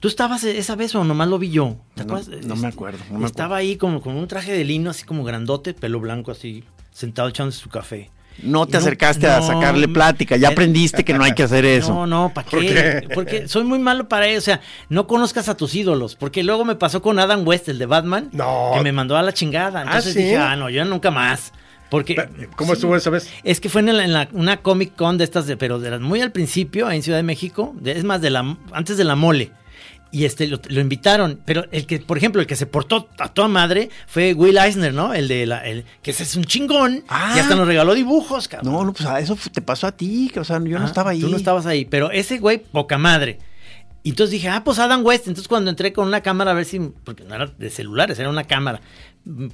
¿Tú 0.00 0.08
estabas 0.08 0.44
esa 0.44 0.76
vez 0.76 0.94
o 0.94 1.04
nomás 1.04 1.28
lo 1.28 1.38
vi 1.38 1.50
yo? 1.50 1.76
¿Te 1.94 2.04
No, 2.04 2.14
acuerdas? 2.14 2.46
no 2.46 2.54
me 2.56 2.62
Este, 2.62 2.66
acuerdo, 2.68 2.98
no 3.10 3.18
me 3.18 3.26
estaba 3.26 3.56
ahí 3.56 3.76
como 3.76 4.00
con 4.00 4.16
un 4.16 4.26
traje 4.28 4.50
de 4.52 4.64
lino, 4.64 4.88
así 4.88 5.04
como 5.04 5.24
grandote, 5.24 5.74
pelo 5.74 6.00
blanco, 6.00 6.30
así, 6.30 6.64
sentado 6.90 7.28
echándose 7.28 7.58
su 7.58 7.68
café. 7.68 8.10
No 8.42 8.64
te 8.64 8.72
No, 8.72 8.78
acercaste 8.78 9.26
a 9.26 9.42
sacarle 9.42 9.88
plática, 9.88 10.38
ya 10.38 10.48
eh, 10.48 10.52
aprendiste 10.52 11.04
que 11.04 11.12
no 11.12 11.22
hay 11.22 11.32
que 11.32 11.42
hacer 11.42 11.64
eso. 11.66 11.92
No, 11.92 12.06
no, 12.06 12.32
¿para 12.32 12.48
qué? 12.48 12.56
¿Por 12.56 12.64
qué? 12.64 13.08
Porque 13.14 13.48
soy 13.48 13.64
muy 13.64 13.78
malo 13.78 14.08
para 14.08 14.26
eso. 14.26 14.38
O 14.38 14.40
sea, 14.40 14.60
no 14.88 15.06
conozcas 15.06 15.50
a 15.50 15.56
tus 15.58 15.74
ídolos. 15.74 16.16
Porque 16.16 16.42
luego 16.42 16.64
me 16.64 16.76
pasó 16.76 17.02
con 17.02 17.18
Adam 17.18 17.46
West, 17.46 17.68
el 17.68 17.78
de 17.78 17.84
Batman, 17.84 18.30
No. 18.32 18.70
que 18.72 18.80
me 18.80 18.92
mandó 18.92 19.18
a 19.18 19.22
la 19.22 19.34
chingada. 19.34 19.82
Entonces 19.82 20.14
¿sí? 20.14 20.20
dije, 20.20 20.38
ah, 20.38 20.56
no, 20.56 20.70
yo 20.70 20.82
nunca 20.86 21.10
más. 21.10 21.52
Porque. 21.90 22.14
¿Cómo 22.56 22.72
sí. 22.72 22.78
estuvo 22.78 22.96
esa 22.96 23.10
vez? 23.10 23.28
Es 23.42 23.60
que 23.60 23.68
fue 23.68 23.80
en, 23.80 23.96
la- 23.96 24.04
en 24.04 24.12
la- 24.12 24.28
una 24.32 24.58
Comic 24.58 24.94
Con 24.96 25.18
de 25.18 25.24
estas, 25.24 25.46
de, 25.46 25.56
pero 25.56 25.78
de 25.78 25.90
las 25.90 26.00
muy 26.00 26.20
al 26.20 26.32
principio, 26.32 26.86
ahí 26.86 26.98
en 26.98 27.02
Ciudad 27.02 27.18
de 27.18 27.22
México, 27.24 27.74
de- 27.80 27.92
es 27.92 28.04
más, 28.04 28.20
de 28.20 28.30
la, 28.30 28.56
antes 28.72 28.96
de 28.96 29.04
la 29.04 29.16
mole. 29.16 29.50
Y 30.12 30.24
este 30.24 30.48
lo, 30.48 30.60
lo 30.68 30.80
invitaron, 30.80 31.40
pero 31.44 31.66
el 31.70 31.86
que, 31.86 32.00
por 32.00 32.18
ejemplo, 32.18 32.40
el 32.40 32.48
que 32.48 32.56
se 32.56 32.66
portó 32.66 33.08
a 33.18 33.28
toda 33.32 33.46
madre 33.46 33.90
fue 34.08 34.34
Will 34.34 34.58
Eisner, 34.58 34.92
¿no? 34.92 35.14
El 35.14 35.28
de 35.28 35.46
la, 35.46 35.58
el, 35.64 35.84
que 36.02 36.10
ese 36.10 36.24
es 36.24 36.34
un 36.34 36.44
chingón. 36.44 37.04
Ah. 37.08 37.34
y 37.36 37.38
hasta 37.38 37.54
nos 37.54 37.66
regaló 37.68 37.94
dibujos, 37.94 38.48
cabrón. 38.48 38.72
No, 38.72 38.84
no, 38.84 38.92
pues 38.92 39.08
a 39.08 39.20
eso 39.20 39.36
te 39.52 39.62
pasó 39.62 39.86
a 39.86 39.92
ti, 39.92 40.28
que, 40.34 40.40
o 40.40 40.44
sea, 40.44 40.58
yo 40.64 40.78
no 40.80 40.84
Ah, 40.84 40.88
estaba 40.88 41.10
ahí. 41.12 41.20
Tú 41.20 41.28
no 41.28 41.36
estabas 41.36 41.64
ahí, 41.66 41.84
pero 41.84 42.10
ese 42.10 42.38
güey, 42.38 42.58
poca 42.58 42.98
madre. 42.98 43.38
Y 44.02 44.08
entonces 44.10 44.32
dije, 44.32 44.48
ah, 44.48 44.64
pues 44.64 44.78
Adam 44.80 45.04
West. 45.04 45.28
Entonces 45.28 45.46
cuando 45.46 45.70
entré 45.70 45.92
con 45.92 46.08
una 46.08 46.22
cámara 46.22 46.50
a 46.52 46.54
ver 46.54 46.64
si, 46.64 46.80
porque 47.04 47.22
no 47.22 47.34
era 47.36 47.46
de 47.46 47.70
celulares, 47.70 48.18
era 48.18 48.30
una 48.30 48.44
cámara. 48.44 48.80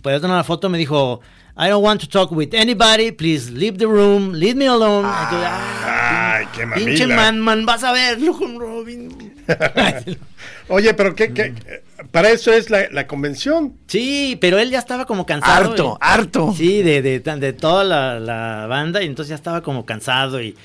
Podía 0.01 0.21
tomar 0.21 0.37
una 0.37 0.45
foto, 0.45 0.69
me 0.69 0.79
dijo, 0.79 1.21
I 1.59 1.69
don't 1.69 1.85
want 1.85 2.01
to 2.03 2.09
talk 2.09 2.31
with 2.33 2.55
anybody, 2.55 3.11
please 3.13 3.51
leave 3.51 3.79
the 3.79 3.87
room, 3.87 4.33
leave 4.33 4.55
me 4.55 4.67
alone. 4.69 5.07
Entonces, 5.09 5.49
ah, 5.51 6.35
Ay, 6.37 6.47
qué 6.55 6.67
pinche 6.67 7.07
mamila. 7.07 7.17
man, 7.17 7.41
man, 7.41 7.67
vas 7.67 7.83
a 7.83 7.93
verlo 7.93 8.33
con 8.39 8.59
Robin. 8.61 9.35
Oye, 10.69 10.95
pero 10.95 11.15
¿qué, 11.15 11.33
qué? 11.33 11.55
Para 12.11 12.31
eso 12.31 12.53
es 12.53 12.71
la, 12.71 12.89
la 12.91 13.07
convención. 13.07 13.75
Sí, 13.87 14.37
pero 14.41 14.59
él 14.59 14.71
ya 14.71 14.79
estaba 14.79 15.05
como 15.07 15.27
cansado. 15.27 15.71
Harto, 15.71 15.93
y- 15.95 15.99
harto. 16.01 16.55
Sí, 16.57 16.83
de, 16.83 17.03
de, 17.03 17.21
de 17.21 17.53
toda 17.53 17.85
la, 17.85 18.21
la 18.21 18.67
banda, 18.67 19.03
y 19.03 19.07
entonces 19.07 19.31
ya 19.31 19.37
estaba 19.37 19.63
como 19.63 19.87
cansado 19.87 20.41
y, 20.43 20.57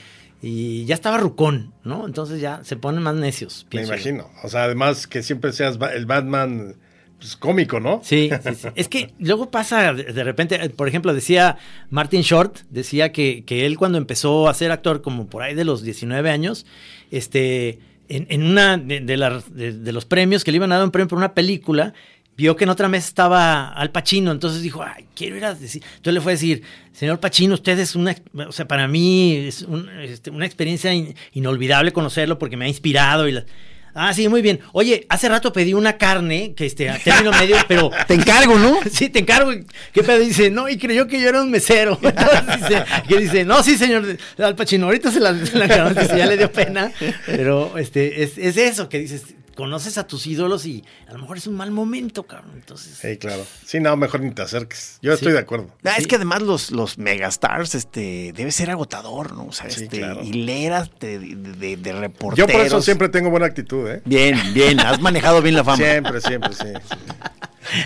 y 0.41 0.85
ya 0.85 0.95
estaba 0.95 1.17
rucón, 1.17 1.73
¿no? 1.83 2.05
Entonces 2.05 2.41
ya 2.41 2.61
se 2.63 2.75
ponen 2.75 3.01
más 3.03 3.15
necios. 3.15 3.65
Me 3.71 3.81
yo. 3.81 3.87
imagino. 3.87 4.29
O 4.43 4.49
sea, 4.49 4.63
además 4.63 5.07
que 5.07 5.23
siempre 5.23 5.53
seas 5.53 5.77
el 5.93 6.05
Batman 6.05 6.75
pues, 7.21 7.35
cómico, 7.37 7.79
¿no? 7.79 8.01
Sí, 8.03 8.29
sí, 8.43 8.55
sí. 8.55 8.67
Es 8.75 8.87
que 8.89 9.11
luego 9.19 9.49
pasa, 9.51 9.93
de, 9.93 10.23
repente, 10.23 10.55
eh, 10.55 10.69
por 10.69 10.87
ejemplo, 10.87 11.13
decía 11.13 11.57
Martin 11.91 12.21
Short, 12.21 12.57
decía 12.69 13.11
que, 13.11 13.43
que 13.45 13.65
él 13.65 13.77
cuando 13.77 13.97
empezó 13.99 14.49
a 14.49 14.53
ser 14.55 14.71
actor, 14.71 15.01
como 15.03 15.27
por 15.27 15.43
ahí 15.43 15.53
de 15.53 15.63
los 15.63 15.83
19 15.83 16.29
años, 16.31 16.65
este, 17.11 17.79
en, 18.09 18.43
una 18.43 18.77
de, 18.77 18.99
de 19.01 19.71
de- 19.71 19.91
los 19.93 20.05
premios 20.05 20.43
que 20.43 20.51
le 20.51 20.57
iban 20.57 20.71
a 20.71 20.75
dar 20.77 20.83
un 20.85 20.91
premio 20.91 21.07
por 21.07 21.17
una 21.17 21.33
película, 21.33 21.93
vio 22.35 22.55
que 22.55 22.63
en 22.63 22.69
otra 22.71 22.87
mesa 22.89 23.07
estaba 23.07 23.67
Al 23.69 23.91
Pacino, 23.91 24.31
entonces 24.31 24.61
dijo, 24.63 24.81
ay, 24.83 25.05
quiero 25.15 25.37
ir 25.37 25.45
a 25.45 25.53
decir, 25.53 25.83
entonces 25.83 26.13
le 26.13 26.21
fue 26.21 26.31
a 26.31 26.35
decir, 26.35 26.63
señor 26.91 27.19
Pacino, 27.19 27.53
usted 27.53 27.77
es 27.77 27.95
una, 27.95 28.15
o 28.47 28.51
sea, 28.51 28.67
para 28.67 28.87
mí 28.87 29.35
es 29.35 29.65
este, 30.03 30.31
una 30.31 30.45
experiencia 30.45 30.93
in- 30.93 31.13
inolvidable 31.33 31.91
conocerlo 31.93 32.39
porque 32.39 32.57
me 32.57 32.65
ha 32.65 32.67
inspirado 32.67 33.27
y 33.27 33.33
la- 33.33 33.45
Ah, 33.93 34.13
sí, 34.13 34.27
muy 34.27 34.41
bien. 34.41 34.59
Oye, 34.73 35.05
hace 35.09 35.27
rato 35.27 35.51
pedí 35.51 35.73
una 35.73 35.97
carne, 35.97 36.53
que 36.55 36.65
este, 36.65 36.89
a 36.89 36.97
término 36.97 37.31
medio, 37.31 37.57
pero 37.67 37.91
Te 38.07 38.13
encargo, 38.13 38.57
¿no? 38.57 38.79
Sí, 38.91 39.09
te 39.09 39.19
encargo. 39.19 39.51
¿Qué 39.93 40.03
pedo? 40.03 40.19
Dice, 40.19 40.49
no, 40.49 40.69
y 40.69 40.77
creyó 40.77 41.07
que 41.07 41.19
yo 41.19 41.29
era 41.29 41.41
un 41.41 41.51
mesero. 41.51 41.99
Entonces 42.03 42.61
dice, 42.61 42.83
que 43.07 43.17
dice, 43.17 43.45
no, 43.45 43.63
sí, 43.63 43.77
señor 43.77 44.17
Al 44.37 44.55
Pacino, 44.55 44.87
ahorita 44.87 45.11
se 45.11 45.19
la, 45.19 45.33
se 45.45 45.57
la 45.57 45.65
encargó, 45.65 45.99
dice, 45.99 46.17
ya 46.17 46.25
le 46.25 46.37
dio 46.37 46.51
pena. 46.51 46.91
Pero 47.25 47.77
este, 47.77 48.23
es, 48.23 48.37
es 48.37 48.57
eso 48.57 48.89
que 48.89 48.99
dices, 48.99 49.23
conoces 49.55 49.97
a 49.97 50.07
tus 50.07 50.27
ídolos 50.27 50.65
y 50.65 50.83
a 51.07 51.13
lo 51.13 51.19
mejor 51.19 51.37
es 51.37 51.47
un 51.47 51.55
mal 51.55 51.71
momento, 51.71 52.23
cabrón. 52.23 52.51
Entonces, 52.55 52.97
Sí, 53.01 53.17
claro. 53.17 53.45
Sí, 53.65 53.79
no, 53.79 53.95
mejor 53.97 54.21
ni 54.21 54.31
te 54.31 54.41
acerques. 54.41 54.97
Yo 55.01 55.13
estoy 55.13 55.33
de 55.33 55.39
acuerdo. 55.39 55.67
Ah, 55.83 55.95
Es 55.97 56.07
que 56.07 56.15
además 56.15 56.41
los, 56.41 56.71
los 56.71 56.97
megastars, 56.97 57.75
este, 57.75 58.33
debe 58.35 58.51
ser 58.51 58.69
agotador, 58.71 59.33
¿no? 59.33 59.45
O 59.47 59.51
sea, 59.51 59.69
Sí, 59.69 59.83
este, 59.83 59.99
claro. 59.99 60.23
hileras 60.23 60.89
de, 60.99 61.19
de, 61.19 61.35
de- 61.35 61.77
de 61.77 61.89
Yo 61.91 61.99
reporteros. 61.99 62.51
por 62.51 62.61
eso 62.61 62.81
siempre 62.81 63.09
tengo 63.09 63.29
buena 63.29 63.45
actitud, 63.45 63.87
¿eh? 63.89 64.01
Bien, 64.05 64.39
bien, 64.53 64.79
has 64.79 64.99
manejado 65.01 65.41
bien 65.41 65.55
la 65.55 65.63
fama. 65.63 65.77
Siempre, 65.77 66.21
siempre, 66.21 66.53
sí. 66.53 66.65
sí. 66.89 66.97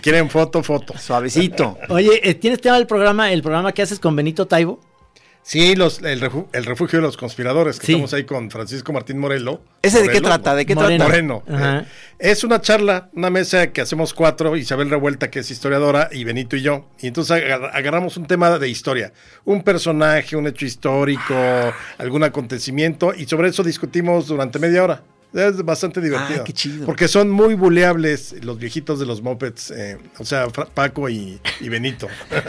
Quieren 0.02 0.30
foto, 0.30 0.64
foto. 0.64 0.98
Suavecito. 0.98 1.78
oye, 1.90 2.28
eh, 2.28 2.34
¿tienes 2.36 2.62
tema 2.62 2.78
del 2.78 2.88
programa, 2.88 3.32
el 3.32 3.42
programa 3.42 3.72
que 3.72 3.82
haces 3.82 4.00
con 4.00 4.16
Benito 4.16 4.48
Taibo? 4.48 4.80
Sí, 5.48 5.76
los, 5.76 6.02
el, 6.02 6.20
refu- 6.22 6.48
el 6.54 6.66
refugio 6.66 6.98
de 6.98 7.04
los 7.04 7.18
conspiradores, 7.18 7.80
que 7.80 7.86
Sí. 7.86 7.92
estamos 7.92 8.12
ahí 8.16 8.24
con 8.24 8.50
Francisco 8.50 8.92
Martín 8.92 9.20
Morelo. 9.20 9.62
¿Ese 9.84 10.02
de 10.02 10.10
qué 10.10 10.20
trata? 10.20 10.56
¿De 10.56 10.66
qué 10.66 10.74
Moreno. 10.74 11.06
trata? 11.06 11.08
Moreno. 11.08 11.44
Ajá. 11.48 11.80
eh. 11.82 11.86
Es 12.18 12.44
una 12.44 12.62
charla, 12.62 13.10
una 13.14 13.30
mesa 13.30 13.68
que 13.68 13.82
hacemos 13.82 14.16
cuatro, 14.16 14.58
Isabel 14.58 14.90
Revuelta, 14.90 15.30
que 15.30 15.40
es 15.42 15.52
historiadora, 15.52 16.10
y 16.12 16.24
Benito 16.24 16.56
y 16.56 16.64
yo. 16.64 16.88
Y 17.00 17.06
entonces 17.06 17.44
agar- 17.44 17.70
agarramos 17.76 18.18
un 18.18 18.26
tema 18.26 18.58
de 18.58 18.68
historia, 18.68 19.14
un 19.44 19.62
personaje, 19.62 20.36
un 20.36 20.48
hecho 20.48 20.66
histórico, 20.66 21.36
algún 22.00 22.24
acontecimiento, 22.24 23.14
y 23.16 23.26
sobre 23.28 23.50
eso 23.50 23.62
discutimos 23.62 24.26
durante 24.26 24.58
media 24.58 24.84
hora. 24.84 25.04
Es 25.32 25.64
bastante 25.64 26.00
divertido. 26.02 26.40
Ah, 26.42 26.44
qué 26.46 26.54
chido. 26.54 26.86
Porque 26.86 27.08
son 27.10 27.30
muy 27.30 27.54
buleables 27.56 28.34
los 28.44 28.58
viejitos 28.58 29.00
de 29.02 29.06
los 29.06 29.22
mopeds, 29.22 29.70
eh, 29.72 29.98
o 30.18 30.24
sea, 30.26 30.50
Fra- 30.50 30.66
Paco 30.66 31.08
y, 31.10 31.40
y 31.60 31.70
Benito. 31.70 32.08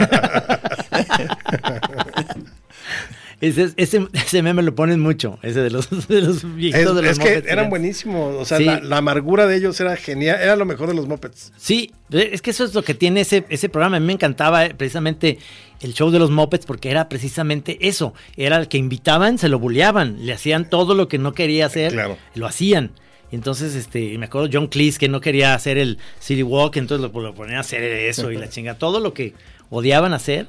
Ese, 3.41 3.70
ese, 3.76 4.07
ese 4.14 4.43
meme 4.43 4.62
lo 4.62 4.74
ponen 4.74 4.99
mucho, 4.99 5.39
ese 5.43 5.61
de 5.61 5.68
los, 5.70 5.91
de 6.09 6.22
los 6.22 6.39
Es, 6.39 6.55
viejitos 6.57 6.97
de 6.97 7.03
los 7.03 7.11
es 7.12 7.18
que 7.18 7.28
mopeds. 7.34 7.53
eran 7.53 7.68
buenísimos, 7.68 8.34
o 8.34 8.45
sea, 8.47 8.57
Sí. 8.57 8.64
la, 8.64 8.80
la 8.80 8.97
amargura 8.97 9.47
de 9.47 9.57
ellos 9.57 9.78
era 9.78 9.95
genial, 9.97 10.39
era 10.41 10.57
lo 10.57 10.64
mejor 10.64 10.89
de 10.89 10.95
los 10.95 11.07
mopeds. 11.07 11.53
Sí, 11.59 11.93
es 12.11 12.41
que 12.41 12.51
eso 12.51 12.64
es 12.64 12.72
lo 12.74 12.82
que 12.82 12.95
tiene 12.95 13.20
ese, 13.20 13.45
ese 13.51 13.68
programa. 13.68 13.99
A 13.99 14.01
mí 14.01 14.07
me 14.07 14.14
encantaba 14.14 14.64
eh, 14.64 14.74
precisamente 14.74 15.39
el 15.82 15.93
show 15.93 16.11
de 16.11 16.18
los 16.18 16.30
Muppets 16.30 16.64
porque 16.64 16.91
era 16.91 17.11
precisamente 17.11 17.76
eso. 17.87 18.14
Era 18.39 18.57
el 18.57 18.68
que 18.68 18.78
invitaban, 18.78 19.37
se 19.37 19.51
lo 19.51 19.59
bulleaban, 19.59 20.24
le 20.24 20.32
hacían 20.32 20.70
todo 20.70 20.95
lo 20.95 21.07
que 21.09 21.18
no 21.18 21.34
quería 21.34 21.66
hacer, 21.66 21.93
Claro. 21.93 22.16
lo 22.34 22.47
hacían. 22.47 22.93
Y 23.30 23.34
entonces, 23.34 23.74
este, 23.74 24.16
me 24.16 24.26
acuerdo 24.26 24.49
John 24.51 24.68
Cleese 24.68 24.99
que 24.99 25.09
no 25.11 25.20
quería 25.20 25.53
hacer 25.53 25.76
el 25.76 25.99
City 26.20 26.43
Walk, 26.43 26.76
entonces 26.76 27.11
lo, 27.12 27.20
lo 27.20 27.34
ponían 27.34 27.59
a 27.59 27.61
hacer 27.61 27.82
eso 27.82 28.30
y 28.32 28.37
la 28.39 28.49
chinga. 28.51 28.78
Todo 28.78 28.99
lo 29.01 29.12
que 29.12 29.34
odiaban 29.68 30.14
hacer, 30.14 30.47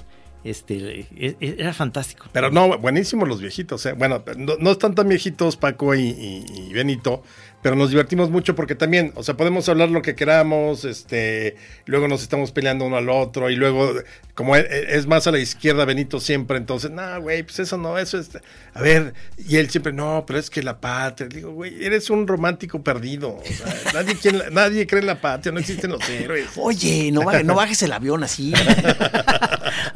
este, 0.50 1.02
e- 1.18 1.36
e- 1.40 1.56
era 1.60 1.74
fantástico. 1.74 2.28
Pero 2.34 2.50
no, 2.52 2.78
buenísimos 2.78 3.28
los 3.28 3.42
viejitos. 3.42 3.86
¿eh? 3.86 3.94
Bueno, 3.94 4.24
no, 4.38 4.56
no 4.60 4.72
están 4.72 4.96
tan 4.96 5.08
viejitos 5.08 5.58
Paco 5.58 5.96
y, 5.96 6.02
y- 6.10 6.46
y 6.70 6.74
Benito, 6.74 7.24
pero 7.62 7.76
nos 7.76 7.90
divertimos 7.90 8.30
mucho 8.30 8.56
porque 8.56 8.76
también, 8.76 9.12
o 9.16 9.24
sea, 9.24 9.36
podemos 9.36 9.68
hablar 9.68 9.90
lo 9.90 10.02
que 10.02 10.16
queramos, 10.16 10.86
este, 10.86 11.56
luego 11.86 12.08
nos 12.08 12.22
estamos 12.22 12.52
peleando 12.52 12.86
uno 12.86 12.98
al 12.98 13.10
otro 13.10 13.50
y 13.50 13.56
luego, 13.56 13.94
como 14.36 14.56
es, 14.56 14.66
es 14.70 15.08
más 15.08 15.26
a 15.28 15.32
la 15.32 15.40
izquierda 15.40 15.84
Benito 15.84 16.20
siempre, 16.20 16.58
entonces, 16.58 16.92
no, 16.92 17.20
güey, 17.22 17.44
pues 17.44 17.60
eso 17.60 17.78
no, 17.78 17.98
eso 17.98 18.20
es, 18.20 18.30
a 18.74 18.82
ver, 18.82 19.14
y 19.38 19.58
él 19.58 19.70
siempre, 19.70 19.92
no, 19.92 20.24
pero 20.28 20.38
es 20.40 20.50
que 20.52 20.62
la 20.64 20.80
patria, 20.80 21.28
digo, 21.28 21.52
güey, 21.52 21.84
eres 21.84 22.10
un 22.12 22.28
romántico 22.28 22.82
perdido, 22.84 23.38
o 23.38 23.44
sea, 23.44 23.76
nadie, 23.94 24.16
quien- 24.16 24.44
nadie 24.54 24.86
cree 24.88 25.02
en 25.02 25.08
la 25.08 25.20
patria, 25.20 25.52
no 25.52 25.60
existen 25.60 25.92
los 25.92 26.08
héroes. 26.10 26.50
Oye, 26.58 27.12
no, 27.12 27.22
no 27.44 27.56
bajes 27.56 27.82
el 27.82 27.92
avión 27.92 28.24
así. 28.24 28.54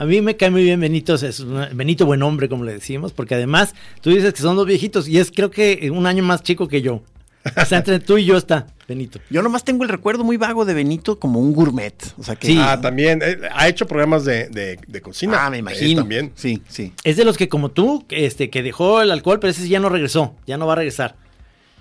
A 0.02 0.06
mí 0.06 0.20
me 0.20 0.36
cae 0.36 0.49
muy 0.49 0.64
bien 0.64 0.80
Benito, 0.80 1.14
es 1.14 1.39
una- 1.41 1.68
Benito 1.68 2.08
buen 2.08 2.24
hombre, 2.24 2.49
como 2.49 2.64
le 2.64 2.74
decimos, 2.74 3.14
porque 3.14 3.36
además 3.36 3.76
tú 4.02 4.10
dices 4.10 4.34
que 4.34 4.41
son 4.41 4.56
dos 4.56 4.66
viejitos 4.66 5.08
y 5.08 5.20
es 5.20 5.30
creo 5.30 5.52
que 5.52 5.91
un 5.93 6.08
año 6.08 6.24
más 6.24 6.41
chico 6.41 6.68
que 6.68 6.82
yo. 6.82 7.04
O 7.56 7.66
sea, 7.66 7.78
entre 7.78 7.99
tú 7.99 8.18
y 8.18 8.26
yo 8.26 8.36
está 8.36 8.66
Benito. 8.88 9.20
Yo 9.30 9.43
nomás 9.43 9.64
tengo 9.64 9.84
el 9.84 9.89
recuerdo 9.89 10.24
muy 10.24 10.38
vago 10.38 10.66
de 10.66 10.74
Benito 10.74 11.20
como 11.20 11.39
un 11.39 11.54
gourmet. 11.54 11.93
O 12.18 12.24
sea 12.24 12.36
que. 12.36 12.47
Sí. 12.47 12.58
Ah, 12.60 12.82
también, 12.82 13.20
eh, 13.24 13.38
ha 13.54 13.68
hecho 13.68 13.86
programas 13.86 14.26
de, 14.26 14.49
de, 14.49 14.80
de 14.88 15.02
cocina. 15.02 15.45
Ah, 15.45 15.49
me 15.52 15.58
eh, 15.58 15.60
imagino. 15.60 16.02
también. 16.02 16.32
Sí, 16.34 16.64
sí. 16.68 16.93
Es 17.04 17.16
de 17.18 17.24
los 17.24 17.38
que 17.38 17.47
como 17.47 17.70
tú, 17.70 18.04
que, 18.08 18.26
este, 18.26 18.49
que 18.49 18.64
dejó 18.64 19.04
el 19.04 19.12
alcohol, 19.12 19.39
pero 19.39 19.52
ese 19.52 19.62
sí 19.62 19.70
ya 19.70 19.80
no 19.80 19.89
regresó, 19.89 20.36
ya 20.47 20.58
no 20.58 20.66
va 20.66 20.74
a 20.74 20.78
regresar. 20.78 21.16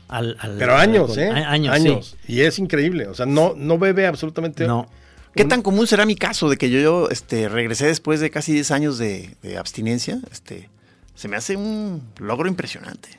Al, 0.09 0.37
al- 0.41 0.57
Pero 0.59 0.77
años. 0.77 1.17
¿eh? 1.17 1.31
A- 1.31 1.53
Años, 1.53 2.17
sí. 2.27 2.35
Y 2.35 2.41
es 2.43 2.59
increíble. 2.59 3.07
O 3.07 3.15
sea, 3.15 3.25
no, 3.25 3.55
no 3.57 3.79
bebe 3.79 4.07
absolutamente. 4.07 4.67
No. 4.67 4.89
¿Qué 5.35 5.45
tan 5.45 5.63
común 5.63 5.87
será 5.87 6.07
mi 6.07 6.17
caso 6.17 6.49
de 6.49 6.57
que 6.57 6.71
yo, 6.71 6.81
yo 6.81 7.09
este, 7.11 7.49
regresé 7.49 7.87
después 7.87 8.21
de 8.21 8.31
casi 8.31 8.53
10 8.53 8.71
años 8.73 8.99
de, 8.99 9.37
de 9.43 9.59
abstinencia? 9.59 10.19
Este, 10.33 10.69
se 11.15 11.29
me 11.29 11.37
hace 11.37 11.57
un 11.57 12.03
logro 12.19 12.49
impresionante. 12.49 13.11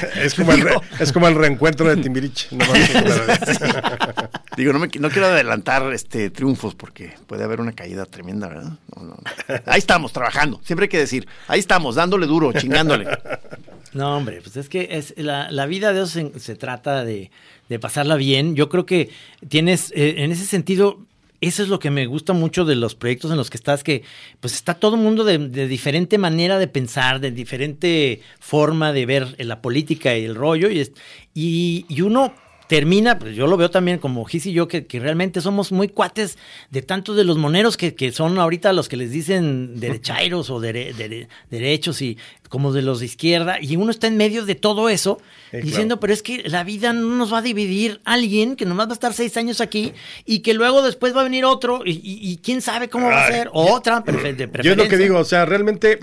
Es 0.16 0.34
como, 0.34 0.52
el 0.52 0.60
re- 0.62 0.80
es 0.98 1.12
como 1.12 1.28
el 1.28 1.34
reencuentro 1.34 1.88
de 1.88 2.02
Timbiriche. 2.02 2.48
No. 2.56 2.64
Digo, 4.56 4.72
no, 4.72 4.78
me, 4.78 4.88
no 4.98 5.08
quiero 5.10 5.26
adelantar 5.26 5.92
este, 5.92 6.30
triunfos 6.30 6.74
porque 6.74 7.14
puede 7.26 7.44
haber 7.44 7.60
una 7.60 7.72
caída 7.72 8.04
tremenda, 8.06 8.48
¿verdad? 8.48 8.72
No, 8.96 9.02
no, 9.02 9.08
no. 9.10 9.22
Ahí 9.66 9.78
estamos, 9.78 10.12
trabajando. 10.12 10.60
Siempre 10.64 10.84
hay 10.84 10.88
que 10.88 10.98
decir, 10.98 11.26
ahí 11.48 11.60
estamos, 11.60 11.94
dándole 11.94 12.26
duro, 12.26 12.52
chingándole. 12.52 13.06
No, 13.92 14.16
hombre, 14.16 14.40
pues 14.42 14.56
es 14.56 14.68
que 14.68 14.88
es 14.92 15.14
la, 15.16 15.50
la 15.50 15.66
vida 15.66 15.92
de 15.92 16.02
eso 16.02 16.06
se, 16.08 16.38
se 16.38 16.54
trata 16.56 17.04
de, 17.04 17.30
de 17.68 17.78
pasarla 17.78 18.16
bien. 18.16 18.54
Yo 18.54 18.68
creo 18.68 18.86
que 18.86 19.10
tienes, 19.48 19.92
eh, 19.96 20.16
en 20.18 20.30
ese 20.32 20.44
sentido, 20.46 20.98
eso 21.40 21.62
es 21.62 21.68
lo 21.68 21.78
que 21.78 21.90
me 21.90 22.06
gusta 22.06 22.32
mucho 22.32 22.64
de 22.64 22.76
los 22.76 22.94
proyectos 22.94 23.30
en 23.30 23.36
los 23.36 23.48
que 23.50 23.56
estás, 23.56 23.82
que 23.82 24.02
pues 24.40 24.54
está 24.54 24.74
todo 24.74 24.96
el 24.96 25.02
mundo 25.02 25.24
de, 25.24 25.38
diferente 25.68 26.18
manera 26.18 26.58
de 26.58 26.68
pensar, 26.68 27.20
de 27.20 27.30
diferente 27.30 28.20
forma 28.38 28.92
de 28.92 29.06
ver 29.06 29.34
la 29.38 29.62
política 29.62 30.16
y 30.16 30.24
el 30.24 30.34
rollo, 30.34 30.68
y, 30.70 30.80
es- 30.80 30.92
y, 31.34 31.86
y 31.88 32.02
uno 32.02 32.34
termina, 32.70 33.18
pues 33.18 33.34
yo 33.34 33.48
lo 33.48 33.56
veo 33.56 33.68
también 33.68 33.98
como 33.98 34.24
Gis 34.24 34.46
y 34.46 34.52
yo, 34.52 34.68
que, 34.68 34.86
que 34.86 35.00
realmente 35.00 35.40
somos 35.40 35.72
muy 35.72 35.88
cuates 35.88 36.38
de 36.70 36.82
tantos 36.82 37.16
de 37.16 37.24
los 37.24 37.36
moneros 37.36 37.76
que, 37.76 37.96
que 37.96 38.12
son 38.12 38.38
ahorita 38.38 38.72
los 38.72 38.88
que 38.88 38.96
les 38.96 39.10
dicen 39.10 39.80
derechairos 39.80 40.50
o 40.50 40.60
dere- 40.60 40.94
dere- 40.94 41.26
derechos 41.50 42.00
y 42.00 42.16
como 42.48 42.72
de 42.72 42.82
los 42.82 43.00
de 43.00 43.06
izquierda, 43.06 43.58
y 43.60 43.74
uno 43.74 43.90
está 43.90 44.06
en 44.06 44.16
medio 44.16 44.44
de 44.46 44.54
todo 44.54 44.88
eso, 44.88 45.18
Sí, 45.50 45.56
diciendo, 45.56 45.96
claro. 45.96 46.00
pero 46.00 46.12
es 46.12 46.22
que 46.22 46.44
la 46.48 46.62
vida 46.62 46.92
no 46.92 47.16
nos 47.16 47.32
va 47.32 47.38
a 47.38 47.42
dividir 47.42 48.00
alguien 48.04 48.54
que 48.54 48.66
nomás 48.66 48.86
va 48.86 48.92
a 48.92 48.94
estar 48.94 49.14
seis 49.14 49.36
años 49.36 49.60
aquí 49.60 49.92
y 50.24 50.38
que 50.38 50.54
luego 50.54 50.82
después 50.82 51.12
va 51.14 51.22
a 51.22 51.24
venir 51.24 51.44
otro 51.44 51.82
y, 51.84 51.90
y- 51.90 52.30
y 52.30 52.36
quién 52.36 52.62
sabe 52.62 52.88
cómo 52.88 53.08
va 53.08 53.24
a 53.24 53.32
ser, 53.32 53.50
otra 53.52 54.04
prefe- 54.04 54.36
de 54.36 54.36
Yo 54.36 54.44
es 54.44 54.50
preferencia. 54.50 54.84
lo 54.84 54.88
que 54.88 54.96
digo, 54.96 55.18
o 55.18 55.24
sea, 55.24 55.44
realmente 55.44 55.98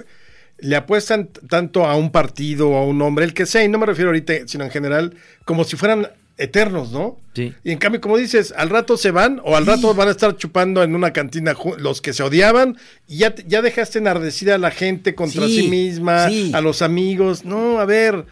le 0.60 0.76
apuestan 0.76 1.30
tanto 1.50 1.86
a 1.86 1.96
un 1.96 2.12
partido 2.12 2.72
o 2.72 2.78
a 2.78 2.84
un 2.86 3.02
hombre, 3.02 3.24
el 3.24 3.34
que 3.34 3.46
sea, 3.46 3.64
y 3.64 3.70
no 3.70 3.78
me 3.78 3.86
refiero 3.86 4.10
ahorita, 4.10 4.34
sino 4.48 4.66
en 4.66 4.72
general, 4.72 5.16
como 5.46 5.64
si 5.64 5.78
fueran 5.78 6.10
eternos, 6.38 6.92
¿no? 6.92 7.18
Sí. 7.34 7.54
Y 7.64 7.72
en 7.72 7.80
cambio, 7.80 8.00
como 8.00 8.18
dices, 8.18 8.54
al 8.56 8.70
rato 8.70 8.98
se 8.98 9.12
van 9.12 9.42
o 9.44 9.56
al 9.56 9.66
rato 9.66 9.94
van 9.94 10.08
a 10.08 10.12
estar 10.12 10.36
chupando 10.38 10.84
en 10.84 10.96
una 10.96 11.12
cantina 11.14 11.56
los 11.78 12.02
que 12.02 12.14
se 12.14 12.24
odiaban 12.24 12.78
y 13.08 13.18
ya, 13.18 13.36
ya 13.48 13.62
dejaste 13.62 14.00
enardecida 14.00 14.56
a 14.56 14.60
la 14.60 14.72
gente 14.72 15.16
contra 15.16 15.46
Sí, 15.48 15.64
sí, 15.64 15.68
misma, 15.68 16.26
a 16.54 16.62
los 16.62 16.82
amigos. 16.82 17.44
No, 17.44 17.80
a 17.80 17.86
ver, 17.86 18.26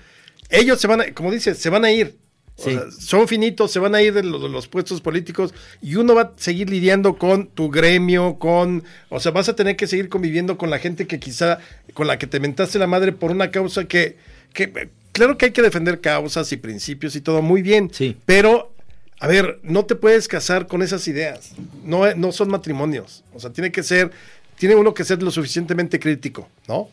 ellos 0.50 0.80
se 0.80 0.88
van 0.88 1.02
a, 1.02 1.14
como 1.14 1.32
dices, 1.32 1.58
se 1.58 1.70
van 1.70 1.86
a 1.86 1.92
ir. 1.92 2.16
O 2.58 2.64
sea, 2.64 2.84
son 2.90 3.28
finitos, 3.28 3.70
se 3.72 3.80
van 3.80 3.96
a 3.96 4.02
ir 4.02 4.14
de 4.14 4.24
los, 4.24 4.42
de 4.42 4.48
los 4.48 4.70
puestos 4.70 5.02
políticos 5.02 5.54
y 5.82 5.96
uno 5.96 6.16
va 6.16 6.22
a 6.22 6.32
seguir 6.38 6.70
lidiando 6.70 7.18
con 7.18 7.48
tu 7.48 7.70
gremio, 7.70 8.40
con, 8.40 8.86
o 9.10 9.20
sea, 9.20 9.34
vas 9.34 9.50
a 9.50 9.58
tener 9.58 9.76
que 9.76 9.88
seguir 9.88 10.08
conviviendo 10.08 10.58
con 10.58 10.70
la 10.70 10.80
gente 10.80 11.06
que 11.06 11.20
quizá, 11.20 11.60
con 11.94 12.08
la 12.08 12.18
que 12.18 12.28
te 12.28 12.40
mentaste 12.40 12.80
la 12.80 12.88
madre 12.88 13.12
por 13.12 13.32
una 13.32 13.52
causa 13.52 13.90
que, 13.90 14.16
que 14.54 14.88
claro 15.16 15.38
que 15.38 15.46
hay 15.46 15.52
que 15.52 15.62
defender 15.62 16.02
causas 16.02 16.52
y 16.52 16.58
principios 16.58 17.16
y 17.16 17.22
todo 17.22 17.42
muy 17.42 17.62
bien, 17.62 17.90
Sí. 17.94 18.18
pero, 18.26 18.74
a 19.20 19.28
ver, 19.28 19.60
no 19.64 19.86
te 19.86 19.96
puedes 19.96 20.28
casar 20.28 20.68
con 20.68 20.82
esas 20.82 21.08
ideas, 21.08 21.52
no, 21.86 22.14
no 22.16 22.32
son 22.34 22.50
matrimonios, 22.50 23.24
o 23.34 23.40
sea, 23.40 23.50
tiene 23.52 23.72
que 23.72 23.82
ser, 23.82 24.12
tiene 24.60 24.76
uno 24.76 24.94
que 24.94 25.06
ser 25.06 25.24
lo 25.24 25.32
suficientemente 25.32 26.00
crítico, 26.00 26.50
¿no? 26.68 26.90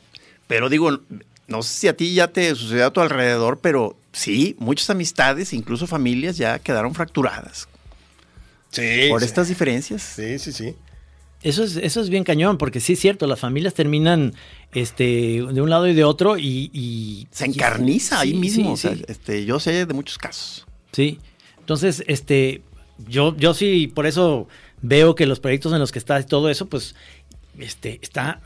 Pero 0.46 0.68
digo, 0.68 1.00
no 1.48 1.62
sé 1.64 1.74
si 1.80 1.88
a 1.88 1.96
ti 1.96 2.14
ya 2.14 2.28
te 2.28 2.54
sucedió 2.54 2.86
a 2.86 2.92
tu 2.92 3.00
alrededor, 3.00 3.58
pero 3.60 3.96
sí, 4.12 4.54
muchas 4.60 4.88
amistades, 4.90 5.52
incluso 5.52 5.86
familias, 5.88 6.36
ya 6.36 6.58
quedaron 6.60 6.94
fracturadas 6.94 7.68
Sí. 8.70 9.08
por 9.10 9.20
sí. 9.20 9.26
estas 9.26 9.48
diferencias. 9.48 10.02
Sí, 10.02 10.38
sí, 10.38 10.52
sí. 10.52 10.74
Eso 11.42 11.64
es, 11.64 11.76
eso 11.76 12.00
es 12.00 12.08
bien 12.08 12.22
cañón, 12.24 12.56
porque 12.58 12.78
sí 12.80 12.92
es 12.92 13.00
cierto, 13.00 13.26
las 13.26 13.40
familias 13.40 13.74
terminan 13.74 14.32
este, 14.72 15.42
de 15.50 15.60
un 15.60 15.70
lado 15.70 15.88
y 15.88 15.94
de 15.94 16.04
otro 16.04 16.38
y... 16.38 16.70
y- 16.72 17.26
Se 17.32 17.46
encarniza 17.46 18.20
ahí 18.20 18.30
Sí, 18.30 18.36
mismo. 18.36 18.64
sí, 18.64 18.72
o 18.72 18.76
sea, 18.76 18.94
sí. 18.96 19.04
este, 19.08 19.44
yo 19.44 19.58
sé 19.60 19.84
de 19.86 19.94
muchos 19.94 20.18
casos. 20.18 20.66
Sí. 20.92 21.18
Entonces, 21.58 22.04
este, 22.06 22.62
yo, 23.08 23.36
yo 23.36 23.54
sí, 23.54 23.88
por 23.88 24.06
eso 24.06 24.46
veo 24.82 25.14
que 25.14 25.26
los 25.26 25.40
proyectos 25.40 25.72
en 25.72 25.78
los 25.78 25.90
que 25.92 25.98
está 25.98 26.18
y 26.20 26.24
todo 26.24 26.48
eso, 26.50 26.66
pues, 26.68 26.94
este, 27.58 27.98
está 28.02 28.40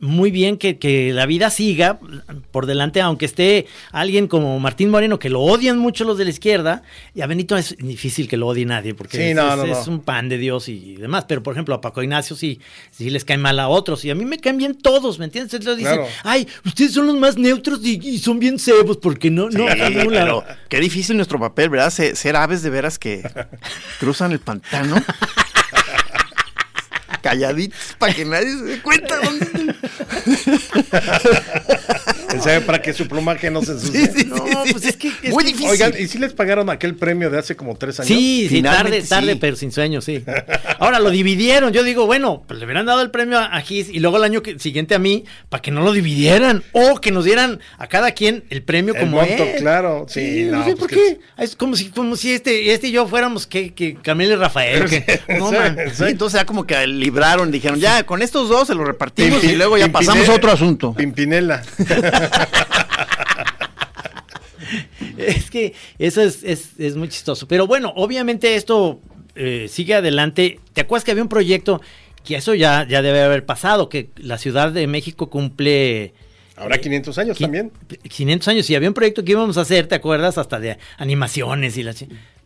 muy 0.00 0.30
bien 0.30 0.58
que, 0.58 0.78
que 0.78 1.12
la 1.14 1.24
vida 1.24 1.48
siga 1.48 1.98
por 2.50 2.66
delante, 2.66 3.00
aunque 3.00 3.24
esté 3.24 3.66
alguien 3.90 4.28
como 4.28 4.60
Martín 4.60 4.90
Moreno, 4.90 5.18
que 5.18 5.30
lo 5.30 5.40
odian 5.40 5.78
mucho 5.78 6.04
los 6.04 6.18
de 6.18 6.24
la 6.24 6.30
izquierda, 6.30 6.82
y 7.14 7.22
a 7.22 7.26
Benito 7.26 7.56
es 7.56 7.74
difícil 7.78 8.28
que 8.28 8.36
lo 8.36 8.46
odie 8.48 8.66
nadie, 8.66 8.94
porque 8.94 9.16
Sí, 9.16 9.22
es, 9.24 9.34
no, 9.36 9.50
es- 9.50 9.56
no, 9.56 9.66
no. 9.66 9.80
es 9.80 9.86
un 9.88 10.00
pan 10.00 10.28
de 10.28 10.36
Dios 10.36 10.68
y 10.68 10.96
demás. 10.96 11.24
Pero, 11.26 11.42
por 11.42 11.54
ejemplo, 11.54 11.74
a 11.74 11.80
Paco 11.80 12.02
Ignacio 12.02 12.36
sí, 12.36 12.60
sí 12.90 13.08
les 13.08 13.24
cae 13.24 13.38
mal 13.38 13.58
a 13.58 13.68
otros, 13.68 14.04
y 14.04 14.10
a 14.10 14.14
mí 14.14 14.26
me 14.26 14.38
caen 14.38 14.58
bien 14.58 14.74
todos, 14.74 15.18
¿me 15.18 15.24
entiendes? 15.24 15.54
Entonces 15.54 15.78
dicen, 15.78 15.94
Claro. 15.96 16.10
ay, 16.22 16.46
ustedes 16.66 16.92
son 16.92 17.06
los 17.06 17.16
más 17.16 17.38
neutros 17.38 17.80
y, 17.82 17.98
y 18.06 18.18
son 18.18 18.38
bien 18.38 18.58
cebos, 18.58 18.98
porque 18.98 19.30
no, 19.30 19.44
no, 19.44 19.50
Sí, 19.50 19.78
no, 19.94 20.04
la- 20.10 20.20
pero 20.20 20.44
qué 20.68 20.80
difícil 20.80 21.16
nuestro 21.16 21.40
papel, 21.40 21.70
¿verdad? 21.70 21.88
Se- 21.90 22.14
ser 22.14 22.36
aves 22.36 22.62
de 22.62 22.68
veras 22.70 22.98
que 22.98 23.22
cruzan 24.00 24.32
el 24.32 24.40
pantano. 24.40 24.96
Calladitos 27.24 27.96
para 27.98 28.12
que 28.12 28.26
nadie 28.26 28.50
se 28.50 28.64
dé 28.64 28.82
cuenta. 28.82 29.18
dónde- 32.36 32.50
Él 32.50 32.54
sabe 32.54 32.60
para 32.66 32.80
que 32.82 32.92
su 32.92 33.06
plumaje 33.08 33.50
no 33.50 33.62
se 33.62 33.72
ensucie. 33.72 34.24
No, 34.26 34.44
pues 34.70 34.84
es 34.84 34.96
que... 34.96 35.08
es 35.22 35.30
Muy 35.30 35.44
que- 35.44 35.50
difícil. 35.52 35.70
Oigan, 35.70 35.92
¿y 35.98 36.06
si 36.08 36.18
les 36.18 36.32
pagaron 36.32 36.68
aquel 36.70 36.94
premio 36.96 37.30
de 37.30 37.38
hace 37.38 37.56
como 37.56 37.76
tres 37.76 38.00
años? 38.00 38.08
Sí, 38.08 38.46
sí, 38.48 38.62
tarde, 38.62 38.78
Finalmente 38.78 39.08
tarde, 39.08 39.32
sí. 39.32 39.38
pero 39.40 39.56
sin 39.56 39.72
sueño, 39.72 40.00
sí. 40.00 40.24
Ahora 40.78 40.98
lo 41.00 41.10
dividieron. 41.10 41.72
Yo 41.72 41.82
digo, 41.82 42.06
bueno, 42.06 42.42
pues 42.46 42.58
le 42.58 42.64
hubieran 42.64 42.86
dado 42.86 43.02
el 43.02 43.10
premio 43.10 43.38
a, 43.38 43.44
a 43.46 43.60
Gis 43.60 43.88
y 43.90 44.00
luego 44.00 44.16
el 44.18 44.24
año 44.24 44.42
que- 44.42 44.58
siguiente 44.58 44.94
a 44.94 44.98
mí 44.98 45.24
para 45.48 45.62
que 45.62 45.70
no 45.70 45.82
lo 45.82 45.92
dividieran 45.92 46.62
o 46.72 47.00
que 47.00 47.10
nos 47.10 47.24
dieran 47.24 47.60
a 47.78 47.86
cada 47.86 48.12
quien 48.12 48.44
el 48.50 48.62
premio 48.62 48.94
El 48.94 49.00
como 49.00 49.16
monto, 49.18 49.42
él. 49.44 49.56
claro. 49.58 50.06
Sí, 50.08 50.48
no, 50.50 50.58
no, 50.58 50.64
sé 50.64 50.70
pues 50.76 50.78
por 50.80 50.90
qué. 50.90 51.18
Es 51.38 51.56
como 51.56 51.76
si, 51.76 51.90
como 51.90 52.16
si 52.16 52.32
este, 52.32 52.72
este 52.72 52.88
y 52.88 52.92
yo 52.92 53.06
fuéramos 53.06 53.46
que, 53.46 53.72
que 53.74 53.94
Camila 53.94 54.34
y 54.34 54.36
Rafael. 54.36 54.84
que- 54.88 55.20
no, 55.38 55.52
man. 55.52 55.76
Sí, 55.94 56.04
entonces 56.08 56.40
ya 56.40 56.46
como 56.46 56.66
que 56.66 56.86
libraron, 56.86 57.50
dijeron, 57.50 57.78
ya, 57.80 58.04
con 58.04 58.22
estos 58.22 58.48
dos 58.48 58.66
se 58.68 58.74
los 58.74 58.86
repartimos 58.86 59.42
y 59.44 59.54
luego 59.56 59.76
ya 59.78 59.86
Pimpinela- 59.86 59.92
pasamos 59.92 60.28
a 60.28 60.32
otro 60.34 60.50
asunto. 60.52 60.94
Pimpinela. 60.94 61.62
Es 65.16 65.50
que 65.50 65.74
eso 65.98 66.22
es, 66.22 66.42
es, 66.42 66.70
es 66.78 66.96
muy 66.96 67.08
chistoso. 67.08 67.46
Pero 67.48 67.66
bueno, 67.66 67.92
obviamente 67.96 68.56
esto 68.56 69.00
eh, 69.34 69.66
sigue 69.70 69.94
adelante. 69.94 70.60
¿Te 70.72 70.82
acuerdas 70.82 71.04
que 71.04 71.10
había 71.12 71.22
un 71.22 71.28
proyecto 71.28 71.80
que 72.24 72.36
eso 72.36 72.54
ya, 72.54 72.86
ya 72.88 73.02
debe 73.02 73.22
haber 73.22 73.44
pasado? 73.44 73.88
Que 73.88 74.10
la 74.16 74.38
Ciudad 74.38 74.72
de 74.72 74.86
México 74.86 75.30
cumple... 75.30 76.14
Ahora 76.56 76.78
500 76.78 77.18
años 77.18 77.38
también. 77.38 77.72
500 78.08 78.48
años. 78.48 78.70
Y 78.70 78.76
había 78.76 78.88
un 78.88 78.94
proyecto 78.94 79.24
que 79.24 79.32
íbamos 79.32 79.58
a 79.58 79.62
hacer, 79.62 79.88
¿te 79.88 79.96
acuerdas? 79.96 80.38
Hasta 80.38 80.60
de 80.60 80.78
animaciones 80.98 81.76
y 81.76 81.82
la... 81.82 81.94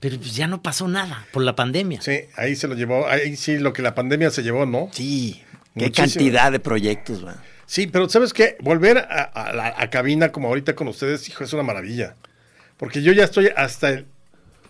Pero 0.00 0.16
pues 0.16 0.34
ya 0.34 0.46
no 0.46 0.62
pasó 0.62 0.88
nada 0.88 1.26
por 1.32 1.42
la 1.42 1.54
pandemia. 1.56 2.00
Sí, 2.00 2.20
ahí 2.36 2.56
se 2.56 2.68
lo 2.68 2.74
llevó. 2.74 3.06
Ahí 3.06 3.36
sí, 3.36 3.58
lo 3.58 3.72
que 3.72 3.82
la 3.82 3.94
pandemia 3.94 4.30
se 4.30 4.42
llevó, 4.42 4.64
¿no? 4.64 4.88
Sí, 4.92 5.42
qué 5.74 5.86
Muchísimo. 5.86 6.06
cantidad 6.06 6.52
de 6.52 6.60
proyectos, 6.60 7.24
va. 7.24 7.42
Sí, 7.68 7.86
pero 7.86 8.08
¿sabes 8.08 8.32
qué? 8.32 8.56
Volver 8.62 8.96
a, 8.96 9.22
a 9.24 9.52
la 9.52 9.74
a 9.76 9.90
cabina 9.90 10.32
como 10.32 10.48
ahorita 10.48 10.74
con 10.74 10.88
ustedes, 10.88 11.28
hijo, 11.28 11.44
es 11.44 11.52
una 11.52 11.62
maravilla. 11.62 12.16
Porque 12.78 13.02
yo 13.02 13.12
ya 13.12 13.24
estoy 13.24 13.50
hasta 13.54 13.90
el 13.90 14.06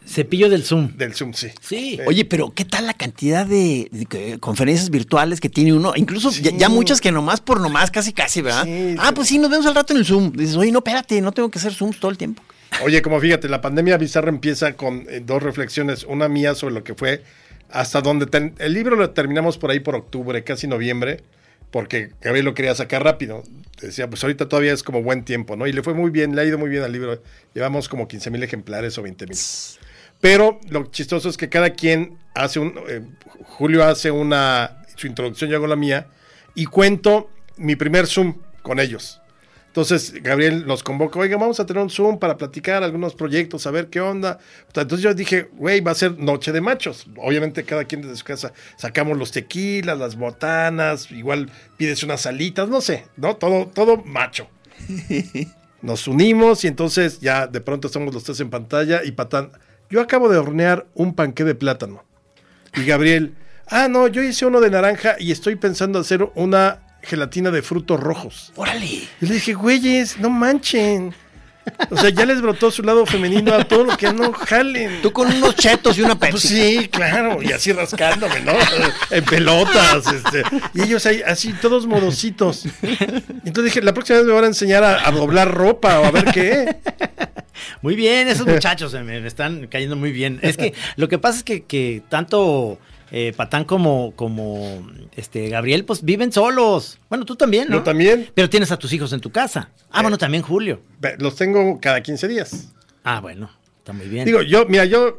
Cepillo 0.04 0.48
del 0.48 0.64
Zoom. 0.64 0.96
del 0.96 1.14
Zoom, 1.14 1.32
sí. 1.32 1.48
Sí. 1.60 2.00
Oye, 2.06 2.24
pero 2.24 2.50
¿qué 2.52 2.64
tal 2.64 2.86
la 2.86 2.94
cantidad 2.94 3.46
de, 3.46 4.36
conferencias 4.40 4.90
virtuales 4.90 5.38
que 5.40 5.48
tiene 5.48 5.72
uno? 5.74 5.92
Incluso 5.94 6.30
ya, 6.32 6.50
ya 6.50 6.68
muchas 6.68 7.00
que 7.00 7.12
nomás 7.12 7.40
por 7.40 7.60
nomás, 7.60 7.90
casi 7.92 8.12
casi, 8.12 8.40
¿verdad? 8.42 8.64
Sí, 8.64 8.96
ah, 8.98 9.08
sí. 9.08 9.14
pues 9.14 9.28
sí, 9.28 9.38
nos 9.38 9.50
vemos 9.50 9.66
al 9.66 9.74
rato 9.76 9.92
en 9.92 10.00
el 10.00 10.04
Zoom. 10.04 10.32
Dices, 10.32 10.56
oye, 10.56 10.72
no, 10.72 10.78
espérate, 10.78 11.20
no 11.20 11.30
tengo 11.30 11.50
que 11.50 11.58
hacer 11.60 11.72
Zooms 11.74 12.00
todo 12.00 12.10
el 12.10 12.18
tiempo. 12.18 12.42
Oye, 12.82 13.00
como 13.00 13.20
fíjate, 13.20 13.48
la 13.48 13.60
pandemia 13.60 13.96
bizarra 13.96 14.28
empieza 14.30 14.72
con 14.74 15.06
eh, 15.08 15.22
dos 15.24 15.40
reflexiones. 15.42 16.02
Una 16.04 16.28
mía 16.28 16.54
sobre 16.56 16.74
lo 16.74 16.82
que 16.84 16.94
fue 16.94 17.22
hasta 17.70 18.00
donde... 18.00 18.26
ten- 18.26 18.54
el 18.58 18.72
libro 18.72 18.96
lo 18.96 19.10
terminamos 19.10 19.56
por 19.58 19.70
ahí 19.70 19.80
por 19.80 19.94
octubre, 19.94 20.42
casi 20.42 20.66
noviembre, 20.66 21.22
porque 21.70 22.12
Gabriel 22.20 22.44
lo 22.44 22.54
quería 22.54 22.74
sacar 22.74 23.04
rápido. 23.04 23.42
Decía, 23.80 24.08
pues 24.10 24.22
ahorita 24.24 24.48
todavía 24.48 24.72
es 24.72 24.82
como 24.82 25.02
buen 25.02 25.24
tiempo, 25.24 25.56
¿no? 25.56 25.66
Y 25.66 25.72
le 25.72 25.82
fue 25.82 25.94
muy 25.94 26.10
bien, 26.10 26.34
le 26.34 26.42
ha 26.42 26.44
ido 26.44 26.58
muy 26.58 26.68
bien 26.68 26.82
al 26.82 26.92
libro. 26.92 27.22
Llevamos 27.54 27.88
como 27.88 28.08
15 28.08 28.30
mil 28.30 28.42
ejemplares 28.42 28.98
o 28.98 29.02
20 29.02 29.26
mil. 29.26 29.38
Pero 30.20 30.60
lo 30.68 30.86
chistoso 30.90 31.28
es 31.28 31.36
que 31.36 31.48
cada 31.48 31.70
quien 31.70 32.18
hace 32.34 32.58
un... 32.58 32.74
eh, 32.88 33.02
Julio 33.44 33.84
hace 33.84 34.10
una... 34.10 34.84
Su 34.96 35.06
introducción, 35.06 35.48
yo 35.48 35.56
hago 35.56 35.68
la 35.68 35.76
mía, 35.76 36.08
y 36.56 36.66
cuento 36.66 37.30
mi 37.56 37.76
primer 37.76 38.08
Zoom 38.08 38.38
con 38.62 38.80
ellos. 38.80 39.20
Entonces, 39.68 40.14
Gabriel 40.22 40.66
nos 40.66 40.82
convoca, 40.82 41.20
oiga, 41.20 41.36
vamos 41.36 41.60
a 41.60 41.66
tener 41.66 41.82
un 41.82 41.90
Zoom 41.90 42.18
para 42.18 42.36
platicar 42.36 42.82
algunos 42.82 43.14
proyectos, 43.14 43.66
a 43.66 43.70
ver 43.70 43.88
qué 43.88 44.00
onda. 44.00 44.38
Entonces 44.66 45.00
yo 45.00 45.14
dije, 45.14 45.50
güey, 45.52 45.80
va 45.80 45.92
a 45.92 45.94
ser 45.94 46.18
noche 46.18 46.52
de 46.52 46.60
machos. 46.60 47.06
Obviamente 47.16 47.62
cada 47.64 47.84
quien 47.84 48.02
desde 48.02 48.16
su 48.16 48.24
casa 48.24 48.52
sacamos 48.76 49.16
los 49.16 49.30
tequilas, 49.30 49.98
las 49.98 50.16
botanas, 50.16 51.12
igual 51.12 51.50
pides 51.76 52.02
unas 52.02 52.22
salitas, 52.22 52.68
no 52.68 52.80
sé, 52.80 53.04
¿no? 53.16 53.36
Todo, 53.36 53.66
todo 53.66 53.98
macho. 53.98 54.48
Nos 55.82 56.08
unimos 56.08 56.64
y 56.64 56.66
entonces 56.66 57.20
ya 57.20 57.46
de 57.46 57.60
pronto 57.60 57.86
estamos 57.86 58.12
los 58.12 58.24
tres 58.24 58.40
en 58.40 58.50
pantalla 58.50 59.04
y 59.04 59.12
Patán, 59.12 59.52
yo 59.90 60.00
acabo 60.00 60.28
de 60.28 60.38
hornear 60.38 60.86
un 60.94 61.14
panqué 61.14 61.44
de 61.44 61.54
plátano. 61.54 62.04
Y 62.74 62.84
Gabriel, 62.84 63.34
ah, 63.68 63.86
no, 63.88 64.08
yo 64.08 64.22
hice 64.22 64.44
uno 64.44 64.60
de 64.60 64.70
naranja 64.70 65.16
y 65.20 65.30
estoy 65.30 65.56
pensando 65.56 65.98
hacer 66.00 66.28
una 66.34 66.87
gelatina 67.02 67.50
de 67.50 67.62
frutos 67.62 67.98
rojos. 68.00 68.52
Órale. 68.56 68.86
Y 69.20 69.26
le 69.26 69.34
dije, 69.34 69.54
güeyes, 69.54 70.18
no 70.18 70.30
manchen. 70.30 71.14
O 71.90 71.96
sea, 71.98 72.08
ya 72.08 72.24
les 72.24 72.40
brotó 72.40 72.70
su 72.70 72.82
lado 72.82 73.04
femenino 73.04 73.52
a 73.52 73.62
todo 73.64 73.84
lo 73.84 73.96
que 73.98 74.10
no 74.10 74.32
jalen. 74.32 75.02
Tú 75.02 75.12
con 75.12 75.30
unos 75.30 75.54
chetos 75.54 75.98
y 75.98 76.02
una 76.02 76.18
Pues 76.18 76.32
Pepsi. 76.32 76.48
sí, 76.78 76.88
claro, 76.88 77.42
y 77.42 77.52
así 77.52 77.72
rascándome, 77.72 78.40
¿no? 78.40 78.52
En 79.10 79.22
pelotas, 79.24 80.06
este. 80.06 80.44
Y 80.72 80.82
ellos 80.84 81.04
ahí, 81.04 81.20
así, 81.26 81.52
todos 81.52 81.86
modositos. 81.86 82.64
Entonces 82.82 83.64
dije, 83.64 83.82
la 83.82 83.92
próxima 83.92 84.18
vez 84.20 84.26
me 84.26 84.32
van 84.32 84.44
a 84.44 84.46
enseñar 84.48 84.82
a, 84.82 85.06
a 85.06 85.12
doblar 85.12 85.52
ropa 85.52 86.00
o 86.00 86.06
a 86.06 86.10
ver 86.10 86.24
qué. 86.32 86.76
Muy 87.82 87.96
bien, 87.96 88.28
esos 88.28 88.46
muchachos 88.46 88.94
eh, 88.94 89.02
me, 89.02 89.20
me 89.20 89.28
están 89.28 89.66
cayendo 89.66 89.94
muy 89.94 90.10
bien. 90.10 90.38
Es 90.40 90.56
que 90.56 90.72
lo 90.96 91.08
que 91.08 91.18
pasa 91.18 91.38
es 91.38 91.44
que, 91.44 91.64
que 91.64 92.02
tanto 92.08 92.78
eh, 93.10 93.32
Patán 93.36 93.64
como, 93.64 94.12
como 94.16 94.86
este 95.16 95.48
Gabriel, 95.48 95.84
pues 95.84 96.02
viven 96.02 96.32
solos. 96.32 96.98
Bueno, 97.08 97.24
tú 97.24 97.36
también, 97.36 97.68
¿no? 97.68 97.76
Yo 97.78 97.82
también. 97.82 98.30
Pero 98.34 98.48
tienes 98.50 98.70
a 98.72 98.78
tus 98.78 98.92
hijos 98.92 99.12
en 99.12 99.20
tu 99.20 99.30
casa. 99.30 99.70
Ah, 99.90 100.00
Eh. 100.00 100.02
bueno, 100.02 100.18
también 100.18 100.42
Julio. 100.42 100.82
Los 101.18 101.36
tengo 101.36 101.78
cada 101.80 102.02
15 102.02 102.28
días. 102.28 102.72
Ah, 103.04 103.20
bueno, 103.20 103.50
está 103.78 103.92
muy 103.92 104.06
bien. 104.08 104.24
Digo, 104.24 104.42
yo, 104.42 104.66
mira, 104.66 104.84
yo 104.84 105.18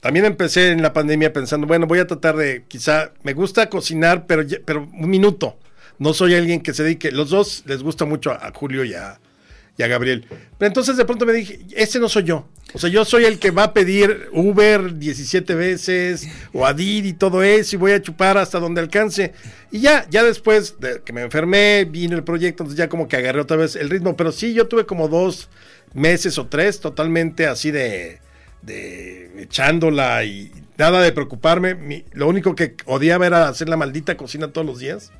también 0.00 0.24
empecé 0.24 0.70
en 0.70 0.82
la 0.82 0.92
pandemia 0.92 1.32
pensando, 1.32 1.66
bueno, 1.66 1.86
voy 1.86 1.98
a 1.98 2.06
tratar 2.06 2.36
de, 2.36 2.64
quizá, 2.66 3.12
me 3.22 3.32
gusta 3.34 3.68
cocinar, 3.68 4.26
pero, 4.26 4.44
pero 4.64 4.88
un 4.92 5.10
minuto. 5.10 5.58
No 5.98 6.14
soy 6.14 6.34
alguien 6.34 6.60
que 6.62 6.72
se 6.74 6.82
dedique. 6.82 7.12
Los 7.12 7.30
dos 7.30 7.62
les 7.66 7.82
gusta 7.82 8.04
mucho 8.04 8.30
a, 8.32 8.46
a 8.46 8.52
Julio 8.52 8.84
y 8.84 8.94
a, 8.94 9.20
y 9.76 9.82
a 9.82 9.86
Gabriel. 9.86 10.26
Pero 10.58 10.68
entonces 10.68 10.96
de 10.96 11.04
pronto 11.04 11.26
me 11.26 11.32
dije, 11.32 11.60
ese 11.74 11.98
no 11.98 12.08
soy 12.08 12.24
yo. 12.24 12.48
O 12.74 12.78
sea, 12.78 12.88
yo 12.88 13.04
soy 13.04 13.24
el 13.24 13.38
que 13.38 13.50
va 13.50 13.64
a 13.64 13.74
pedir 13.74 14.28
Uber 14.32 14.98
17 14.98 15.54
veces 15.54 16.26
o 16.52 16.64
Adid 16.64 17.04
y 17.04 17.12
todo 17.12 17.42
eso 17.42 17.76
y 17.76 17.78
voy 17.78 17.92
a 17.92 18.00
chupar 18.00 18.38
hasta 18.38 18.58
donde 18.58 18.80
alcance. 18.80 19.32
Y 19.70 19.80
ya, 19.80 20.06
ya 20.08 20.22
después 20.22 20.80
de 20.80 21.02
que 21.02 21.12
me 21.12 21.22
enfermé, 21.22 21.84
vino 21.84 22.16
el 22.16 22.24
proyecto, 22.24 22.62
entonces 22.62 22.78
ya 22.78 22.88
como 22.88 23.08
que 23.08 23.16
agarré 23.16 23.40
otra 23.40 23.58
vez 23.58 23.76
el 23.76 23.90
ritmo. 23.90 24.16
Pero 24.16 24.32
sí, 24.32 24.54
yo 24.54 24.68
tuve 24.68 24.86
como 24.86 25.08
dos 25.08 25.50
meses 25.92 26.38
o 26.38 26.46
tres 26.46 26.80
totalmente 26.80 27.46
así 27.46 27.70
de, 27.70 28.20
de 28.62 29.42
echándola 29.42 30.24
y 30.24 30.50
nada 30.78 31.02
de 31.02 31.12
preocuparme. 31.12 32.04
Lo 32.12 32.26
único 32.28 32.54
que 32.54 32.76
odiaba 32.86 33.26
era 33.26 33.48
hacer 33.48 33.68
la 33.68 33.76
maldita 33.76 34.16
cocina 34.16 34.48
todos 34.48 34.66
los 34.66 34.78
días. 34.78 35.12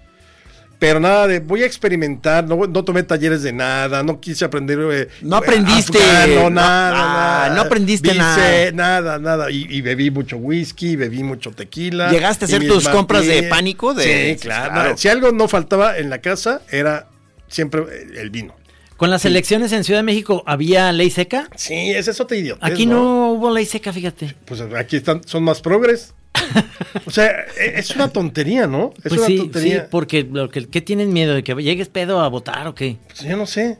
Pero 0.82 0.98
nada 0.98 1.28
de, 1.28 1.38
voy 1.38 1.62
a 1.62 1.66
experimentar, 1.66 2.42
no, 2.44 2.66
no 2.66 2.84
tomé 2.84 3.04
talleres 3.04 3.44
de 3.44 3.52
nada, 3.52 4.02
no 4.02 4.18
quise 4.18 4.44
aprender. 4.44 4.80
eh, 4.90 5.08
No 5.20 5.36
aprendiste, 5.36 5.96
afgano, 5.96 6.34
no, 6.42 6.50
nada, 6.50 6.90
ah, 6.92 7.42
nada. 7.44 7.54
no 7.54 7.60
aprendiste 7.62 8.08
Dice, 8.08 8.18
nada. 8.18 8.72
Nada, 8.72 9.18
nada. 9.20 9.50
Y, 9.52 9.64
y 9.70 9.80
bebí 9.80 10.10
mucho 10.10 10.38
whisky, 10.38 10.96
bebí 10.96 11.22
mucho 11.22 11.52
tequila. 11.52 12.10
¿Llegaste 12.10 12.46
a 12.46 12.48
hacer 12.48 12.66
tus 12.66 12.88
compras 12.88 13.24
de 13.24 13.44
pánico? 13.44 13.94
De- 13.94 14.34
sí, 14.34 14.40
claro. 14.42 14.72
claro. 14.72 14.96
Si 14.96 15.06
algo 15.06 15.30
no 15.30 15.46
faltaba 15.46 15.96
en 15.98 16.10
la 16.10 16.20
casa, 16.20 16.62
era 16.68 17.06
siempre 17.46 17.82
el- 17.82 18.16
el 18.18 18.30
vino. 18.30 18.52
Con 18.96 19.08
las 19.08 19.24
elecciones 19.24 19.70
en 19.70 19.84
Ciudad 19.84 20.00
de 20.00 20.04
México, 20.04 20.42
¿había 20.46 20.90
ley 20.90 21.10
seca? 21.10 21.48
Sí, 21.54 21.92
ese 21.92 22.10
es 22.10 22.20
otro 22.20 22.36
idiota. 22.36 22.66
Aquí 22.66 22.86
no 22.86 23.30
hubo 23.34 23.54
ley 23.54 23.66
seca, 23.66 23.92
fíjate. 23.92 24.34
Pues 24.46 24.60
aquí 24.76 24.96
están, 24.96 25.22
son 25.28 25.44
más 25.44 25.60
progres. 25.60 26.12
O 27.06 27.10
sea, 27.10 27.30
e- 27.58 27.78
es 27.78 27.90
una 27.94 28.08
tontería, 28.08 28.66
¿no? 28.66 28.92
Es 28.98 29.02
Pues 29.08 29.18
una 29.18 29.26
sí, 29.26 29.32
sí, 29.36 29.38
tontería. 29.42 29.88
porque 29.90 30.26
lo 30.30 30.48
que, 30.50 30.66
¿qué 30.68 30.80
tienen 30.80 31.12
miedo? 31.12 31.34
¿De 31.34 31.42
que 31.42 31.54
llegues 31.54 31.88
pedo 31.88 32.20
a 32.20 32.28
votar 32.28 32.66
o 32.66 32.74
qué? 32.74 32.96
Pues 33.08 33.20
yo 33.22 33.36
no 33.36 33.46
sé. 33.46 33.78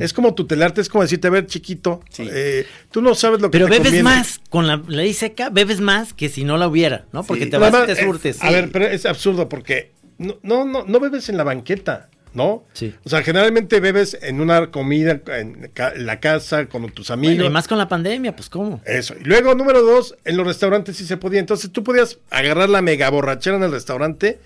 Es 0.00 0.14
como 0.14 0.32
tutelarte, 0.34 0.80
es 0.80 0.88
como 0.88 1.02
decirte, 1.02 1.28
a 1.28 1.30
ver, 1.30 1.46
chiquito, 1.46 2.00
Sí. 2.08 2.26
eh, 2.32 2.64
tú 2.90 3.02
no 3.02 3.14
sabes 3.14 3.42
lo 3.42 3.48
que 3.50 3.58
Pero 3.58 3.66
te 3.66 3.72
bebes 3.72 3.88
conviene. 3.88 4.02
más, 4.02 4.40
con 4.48 4.66
la 4.66 4.82
ley 4.88 5.12
seca, 5.12 5.50
bebes 5.50 5.80
más 5.82 6.14
que 6.14 6.30
si 6.30 6.42
no 6.44 6.56
la 6.56 6.68
hubiera, 6.68 7.04
¿no? 7.12 7.22
Porque 7.22 7.44
Sí. 7.44 7.50
te 7.50 7.58
vas 7.58 7.70
y 7.72 7.76
Además, 7.76 7.94
te 7.98 8.02
eh, 8.02 8.06
surtes. 8.06 8.42
A 8.42 8.50
ver, 8.50 8.70
pero 8.72 8.86
es 8.86 9.04
absurdo 9.04 9.50
porque 9.50 9.92
no, 10.16 10.38
no, 10.42 10.64
no, 10.64 10.84
no 10.86 11.00
bebes 11.00 11.28
en 11.28 11.36
la 11.36 11.44
banqueta, 11.44 12.08
¿no? 12.34 12.64
Sí. 12.72 12.94
O 13.04 13.08
sea, 13.08 13.22
generalmente 13.22 13.80
bebes 13.80 14.16
en 14.22 14.40
una 14.40 14.70
comida 14.70 15.20
en 15.36 15.70
la 15.96 16.20
casa 16.20 16.66
con 16.66 16.88
tus 16.90 17.10
amigos. 17.10 17.36
Bueno, 17.36 17.50
y 17.50 17.52
más 17.52 17.66
con 17.68 17.78
la 17.78 17.88
pandemia, 17.88 18.34
pues 18.36 18.48
¿cómo? 18.48 18.80
Eso. 18.84 19.14
Y 19.20 19.24
luego, 19.24 19.54
número 19.54 19.82
dos, 19.82 20.14
en 20.24 20.36
los 20.36 20.46
restaurantes 20.46 20.96
sí 20.96 21.06
se 21.06 21.16
podía. 21.16 21.40
Entonces 21.40 21.70
tú 21.72 21.82
podías 21.84 22.18
agarrar 22.30 22.68
la 22.68 22.82
mega 22.82 23.08
borrachera 23.10 23.56
en 23.56 23.62
el 23.64 23.72
restaurante. 23.72 24.38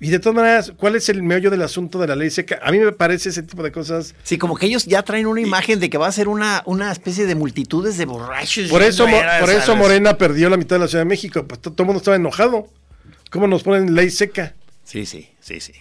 Y 0.00 0.10
de 0.10 0.20
todas 0.20 0.36
maneras, 0.36 0.72
¿cuál 0.76 0.94
es 0.94 1.08
el 1.08 1.24
meollo 1.24 1.50
del 1.50 1.60
asunto 1.60 1.98
de 1.98 2.06
la 2.06 2.14
ley 2.14 2.30
seca? 2.30 2.60
A 2.62 2.70
mí 2.70 2.78
me 2.78 2.92
parece 2.92 3.30
ese 3.30 3.42
tipo 3.42 3.64
de 3.64 3.72
cosas. 3.72 4.14
Sí, 4.22 4.38
como 4.38 4.56
que 4.56 4.66
ellos 4.66 4.84
ya 4.86 5.02
traen 5.02 5.26
una 5.26 5.40
imagen 5.40 5.80
de 5.80 5.90
que 5.90 5.98
va 5.98 6.06
a 6.06 6.12
ser 6.12 6.28
una, 6.28 6.62
una 6.66 6.92
especie 6.92 7.26
de 7.26 7.34
multitudes 7.34 7.98
de 7.98 8.04
borrachos. 8.04 8.68
Por 8.70 8.82
eso, 8.82 9.06
Veras, 9.06 9.40
por 9.40 9.50
eso. 9.50 9.74
Morena 9.74 10.16
perdió 10.16 10.48
la 10.50 10.56
mitad 10.56 10.76
de 10.76 10.80
la 10.82 10.88
Ciudad 10.88 11.02
de 11.02 11.08
México. 11.08 11.44
Pues 11.48 11.60
to- 11.60 11.72
todo 11.72 11.82
el 11.82 11.86
mundo 11.86 11.98
estaba 11.98 12.16
enojado. 12.16 12.68
¿Cómo 13.30 13.48
nos 13.48 13.64
ponen 13.64 13.96
ley 13.96 14.08
seca? 14.10 14.54
Sí, 14.84 15.04
sí, 15.04 15.30
sí, 15.40 15.58
sí. 15.60 15.72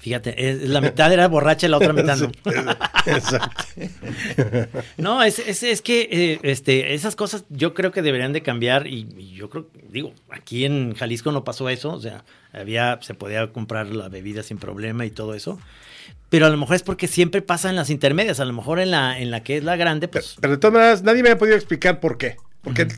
Fíjate, 0.00 0.48
es- 0.50 0.68
la 0.68 0.80
mitad 0.80 1.12
era 1.12 1.28
borracha 1.28 1.66
y 1.66 1.70
la 1.70 1.76
otra 1.76 1.92
mitad 1.92 2.16
no. 2.18 2.32
Exacto. 3.06 3.64
No, 4.96 5.22
es, 5.22 5.38
es, 5.38 5.62
es 5.62 5.82
que 5.82 6.08
eh, 6.10 6.40
este, 6.42 6.94
esas 6.94 7.16
cosas 7.16 7.44
yo 7.48 7.74
creo 7.74 7.92
que 7.92 8.02
deberían 8.02 8.32
de 8.32 8.42
cambiar 8.42 8.86
y, 8.86 9.06
y 9.16 9.32
yo 9.34 9.48
creo, 9.50 9.68
digo, 9.90 10.12
aquí 10.30 10.64
en 10.64 10.94
Jalisco 10.94 11.32
no 11.32 11.44
pasó 11.44 11.68
eso, 11.68 11.92
o 11.92 12.00
sea, 12.00 12.24
había, 12.52 12.98
se 13.02 13.14
podía 13.14 13.52
comprar 13.52 13.86
la 13.88 14.08
bebida 14.08 14.42
sin 14.42 14.58
problema 14.58 15.04
y 15.06 15.10
todo 15.10 15.34
eso, 15.34 15.58
pero 16.28 16.46
a 16.46 16.50
lo 16.50 16.56
mejor 16.56 16.76
es 16.76 16.82
porque 16.82 17.06
siempre 17.08 17.42
pasa 17.42 17.68
en 17.70 17.76
las 17.76 17.90
intermedias, 17.90 18.40
a 18.40 18.44
lo 18.44 18.52
mejor 18.52 18.80
en 18.80 18.90
la, 18.90 19.18
en 19.18 19.30
la 19.30 19.42
que 19.42 19.56
es 19.58 19.64
la 19.64 19.76
grande, 19.76 20.08
Pero, 20.08 20.22
pues... 20.24 20.36
pero 20.40 20.52
de 20.54 20.58
todas 20.58 20.74
maneras, 20.74 21.02
nadie 21.02 21.22
me 21.22 21.30
ha 21.30 21.38
podido 21.38 21.56
explicar 21.56 22.00
por 22.00 22.18
qué. 22.18 22.36
Porque 22.62 22.88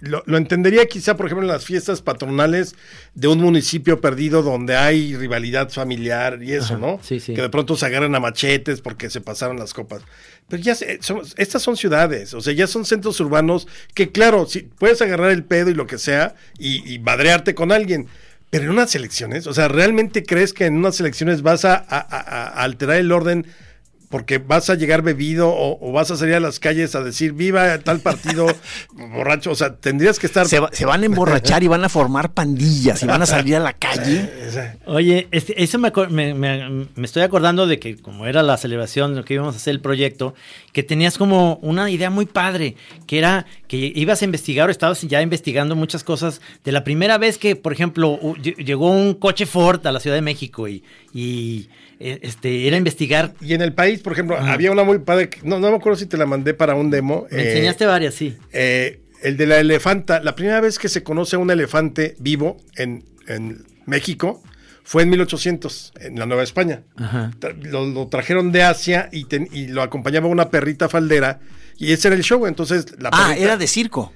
lo, 0.00 0.22
lo 0.26 0.36
entendería 0.36 0.86
quizá, 0.86 1.16
por 1.16 1.26
ejemplo, 1.26 1.44
en 1.46 1.52
las 1.52 1.64
fiestas 1.64 2.02
patronales 2.02 2.74
de 3.14 3.28
un 3.28 3.38
municipio 3.40 4.00
perdido 4.00 4.42
donde 4.42 4.76
hay 4.76 5.16
rivalidad 5.16 5.70
familiar 5.70 6.42
y 6.42 6.52
eso, 6.52 6.74
Ajá, 6.74 6.78
¿no? 6.86 7.00
sí, 7.02 7.20
sí. 7.20 7.34
Que 7.34 7.42
de 7.42 7.48
pronto 7.48 7.76
se 7.76 7.86
agarran 7.86 8.14
a 8.14 8.20
machetes 8.20 8.80
porque 8.80 9.10
se 9.10 9.20
pasaron 9.20 9.58
las 9.58 9.74
copas. 9.74 10.02
Pero 10.48 10.62
ya 10.62 10.74
se- 10.74 10.98
son- 11.02 11.22
estas 11.36 11.62
son 11.62 11.76
ciudades, 11.76 12.32
o 12.34 12.40
sea, 12.40 12.52
ya 12.52 12.66
son 12.66 12.84
centros 12.84 13.18
urbanos 13.20 13.66
que, 13.94 14.12
claro, 14.12 14.46
si 14.46 14.60
puedes 14.62 15.02
agarrar 15.02 15.30
el 15.30 15.44
pedo 15.44 15.70
y 15.70 15.74
lo 15.74 15.86
que 15.86 15.98
sea 15.98 16.34
y, 16.58 16.92
y 16.92 16.98
madrearte 16.98 17.54
con 17.54 17.72
alguien. 17.72 18.06
Pero 18.48 18.64
en 18.64 18.70
unas 18.70 18.94
elecciones, 18.94 19.48
o 19.48 19.54
sea, 19.54 19.66
¿realmente 19.66 20.22
crees 20.24 20.52
que 20.52 20.66
en 20.66 20.76
unas 20.76 21.00
elecciones 21.00 21.42
vas 21.42 21.64
a, 21.64 21.74
a- 21.74 21.98
a- 21.98 22.44
a 22.60 22.62
alterar 22.62 22.96
el 22.98 23.10
orden 23.10 23.44
porque 24.08 24.38
vas 24.38 24.70
a 24.70 24.74
llegar 24.76 25.02
bebido 25.02 25.48
o, 25.48 25.78
o 25.80 25.92
vas 25.92 26.10
a 26.10 26.16
salir 26.16 26.34
a 26.34 26.40
las 26.40 26.60
calles 26.60 26.94
a 26.94 27.02
decir 27.02 27.32
viva 27.32 27.78
tal 27.78 28.00
partido 28.00 28.46
borracho? 28.92 29.50
O 29.50 29.54
sea, 29.54 29.74
tendrías 29.76 30.18
que 30.18 30.26
estar... 30.26 30.46
Se, 30.46 30.60
va- 30.60 30.70
se 30.72 30.84
van 30.86 31.02
a 31.02 31.06
emborrachar 31.06 31.62
y 31.62 31.68
van 31.68 31.84
a 31.84 31.88
formar 31.88 32.32
pandillas 32.32 33.02
y 33.02 33.06
van 33.06 33.22
a 33.22 33.26
salir 33.26 33.56
a 33.56 33.60
la 33.60 33.72
calle. 33.72 34.30
Oye, 34.86 35.28
este, 35.30 35.62
eso 35.62 35.78
me, 35.78 35.92
acor- 35.92 36.08
me, 36.08 36.34
me- 36.34 36.86
me 36.94 37.04
estoy 37.06 37.22
acordando 37.22 37.66
de 37.66 37.78
que 37.78 37.96
como 37.96 38.26
era 38.26 38.42
la 38.42 38.56
celebración 38.56 39.12
de 39.12 39.20
lo 39.20 39.24
que 39.24 39.34
íbamos 39.34 39.54
a 39.54 39.58
hacer 39.58 39.72
el 39.72 39.80
proyecto, 39.80 40.34
que 40.72 40.82
tenías 40.82 41.18
como 41.18 41.56
una 41.62 41.90
idea 41.90 42.10
muy 42.10 42.26
padre, 42.26 42.76
que 43.06 43.18
era 43.18 43.46
que 43.68 43.92
ibas 43.94 44.22
a 44.22 44.24
investigar 44.24 44.68
o 44.68 44.70
estabas 44.72 45.00
ya 45.02 45.20
investigando 45.22 45.74
muchas 45.74 46.04
cosas 46.04 46.40
de 46.64 46.72
la 46.72 46.84
primera 46.84 47.18
vez 47.18 47.38
que, 47.38 47.56
por 47.56 47.72
ejemplo, 47.72 48.18
llegó 48.36 48.90
un 48.90 49.14
coche 49.14 49.46
Ford 49.46 49.84
a 49.86 49.92
la 49.92 50.00
Ciudad 50.00 50.16
de 50.16 50.22
México 50.22 50.68
y, 50.68 50.84
y, 51.12 51.68
este, 51.98 52.66
era 52.66 52.76
investigar. 52.76 53.32
Y 53.40 53.54
en 53.54 53.62
el 53.62 53.72
país, 53.72 54.00
por 54.00 54.12
ejemplo, 54.12 54.36
había 54.38 54.70
una 54.70 54.84
muy 54.84 54.98
padre, 54.98 55.28
que- 55.28 55.40
no, 55.42 55.58
no 55.58 55.70
me 55.70 55.76
acuerdo 55.76 55.98
si 55.98 56.06
te 56.06 56.16
la 56.16 56.26
mandé 56.26 56.54
para 56.54 56.74
un 56.74 56.90
demo. 56.90 57.26
Me 57.30 57.38
eh, 57.42 57.48
enseñaste 57.52 57.86
varias, 57.86 58.14
sí. 58.14 58.36
eh, 58.52 59.00
el 59.22 59.36
de 59.36 59.46
la 59.46 59.58
elefanta, 59.58 60.20
la 60.22 60.34
primera 60.34 60.60
vez 60.60 60.78
que 60.78 60.88
se 60.88 61.02
conoce 61.02 61.36
a 61.36 61.38
un 61.38 61.50
elefante 61.50 62.16
vivo 62.18 62.58
en, 62.76 63.04
en 63.26 63.64
México 63.86 64.42
fue 64.84 65.02
en 65.02 65.10
1800, 65.10 65.94
en 66.00 66.18
la 66.18 66.26
Nueva 66.26 66.42
España. 66.44 66.82
Ajá. 66.96 67.32
Lo, 67.62 67.86
lo 67.86 68.06
trajeron 68.08 68.52
de 68.52 68.62
Asia 68.62 69.08
y, 69.10 69.24
ten- 69.24 69.48
y 69.50 69.66
lo 69.68 69.82
acompañaba 69.82 70.26
una 70.28 70.50
perrita 70.50 70.88
faldera 70.88 71.40
y 71.78 71.92
ese 71.92 72.08
era 72.08 72.16
el 72.16 72.22
show. 72.22 72.46
Entonces, 72.46 72.86
la 73.00 73.08
Ah, 73.12 73.28
perrita- 73.30 73.42
era 73.44 73.56
de 73.56 73.66
circo. 73.66 74.12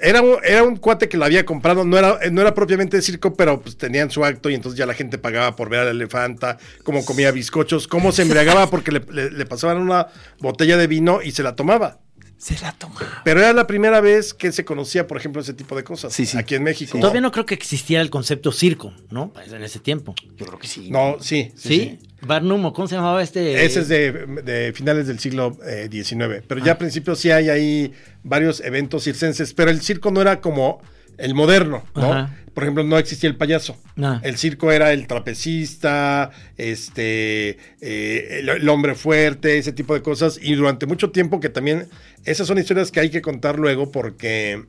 Era 0.00 0.22
un, 0.22 0.36
era 0.44 0.62
un 0.62 0.76
cuate 0.76 1.08
que 1.08 1.16
lo 1.16 1.24
había 1.24 1.44
comprado, 1.44 1.84
no 1.84 1.96
era, 1.98 2.18
no 2.30 2.40
era 2.40 2.54
propiamente 2.54 2.96
de 2.96 3.02
circo, 3.02 3.34
pero 3.34 3.60
pues 3.60 3.76
tenían 3.76 4.10
su 4.10 4.24
acto 4.24 4.50
y 4.50 4.54
entonces 4.54 4.78
ya 4.78 4.86
la 4.86 4.94
gente 4.94 5.18
pagaba 5.18 5.56
por 5.56 5.68
ver 5.68 5.80
al 5.80 5.88
elefanta, 5.88 6.58
cómo 6.82 7.04
comía 7.04 7.30
bizcochos, 7.30 7.88
cómo 7.88 8.12
se 8.12 8.22
embriagaba 8.22 8.68
porque 8.68 8.92
le 8.92 9.46
pasaban 9.46 9.78
una 9.78 10.08
botella 10.40 10.76
de 10.76 10.86
vino 10.86 11.22
y 11.22 11.32
se 11.32 11.42
la 11.42 11.56
tomaba. 11.56 11.98
Se 12.40 12.58
la 12.60 12.72
tomaba. 12.72 13.20
Pero 13.22 13.40
era 13.40 13.52
la 13.52 13.66
primera 13.66 14.00
vez 14.00 14.32
que 14.32 14.50
se 14.50 14.64
conocía, 14.64 15.06
por 15.06 15.18
ejemplo, 15.18 15.42
ese 15.42 15.52
tipo 15.52 15.76
de 15.76 15.84
cosas 15.84 16.14
Sí, 16.14 16.24
sí. 16.24 16.38
aquí 16.38 16.54
en 16.54 16.62
México. 16.62 16.98
Todavía 16.98 17.20
no 17.20 17.30
creo 17.32 17.44
que 17.44 17.52
existiera 17.52 18.02
el 18.02 18.08
concepto 18.08 18.50
circo, 18.50 18.94
¿no? 19.10 19.30
Pues 19.34 19.52
en 19.52 19.62
ese 19.62 19.78
tiempo. 19.78 20.14
Yo 20.38 20.46
creo 20.46 20.58
que 20.58 20.66
sí. 20.66 20.90
No, 20.90 21.16
sí. 21.20 21.52
¿Sí? 21.54 21.68
sí, 21.68 21.98
sí. 22.00 22.08
Barnum, 22.22 22.64
¿o 22.64 22.72
¿cómo 22.72 22.88
se 22.88 22.94
llamaba 22.94 23.22
este? 23.22 23.62
Ese 23.64 23.80
es 23.80 23.88
de, 23.88 24.12
de 24.42 24.72
finales 24.72 25.06
del 25.06 25.18
siglo 25.18 25.58
eh, 25.66 25.88
XIX. 25.92 26.42
Pero 26.48 26.64
ya 26.64 26.72
a 26.72 26.78
principio 26.78 27.14
sí 27.14 27.30
hay 27.30 27.50
ahí 27.50 27.92
varios 28.22 28.60
eventos 28.60 29.04
circenses, 29.04 29.52
pero 29.52 29.70
el 29.70 29.82
circo 29.82 30.10
no 30.10 30.22
era 30.22 30.40
como 30.40 30.80
el 31.20 31.34
moderno, 31.34 31.84
¿no? 31.94 32.12
Ajá. 32.12 32.36
Por 32.54 32.64
ejemplo, 32.64 32.82
no 32.82 32.98
existía 32.98 33.30
el 33.30 33.36
payaso. 33.36 33.76
No. 33.94 34.20
El 34.24 34.36
circo 34.36 34.72
era 34.72 34.92
el 34.92 35.06
trapecista, 35.06 36.30
este, 36.56 37.58
eh, 37.80 38.38
el, 38.40 38.48
el 38.48 38.68
hombre 38.68 38.94
fuerte, 38.94 39.56
ese 39.58 39.72
tipo 39.72 39.94
de 39.94 40.02
cosas. 40.02 40.38
Y 40.42 40.54
durante 40.54 40.86
mucho 40.86 41.10
tiempo 41.10 41.40
que 41.40 41.48
también, 41.48 41.86
esas 42.24 42.46
son 42.46 42.58
historias 42.58 42.90
que 42.90 43.00
hay 43.00 43.10
que 43.10 43.22
contar 43.22 43.58
luego 43.58 43.90
porque, 43.92 44.62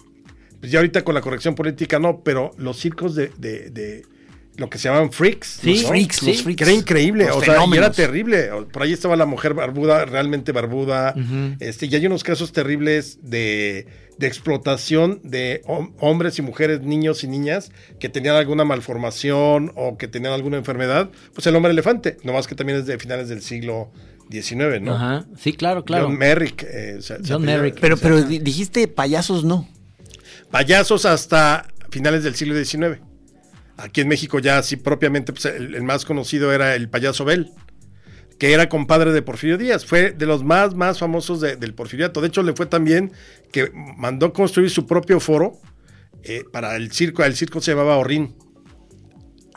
pues 0.60 0.72
ya 0.72 0.80
ahorita 0.80 1.04
con 1.04 1.16
la 1.16 1.22
corrección 1.22 1.56
política 1.56 2.00
no, 2.00 2.22
pero 2.24 2.52
los 2.58 2.78
circos 2.80 3.16
de, 3.16 3.32
de- 3.38 3.70
de- 3.72 4.06
lo 4.58 4.70
que 4.70 4.78
se 4.78 4.86
llamaban 4.90 5.12
freaks. 5.12 5.60
Sí, 5.62 5.82
¿no? 5.84 5.90
freaks, 5.90 6.22
los 6.24 6.38
sí. 6.38 6.44
freaks. 6.44 6.58
Que 6.58 6.64
era 6.66 6.74
increíble, 6.74 7.26
Los 7.26 7.38
o 7.38 7.42
sea, 7.42 7.66
y 7.66 7.78
era 7.78 7.92
terrible. 7.92 8.50
Por 8.72 8.84
ahí 8.84 8.94
estaba 8.94 9.16
la 9.16 9.26
mujer 9.26 9.54
barbuda, 9.54 10.06
realmente 10.06 10.52
barbuda. 10.52 11.16
este, 11.60 11.86
y 11.88 11.96
hay 11.96 12.06
unos 12.06 12.24
casos 12.24 12.52
terribles 12.52 13.20
de, 13.24 13.88
de 14.18 14.28
explotación 14.28 15.20
de 15.24 15.62
hom- 15.66 15.94
hombres 16.00 16.38
y 16.38 16.42
mujeres, 16.42 16.82
niños 16.82 17.24
y 17.24 17.28
niñas 17.28 17.72
que 18.00 18.10
tenían 18.10 18.36
alguna 18.36 18.64
malformación 18.66 19.72
o 19.76 19.98
que 19.98 20.08
tenían 20.08 20.34
alguna 20.34 20.58
enfermedad. 20.58 21.10
Pues 21.34 21.48
el 21.48 21.56
hombre 21.56 21.72
elefante, 21.72 22.18
nomás 22.24 22.48
que 22.48 22.56
también 22.56 22.80
es 22.80 22.86
de 22.86 23.00
finales 23.00 23.30
del 23.30 23.42
siglo 23.42 23.92
XIX, 24.30 24.82
¿no? 24.82 24.96
Ajá. 24.96 25.26
Sí, 25.40 25.54
claro, 25.54 25.84
claro. 25.86 26.06
John 26.08 26.18
Merrick. 26.18 26.64
eh, 26.64 26.98
se- 27.00 27.02
se 27.02 27.14
John 27.34 27.44
apellida- 27.44 27.58
Merrick. 27.58 27.80
Pero, 27.80 27.98
pero 27.98 28.22
di- 28.22 28.40
dijiste 28.40 28.88
payasos 28.88 29.44
no. 29.44 29.68
payasos 30.52 31.06
hasta 31.06 31.68
finales 31.90 32.24
del 32.24 32.36
siglo 32.36 32.54
XIX. 32.62 33.00
Aquí 33.82 34.02
en 34.02 34.08
México 34.08 34.40
ya 34.40 34.62
sí 34.64 34.76
propiamente 34.76 35.34
pues, 35.34 35.46
el, 35.46 35.82
más 35.84 36.06
conocido 36.06 36.54
era 36.54 36.76
el 36.76 36.90
payaso 36.90 37.26
Bel, 37.26 37.50
que 38.38 38.54
era 38.54 38.70
compadre 38.70 39.12
de 39.12 39.22
Porfirio 39.22 39.58
Díaz. 39.58 39.86
Fue 39.86 40.12
de 40.12 40.26
los 40.26 40.44
más, 40.44 40.76
más 40.76 41.00
famosos 41.00 41.42
de- 41.42 41.56
del 41.56 41.74
porfiriato. 41.74 42.22
De 42.22 42.28
hecho, 42.28 42.44
le 42.44 42.54
fue 42.54 42.66
también 42.66 43.12
que 43.52 43.72
mandó 43.98 44.34
construir 44.34 44.70
su 44.70 44.86
propio 44.88 45.20
foro 45.20 45.60
eh, 46.24 46.44
para 46.52 46.76
el 46.76 46.92
circo. 46.92 47.24
El 47.24 47.36
circo 47.36 47.62
se 47.62 47.72
llamaba 47.72 47.98
Orrín. 47.98 48.36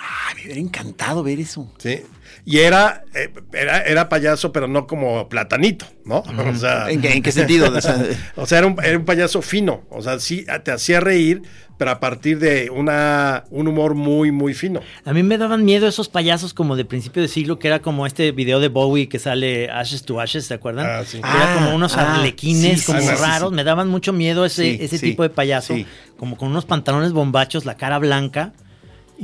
Ah, 0.07 0.35
me 0.35 0.43
hubiera 0.45 0.61
encantado 0.61 1.23
ver 1.23 1.41
eso. 1.41 1.73
¿sí? 1.79 2.03
Y 2.45 2.59
era, 2.59 3.05
eh, 3.15 3.33
era, 3.55 3.81
era 3.83 4.09
payaso, 4.11 4.53
pero 4.53 4.69
no 4.69 4.87
como 4.87 5.29
platanito, 5.31 5.87
¿no? 6.05 6.19
O 6.51 6.55
sea, 6.55 6.91
¿En 6.91 7.01
qué, 7.01 7.13
en 7.15 7.23
qué 7.23 7.33
sentido? 7.33 7.71
O 7.75 7.81
sea, 7.81 8.05
o 8.37 8.47
sea, 8.47 8.59
era 8.59 8.67
un, 8.67 8.77
era 8.85 8.99
un 8.99 9.05
payaso 9.07 9.41
fino. 9.41 9.85
O 9.91 10.03
sea, 10.03 10.19
sí 10.21 10.45
te 10.63 10.71
hacía 10.73 11.01
reír, 11.01 11.41
pero 11.79 11.91
a 11.91 12.01
partir 12.01 12.39
de 12.39 12.69
una, 12.71 13.45
un 13.51 13.67
humor 13.67 13.95
muy, 13.95 14.31
muy 14.31 14.53
fino. 14.53 14.81
A 15.07 15.13
mí 15.15 15.23
me 15.23 15.39
daban 15.39 15.65
miedo 15.65 15.89
esos 15.89 16.09
payasos 16.11 16.53
como 16.53 16.77
de 16.77 16.85
principio 16.85 17.23
de 17.23 17.29
siglo, 17.29 17.59
que 17.59 17.69
era 17.69 17.81
como 17.81 18.07
este 18.07 18.31
video 18.33 18.61
de 18.61 18.69
Bowie 18.69 19.09
que 19.09 19.19
sale 19.19 19.71
Ashes 19.71 20.03
to 20.05 20.21
Ashes, 20.21 20.45
¿se 20.47 20.55
acuerdan? 20.55 20.87
Ah, 20.87 21.03
sí. 21.07 21.21
Que 21.23 21.27
era 21.29 21.53
Ah, 21.53 21.55
como 21.57 21.75
unos 21.75 21.97
ah, 21.97 22.17
arlequines 22.17 22.81
sí, 22.81 22.87
como 22.87 23.01
sí, 23.01 23.07
sí, 23.09 23.15
raros. 23.15 23.51
sí. 23.51 23.55
Me 23.57 23.65
daban 23.65 23.89
mucho 23.89 24.13
miedo 24.13 24.45
ese, 24.45 24.63
Sí, 24.65 24.79
ese 24.81 24.99
sí, 24.99 25.07
tipo 25.11 25.23
de 25.23 25.31
payaso, 25.31 25.75
sí. 25.75 25.87
como 26.19 26.37
con 26.37 26.49
unos 26.51 26.67
pantalones 26.67 27.13
bombachos, 27.13 27.65
la 27.65 27.77
cara 27.77 27.99
blanca, 27.99 28.53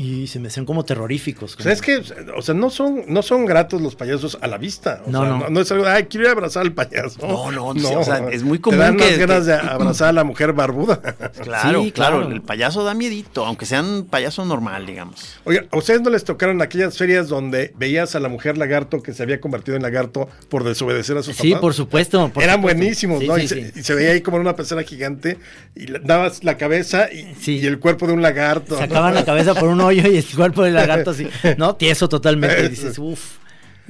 y 0.02 0.28
se 0.28 0.40
me 0.40 0.48
hacían 0.48 0.64
como 0.64 0.82
terroríficos. 0.82 1.56
O 1.58 1.62
sea, 1.62 1.72
es 1.72 1.82
que, 1.82 1.98
o 2.34 2.40
sea, 2.40 2.54
no 2.54 2.70
son, 2.70 3.02
no 3.06 3.20
son 3.22 3.44
gratos 3.44 3.82
los 3.82 3.96
payasos 3.96 4.38
a 4.40 4.46
la 4.46 4.56
vista. 4.56 5.02
O 5.06 5.10
No, 5.10 5.20
sea, 5.20 5.28
no. 5.28 5.38
no. 5.40 5.50
no 5.50 5.60
es 5.60 5.70
algo, 5.72 5.84
ay, 5.86 6.04
quiero 6.04 6.24
ir 6.24 6.28
a 6.30 6.32
abrazar 6.32 6.62
al 6.62 6.72
payaso. 6.72 7.18
No, 7.20 7.50
no, 7.52 7.74
sí, 7.74 7.94
o 7.94 8.02
sea, 8.02 8.26
es 8.30 8.42
muy 8.42 8.56
Te 8.58 8.62
común 8.62 8.78
dan 8.78 8.96
que- 8.96 9.10
las 9.10 9.18
ganas 9.18 9.44
que- 9.44 9.50
de 9.52 9.54
abrazar 9.70 10.08
a 10.08 10.12
la 10.12 10.24
mujer 10.24 10.54
barbuda. 10.54 11.00
claro, 11.42 11.82
Sí, 11.82 11.92
claro, 11.92 12.18
claro. 12.20 12.32
El 12.32 12.40
payaso 12.40 12.82
da 12.82 12.94
miedito, 12.94 13.44
aunque 13.44 13.66
sean 13.66 14.04
payaso 14.08 14.42
normal, 14.46 14.86
digamos. 14.86 15.38
Oiga, 15.44 15.64
¿a 15.70 15.76
ustedes 15.76 16.00
no 16.00 16.08
les 16.08 16.24
tocaron 16.24 16.62
aquellas 16.62 16.96
ferias 16.96 17.28
donde 17.28 17.74
veías 17.76 18.14
a 18.14 18.20
la 18.20 18.30
mujer 18.30 18.56
lagarto 18.56 19.02
que 19.02 19.12
se 19.12 19.22
había 19.22 19.38
convertido 19.38 19.76
en 19.76 19.82
lagarto 19.82 20.30
por 20.48 20.64
desobedecer 20.64 21.18
a 21.18 21.22
sus 21.22 21.36
Sí, 21.36 21.50
papás? 21.50 21.60
por 21.60 21.74
supuesto. 21.74 22.30
por 22.32 22.42
Eran 22.42 22.56
supuesto. 22.56 22.78
buenísimos, 22.78 23.20
Sí, 23.20 23.26
¿no? 23.28 23.36
sí, 23.36 23.42
y, 23.42 23.48
se, 23.48 23.54
sí. 23.72 23.72
y 23.80 23.82
se 23.82 23.94
veía 23.94 24.12
ahí 24.12 24.22
como 24.22 24.38
en 24.38 24.42
una 24.42 24.56
pecera 24.56 24.82
gigante 24.82 25.36
y 25.76 25.86
dabas 25.92 26.42
la 26.42 26.56
cabeza 26.56 27.12
y, 27.12 27.34
Sí. 27.38 27.58
y 27.58 27.66
el 27.66 27.78
cuerpo 27.78 28.06
de 28.06 28.14
un 28.14 28.22
lagarto. 28.22 28.76
¿no? 28.76 28.80
Sacaban 28.80 29.14
la 29.14 29.26
cabeza 29.26 29.54
por 29.54 29.68
un 29.68 29.80
hoyo 29.90 30.10
y 30.10 30.16
el 30.18 30.24
cuerpo 30.24 30.62
del 30.62 30.74
lagarto 30.74 31.10
así, 31.10 31.28
¿no? 31.58 31.76
Tieso 31.76 32.08
totalmente. 32.08 32.64
Y 32.64 32.68
dices, 32.68 32.98
uff. 32.98 33.38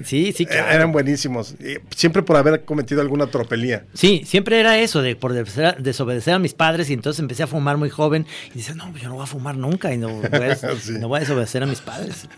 Sí, 0.05 0.33
sí, 0.35 0.45
Eh, 0.45 0.47
claro. 0.47 0.71
Eran 0.73 0.93
buenísimos. 0.93 1.55
Siempre 1.95 2.23
por 2.23 2.37
haber 2.37 2.65
cometido 2.65 3.03
alguna 3.03 3.27
tropelía. 3.27 3.85
Sí, 3.93 4.23
siempre 4.25 4.59
era 4.59 4.79
eso, 4.79 5.03
de 5.03 5.15
por 5.15 5.33
desobedecer 5.35 6.35
a, 6.35 6.39
mis 6.39 6.55
padres 6.55 6.89
y 6.89 6.95
entonces 6.95 7.21
empecé 7.21 7.43
a 7.43 7.47
fumar 7.47 7.77
muy 7.77 7.91
joven 7.91 8.27
y 8.55 8.59
dices, 8.59 8.77
no, 8.77 8.91
pues 8.91 9.03
yo 9.03 9.09
no 9.11 9.17
voy 9.17 9.25
a 9.25 9.27
fumar 9.27 9.57
nunca 9.57 9.93
y 9.93 9.99
no 9.99 10.09
voy 10.09 10.25
a, 10.27 10.57
Sí. 10.81 10.93
no 10.99 11.09
voy 11.09 11.19
a 11.19 11.21
desobedecer 11.21 11.63
a 11.63 11.67
mis 11.67 11.81
padres. 11.81 12.29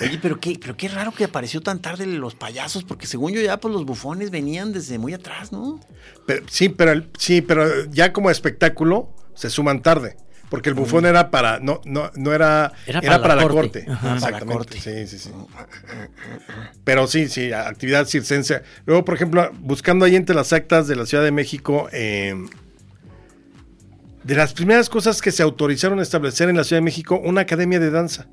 Oye, 0.00 0.18
pero 0.20 0.38
qué, 0.40 0.58
pero 0.60 0.76
qué 0.76 0.88
raro 0.88 1.12
que 1.12 1.24
apareció 1.24 1.60
tan 1.60 1.80
tarde 1.80 2.04
los 2.04 2.34
payasos, 2.34 2.84
porque 2.84 3.06
según 3.06 3.32
yo 3.32 3.40
ya 3.40 3.58
pues 3.58 3.72
los 3.72 3.84
bufones 3.86 4.30
venían 4.30 4.72
desde 4.72 4.98
muy 4.98 5.14
atrás, 5.14 5.52
¿no? 5.52 5.80
Pero- 6.26 6.44
sí, 6.50 6.68
pero 6.68 7.02
sí, 7.16 7.40
pero 7.42 7.84
ya 7.90 8.12
como 8.12 8.30
espectáculo 8.30 9.14
se 9.34 9.48
suman 9.48 9.82
tarde. 9.82 10.16
Porque 10.48 10.68
el 10.68 10.74
bufón 10.76 11.06
era 11.06 11.30
para, 11.30 11.58
no, 11.58 11.80
no, 11.84 12.10
no 12.14 12.32
era, 12.32 12.72
Era 12.86 13.00
era, 13.00 13.20
para 13.20 13.34
la 13.34 13.42
la 13.42 13.48
corte. 13.48 13.84
corte. 13.84 13.92
Ajá. 13.92 14.00
Para 14.00 14.10
la 14.10 14.16
Exactamente. 14.16 14.54
corte. 14.54 14.80
Sí, 14.80 15.06
sí, 15.06 15.18
sí. 15.18 15.30
Pero 16.84 17.06
sí, 17.08 17.28
sí, 17.28 17.52
actividad 17.52 18.06
circense. 18.06 18.62
Luego, 18.84 19.04
por 19.04 19.14
ejemplo, 19.16 19.50
buscando 19.60 20.04
ahí 20.04 20.14
entre 20.14 20.36
las 20.36 20.52
actas 20.52 20.86
de 20.86 20.94
la 20.96 21.04
Ciudad 21.06 21.24
de 21.24 21.32
México, 21.32 21.88
eh, 21.92 22.34
de 24.22 24.34
las 24.34 24.52
primeras 24.52 24.88
cosas 24.88 25.20
que 25.20 25.32
se 25.32 25.42
autorizaron 25.42 25.98
a 25.98 26.02
establecer 26.02 26.48
en 26.48 26.56
la 26.56 26.64
Ciudad 26.64 26.78
de 26.80 26.84
México, 26.84 27.20
una 27.24 27.40
academia 27.42 27.78
de 27.80 27.90
danza, 27.90 28.26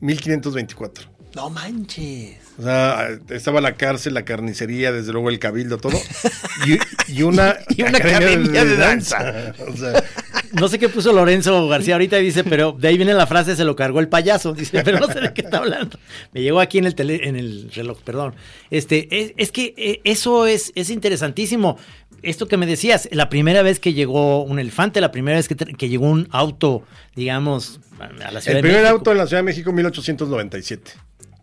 1524. 0.00 1.10
No 1.34 1.50
manches. 1.50 2.36
O 2.58 2.62
sea, 2.62 3.08
estaba 3.28 3.60
la 3.60 3.74
cárcel, 3.74 4.14
la 4.14 4.24
carnicería, 4.24 4.90
desde 4.90 5.12
luego 5.12 5.28
el 5.28 5.38
cabildo, 5.38 5.78
todo. 5.78 5.98
Y, 6.66 6.78
y 7.12 7.22
una, 7.22 7.56
Y 7.76 7.82
una 7.82 7.98
academia 7.98 8.64
de 8.64 8.74
o 9.68 9.76
sea, 9.76 10.04
No 10.52 10.68
sé 10.68 10.78
qué 10.78 10.88
puso 10.88 11.12
Lorenzo 11.12 11.68
García 11.68 11.94
ahorita 11.94 12.18
y 12.18 12.24
dice, 12.24 12.44
pero 12.44 12.72
de 12.72 12.88
ahí 12.88 12.96
viene 12.96 13.12
la 13.12 13.26
frase, 13.26 13.56
se 13.56 13.64
lo 13.64 13.76
cargó 13.76 14.00
el 14.00 14.08
payaso. 14.08 14.54
Dice, 14.54 14.82
pero 14.82 14.98
no 15.00 15.06
sé 15.06 15.20
de 15.20 15.34
qué 15.34 15.42
está 15.42 15.58
hablando. 15.58 15.98
Me 16.32 16.40
llegó 16.40 16.60
aquí 16.60 16.78
en 16.78 16.86
el 16.86 16.94
tele, 16.94 17.20
en 17.28 17.36
el 17.36 17.70
reloj, 17.74 18.00
perdón. 18.02 18.34
Este, 18.70 19.06
es, 19.10 19.32
es 19.36 19.52
que 19.52 19.74
eh, 19.76 20.00
eso 20.04 20.46
es, 20.46 20.72
es 20.74 20.88
interesantísimo. 20.88 21.76
Esto 22.22 22.48
que 22.48 22.56
me 22.56 22.64
decías, 22.66 23.06
la 23.12 23.28
primera 23.28 23.60
vez 23.62 23.78
que 23.78 23.92
llegó 23.92 24.42
un 24.44 24.58
elefante, 24.58 25.02
la 25.02 25.12
primera 25.12 25.36
vez 25.36 25.46
que, 25.46 25.56
que 25.56 25.88
llegó 25.90 26.06
un 26.06 26.26
auto, 26.32 26.84
digamos, 27.14 27.80
a 28.00 28.30
la 28.32 28.40
ciudad 28.40 28.46
el 28.48 28.54
de 28.56 28.60
primer 28.62 28.82
México. 28.82 28.88
auto 28.98 29.12
en 29.12 29.18
la 29.18 29.26
Ciudad 29.26 29.40
de 29.40 29.44
México, 29.44 29.72
1897. 29.72 30.92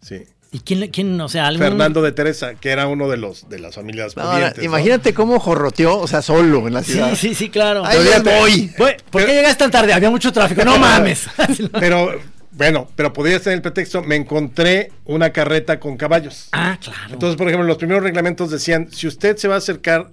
Sí. 0.01 0.23
¿Y 0.53 0.59
quién, 0.59 0.79
le- 0.79 0.89
quién, 0.91 1.19
o 1.19 1.27
sea, 1.27 1.47
algún... 1.47 1.63
Fernando 1.67 2.01
de 2.01 2.11
Teresa, 2.11 2.53
que 2.55 2.69
era 2.69 2.87
uno 2.87 3.09
de 3.09 3.17
los 3.17 3.49
de 3.49 3.57
las 3.59 3.75
familias 3.75 4.15
No, 4.15 4.21
ahora, 4.21 4.35
pudientes, 4.37 4.57
¿no? 4.59 4.63
imagínate 4.65 5.13
cómo 5.13 5.39
jorroteó, 5.39 5.97
o 5.97 6.07
sea, 6.07 6.21
solo 6.21 6.67
en 6.67 6.73
la 6.75 6.83
ciudad. 6.83 7.09
Sí, 7.15 7.29
sí, 7.29 7.35
sí, 7.35 7.49
claro. 7.49 7.83
Voy. 8.23 8.71
¿Por 9.09 9.25
qué 9.25 9.33
llegaste 9.33 9.57
tan 9.63 9.71
tarde? 9.71 9.91
Había 9.93 10.09
mucho 10.11 10.31
tráfico. 10.31 10.63
No 10.63 10.77
mames. 10.79 11.25
Pero, 11.79 12.19
bueno, 12.51 12.87
pero 12.95 13.11
podría 13.11 13.39
tener 13.39 13.55
el 13.57 13.61
pretexto, 13.63 14.03
me 14.03 14.15
encontré 14.15 14.91
una 15.05 15.31
carreta 15.31 15.79
con 15.79 15.97
caballos. 15.97 16.49
ah, 16.51 16.77
claro. 16.79 17.11
Entonces, 17.13 17.35
por 17.35 17.47
ejemplo, 17.47 17.67
los 17.67 17.77
primeros 17.77 18.03
reglamentos 18.03 18.51
decían, 18.51 18.89
si 18.91 19.07
usted 19.07 19.37
se 19.37 19.47
va 19.47 19.55
a 19.55 19.57
acercar 19.57 20.11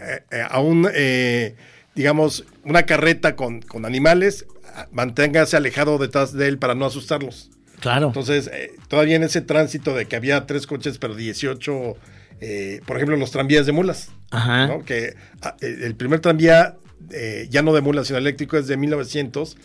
eh, 0.00 0.20
eh, 0.32 0.42
a 0.50 0.58
un, 0.58 0.88
eh, 0.92 1.54
digamos, 1.94 2.44
una 2.64 2.82
carreta 2.86 3.36
con, 3.36 3.62
con 3.62 3.84
animales, 3.86 4.46
manténgase 4.90 5.56
alejado 5.56 5.98
detrás 5.98 6.32
de 6.32 6.48
él 6.48 6.58
para 6.58 6.74
no 6.74 6.86
asustarlos. 6.86 7.50
Claro. 7.84 8.08
Entonces, 8.08 8.50
eh, 8.52 8.72
todavía 8.88 9.14
en 9.16 9.22
ese 9.22 9.42
tránsito 9.42 9.94
de 9.94 10.06
que 10.06 10.16
había 10.16 10.46
tres 10.46 10.66
coches, 10.66 10.98
pero 10.98 11.14
18, 11.14 11.96
eh, 12.40 12.80
por 12.86 12.96
ejemplo, 12.96 13.16
los 13.16 13.30
tranvías 13.30 13.66
de 13.66 13.72
mulas, 13.72 14.10
Ajá. 14.30 14.66
¿no? 14.66 14.84
Que 14.84 15.14
ah, 15.42 15.56
eh, 15.60 15.78
el 15.82 15.94
primer 15.94 16.20
tranvía, 16.20 16.76
eh, 17.10 17.46
ya 17.50 17.62
no 17.62 17.72
de 17.74 17.80
mulas, 17.80 18.06
sino 18.06 18.18
eléctrico, 18.18 18.56
es 18.56 18.66
de 18.66 18.76
1900 18.76 19.56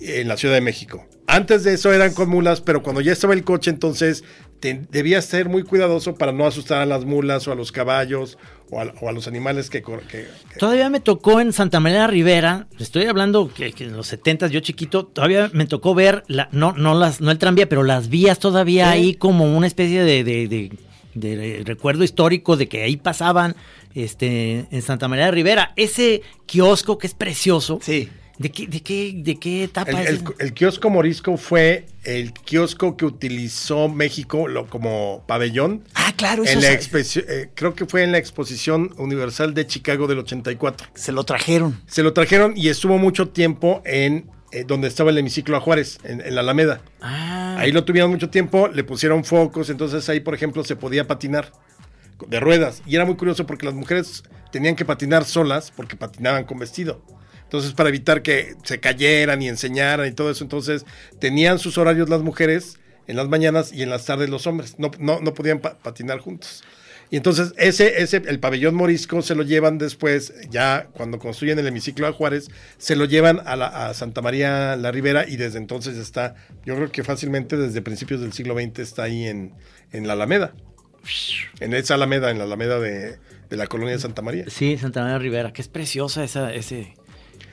en 0.00 0.28
la 0.28 0.36
Ciudad 0.36 0.54
de 0.54 0.60
México. 0.60 1.06
Antes 1.26 1.64
de 1.64 1.74
eso 1.74 1.92
eran 1.92 2.12
con 2.14 2.28
mulas, 2.28 2.60
pero 2.60 2.82
cuando 2.82 3.00
ya 3.00 3.12
estaba 3.12 3.34
el 3.34 3.44
coche, 3.44 3.70
entonces 3.70 4.24
te- 4.62 4.80
debías 4.90 5.24
ser 5.26 5.48
muy 5.50 5.64
cuidadoso 5.64 6.14
para 6.14 6.30
no 6.32 6.46
asustar 6.46 6.80
a 6.80 6.86
las 6.86 7.04
mulas 7.04 7.46
o 7.48 7.52
a 7.52 7.54
los 7.56 7.72
caballos 7.72 8.38
o 8.70 8.80
a, 8.80 8.94
o 9.02 9.08
a 9.08 9.12
los 9.12 9.26
animales 9.26 9.68
que, 9.68 9.82
cor- 9.82 10.02
que- 10.06 10.28
que- 10.50 10.58
Todavía 10.58 10.88
me 10.88 11.00
tocó 11.00 11.40
en 11.40 11.52
Santa 11.52 11.80
María 11.80 11.98
la 11.98 12.06
Rivera, 12.06 12.68
estoy 12.78 13.04
hablando 13.06 13.52
que, 13.52 13.72
que 13.72 13.84
en 13.84 13.96
los 13.96 14.06
70 14.06 14.46
yo 14.46 14.60
chiquito, 14.60 15.04
todavía 15.04 15.50
me 15.52 15.66
tocó 15.66 15.94
ver, 15.94 16.22
la, 16.28 16.48
no, 16.52 16.72
no, 16.72 16.98
las, 16.98 17.20
no 17.20 17.30
el 17.32 17.38
tranvía, 17.38 17.68
pero 17.68 17.82
las 17.82 18.08
vías 18.08 18.38
todavía 18.38 18.86
Sí. 18.92 18.98
ahí 18.98 19.14
como 19.14 19.54
una 19.56 19.66
especie 19.66 20.02
de, 20.04 20.22
de- 20.24 20.46
de- 20.48 20.70
de 21.14 21.62
recuerdo 21.66 22.04
histórico 22.04 22.56
de 22.56 22.68
que 22.68 22.84
ahí 22.84 22.96
pasaban 22.96 23.54
este, 23.94 24.66
en 24.70 24.80
Santa 24.82 25.08
María 25.08 25.26
la 25.26 25.30
Rivera. 25.32 25.72
Ese 25.76 26.22
kiosco 26.46 26.96
que 26.96 27.06
es 27.06 27.12
precioso. 27.14 27.80
Sí. 27.82 28.08
¿De 28.42 28.50
qué, 28.50 28.66
de 28.66 28.80
qué, 28.82 29.12
de 29.16 29.36
qué 29.38 29.64
etapa 29.64 29.90
El, 29.90 29.96
es? 29.98 30.08
el- 30.10 30.22
el 30.40 30.52
kiosco 30.52 30.90
morisco 30.90 31.36
fue 31.36 31.86
el 32.04 32.32
kiosco 32.32 32.96
que 32.96 33.04
utilizó 33.04 33.88
México 33.88 34.48
lo- 34.48 34.66
como 34.68 35.24
pabellón. 35.28 35.84
Ah, 35.94 36.12
claro, 36.16 36.42
eso 36.42 36.52
En 36.52 36.60
la 36.62 36.72
eh, 36.72 37.50
creo 37.54 37.74
que 37.74 37.86
fue 37.86 38.02
en 38.02 38.12
la 38.12 38.18
Exposición 38.18 38.92
Universal 38.98 39.54
de 39.54 39.66
Chicago 39.66 40.06
del 40.08 40.18
84. 40.18 40.88
se 40.94 41.12
lo 41.12 41.24
trajeron. 41.24 41.80
Se 41.86 42.02
lo 42.02 42.12
trajeron 42.12 42.54
y 42.56 42.68
estuvo 42.68 42.98
mucho 42.98 43.28
tiempo 43.28 43.80
en 43.84 44.28
eh, 44.50 44.64
donde 44.66 44.88
estaba 44.88 45.10
el 45.10 45.18
hemiciclo 45.18 45.56
a 45.56 45.60
Juárez, 45.60 45.98
en, 46.04 46.20
en 46.20 46.34
la 46.34 46.40
Alameda. 46.42 46.82
Ah, 47.00 47.56
Ahí 47.58 47.72
lo 47.72 47.84
tuvieron 47.84 48.10
mucho 48.10 48.28
tiempo, 48.28 48.68
le 48.68 48.84
pusieron 48.84 49.24
focos, 49.24 49.70
entonces 49.70 50.06
ahí, 50.08 50.20
por 50.20 50.34
ejemplo, 50.34 50.62
se 50.64 50.76
podía 50.76 51.06
patinar 51.06 51.52
de 52.28 52.38
ruedas. 52.40 52.82
Y 52.86 52.96
era 52.96 53.04
muy 53.04 53.16
curioso 53.16 53.46
porque 53.46 53.64
las 53.66 53.74
mujeres 53.74 54.24
tenían 54.50 54.76
que 54.76 54.84
patinar 54.84 55.24
solas 55.24 55.70
porque 55.74 55.96
patinaban 55.96 56.44
con 56.44 56.58
vestido. 56.58 57.02
Entonces, 57.52 57.74
para 57.74 57.90
evitar 57.90 58.22
que 58.22 58.54
se 58.64 58.80
cayeran 58.80 59.42
y 59.42 59.48
enseñaran 59.50 60.08
y 60.08 60.12
todo 60.12 60.30
eso, 60.30 60.42
entonces 60.42 60.86
tenían 61.18 61.58
sus 61.58 61.76
horarios 61.76 62.08
las 62.08 62.22
mujeres 62.22 62.78
en 63.06 63.16
las 63.16 63.28
mañanas 63.28 63.74
y 63.74 63.82
en 63.82 63.90
las 63.90 64.06
tardes 64.06 64.30
los 64.30 64.46
hombres. 64.46 64.76
No, 64.78 64.90
no, 64.98 65.20
no 65.20 65.34
podían 65.34 65.58
pa- 65.58 65.76
patinar 65.76 66.18
juntos. 66.20 66.64
Y 67.10 67.16
entonces 67.18 67.52
ese, 67.58 68.02
ese, 68.02 68.22
el 68.26 68.38
pabellón 68.40 68.74
morisco 68.74 69.20
se 69.20 69.34
lo 69.34 69.42
llevan 69.42 69.76
después, 69.76 70.32
ya 70.48 70.86
cuando 70.94 71.18
construyen 71.18 71.58
el 71.58 71.66
hemiciclo 71.66 72.06
a 72.06 72.12
Juárez, 72.14 72.48
se 72.78 72.96
lo 72.96 73.04
llevan 73.04 73.38
a, 73.44 73.54
la, 73.54 73.66
a 73.88 73.92
Santa 73.92 74.22
María 74.22 74.74
la 74.76 74.90
Ribera 74.90 75.28
y 75.28 75.36
desde 75.36 75.58
entonces 75.58 75.98
está, 75.98 76.36
yo 76.64 76.74
creo 76.74 76.90
que 76.90 77.04
fácilmente 77.04 77.58
desde 77.58 77.82
principios 77.82 78.22
del 78.22 78.32
siglo 78.32 78.54
XX 78.54 78.78
está 78.78 79.02
ahí 79.02 79.26
en, 79.26 79.52
en 79.92 80.06
la 80.06 80.14
Alameda. 80.14 80.54
En 81.60 81.74
esa 81.74 81.94
Alameda, 81.96 82.30
en 82.30 82.38
la 82.38 82.44
Alameda 82.44 82.80
de, 82.80 83.18
de 83.50 83.56
la 83.58 83.66
colonia 83.66 83.92
de 83.94 84.00
Santa 84.00 84.22
María. 84.22 84.46
Sí, 84.48 84.78
Santa 84.78 85.02
María 85.02 85.18
Rivera, 85.18 85.52
que 85.52 85.60
es 85.60 85.68
preciosa 85.68 86.24
esa, 86.24 86.54
ese... 86.54 86.94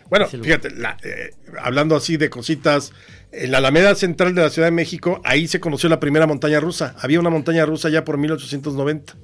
Bueno, 0.09 0.25
fíjate, 0.43 0.71
la- 0.71 0.97
eh, 1.03 1.31
hablando 1.61 1.95
así 1.95 2.17
de 2.17 2.29
cositas, 2.29 2.91
en 3.31 3.51
la 3.51 3.59
Alameda 3.59 3.93
Central 3.95 4.33
de 4.33 4.41
la 4.41 4.49
Ciudad 4.49 4.67
de 4.67 4.71
México, 4.71 5.21
ahí 5.23 5.47
se 5.47 5.59
conoció 5.59 5.87
la 5.89 5.99
primera 5.99 6.25
montaña 6.25 6.59
rusa. 6.59 6.95
Había 6.99 7.19
una 7.19 7.29
montaña 7.29 7.65
rusa 7.65 7.89
ya 7.89 8.03
por 8.03 8.17
1890. 8.17 9.15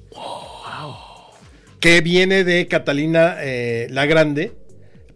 Que 1.80 2.00
viene 2.00 2.44
de 2.44 2.66
Catalina 2.68 3.36
eh, 3.40 3.88
la 3.90 4.06
Grande, 4.06 4.52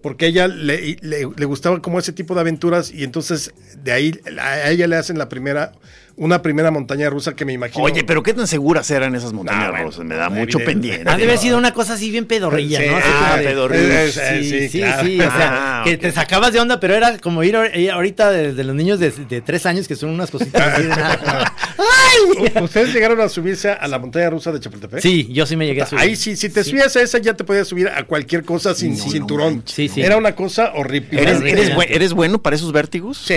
porque 0.02 0.26
a 0.26 0.28
ella 0.28 0.48
le, 0.48 0.96
le- 1.00 1.28
le 1.36 1.44
gustaba 1.44 1.80
como 1.80 1.98
ese 1.98 2.12
tipo 2.12 2.34
de 2.34 2.40
aventuras 2.40 2.92
y 2.92 3.04
entonces 3.04 3.52
de 3.82 3.92
ahí 3.92 4.20
a 4.38 4.70
ella 4.70 4.86
le 4.86 4.96
hacen 4.96 5.18
la 5.18 5.28
primera, 5.28 5.72
una 6.20 6.42
primera 6.42 6.70
montaña 6.70 7.08
rusa 7.08 7.34
que 7.34 7.46
me 7.46 7.54
imagino. 7.54 7.82
Oye, 7.82 8.04
pero 8.04 8.22
qué 8.22 8.34
tan 8.34 8.46
seguras 8.46 8.90
eran 8.90 9.14
esas 9.14 9.32
montañas 9.32 9.70
bueno, 9.70 9.86
rusas. 9.86 10.04
Me 10.04 10.14
da 10.16 10.28
mucho 10.28 10.58
evidente. 10.58 10.64
pendiente. 10.66 11.10
Ha 11.10 11.16
de 11.16 11.24
haber 11.24 11.38
sido 11.38 11.56
una 11.56 11.72
cosa 11.72 11.94
así 11.94 12.10
bien 12.10 12.26
pedorrilla, 12.26 12.78
Sí, 12.78 12.86
¿no? 12.88 12.96
Así 12.98 13.08
ah, 13.10 13.36
de- 13.38 13.44
pedorrilla. 13.44 14.06
Sí, 14.08 14.20
Eh, 14.22 14.42
sí, 14.42 14.50
sí, 14.50 14.68
sí, 14.68 14.78
claro. 14.80 15.02
o 15.02 15.36
sea, 15.36 15.50
Ah, 15.80 15.82
que 15.82 15.96
te 15.96 16.12
sacabas 16.12 16.52
de 16.52 16.60
onda, 16.60 16.78
pero 16.78 16.94
era 16.94 17.16
como 17.18 17.42
ir 17.42 17.56
ir 17.74 17.90
ahorita 17.90 18.30
de, 18.30 18.52
de 18.52 18.64
los 18.64 18.76
niños 18.76 19.00
de, 19.00 19.10
de 19.10 19.40
tres 19.40 19.64
años 19.64 19.88
que 19.88 19.96
son 19.96 20.10
unas 20.10 20.30
cositas 20.30 20.74
así 20.74 20.82
de 20.82 20.88
nada. 20.88 21.54
¡Ay! 21.78 22.62
¿Ustedes 22.62 22.92
llegaron 22.92 23.18
a 23.22 23.28
subirse 23.30 23.70
a 23.70 23.88
la 23.88 23.98
montaña 23.98 24.28
rusa 24.28 24.52
de 24.52 24.60
Chapultepec? 24.60 25.00
Sí, 25.00 25.26
yo 25.32 25.46
sí 25.46 25.56
me 25.56 25.66
llegué 25.66 25.80
a 25.82 25.86
subir. 25.86 26.02
Ahí 26.02 26.16
sí, 26.16 26.36
si 26.36 26.50
te 26.50 26.62
subías 26.64 26.94
a 26.96 27.00
esa 27.02 27.16
ya 27.18 27.32
te 27.32 27.44
podías 27.44 27.66
subir 27.66 27.88
a 27.88 28.04
cualquier 28.04 28.44
cosa 28.44 28.74
sin 28.74 28.96
No, 28.98 29.04
no 29.06 29.10
cinturón. 29.10 29.62
Sí, 29.64 29.88
sí. 29.88 30.02
Era 30.02 30.18
una 30.18 30.34
cosa 30.34 30.72
horrible. 30.74 31.22
¿Eres, 31.22 32.12
bueno 32.12 32.42
para 32.42 32.56
esos 32.56 32.72
vértigos? 32.72 33.16
Sí, 33.16 33.34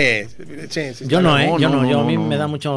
sí, 0.68 0.80
sí. 0.94 1.04
Yo 1.06 1.22
no, 1.22 1.38
¿eh? 1.38 1.46
No, 1.46 1.58
yo 1.58 1.70
no, 1.70 1.82
no, 1.82 1.88
yo 1.88 1.96
no, 1.96 2.02
a 2.02 2.06
mí 2.06 2.16
no. 2.16 2.26
me 2.26 2.36
da 2.36 2.46
mucho... 2.46 2.73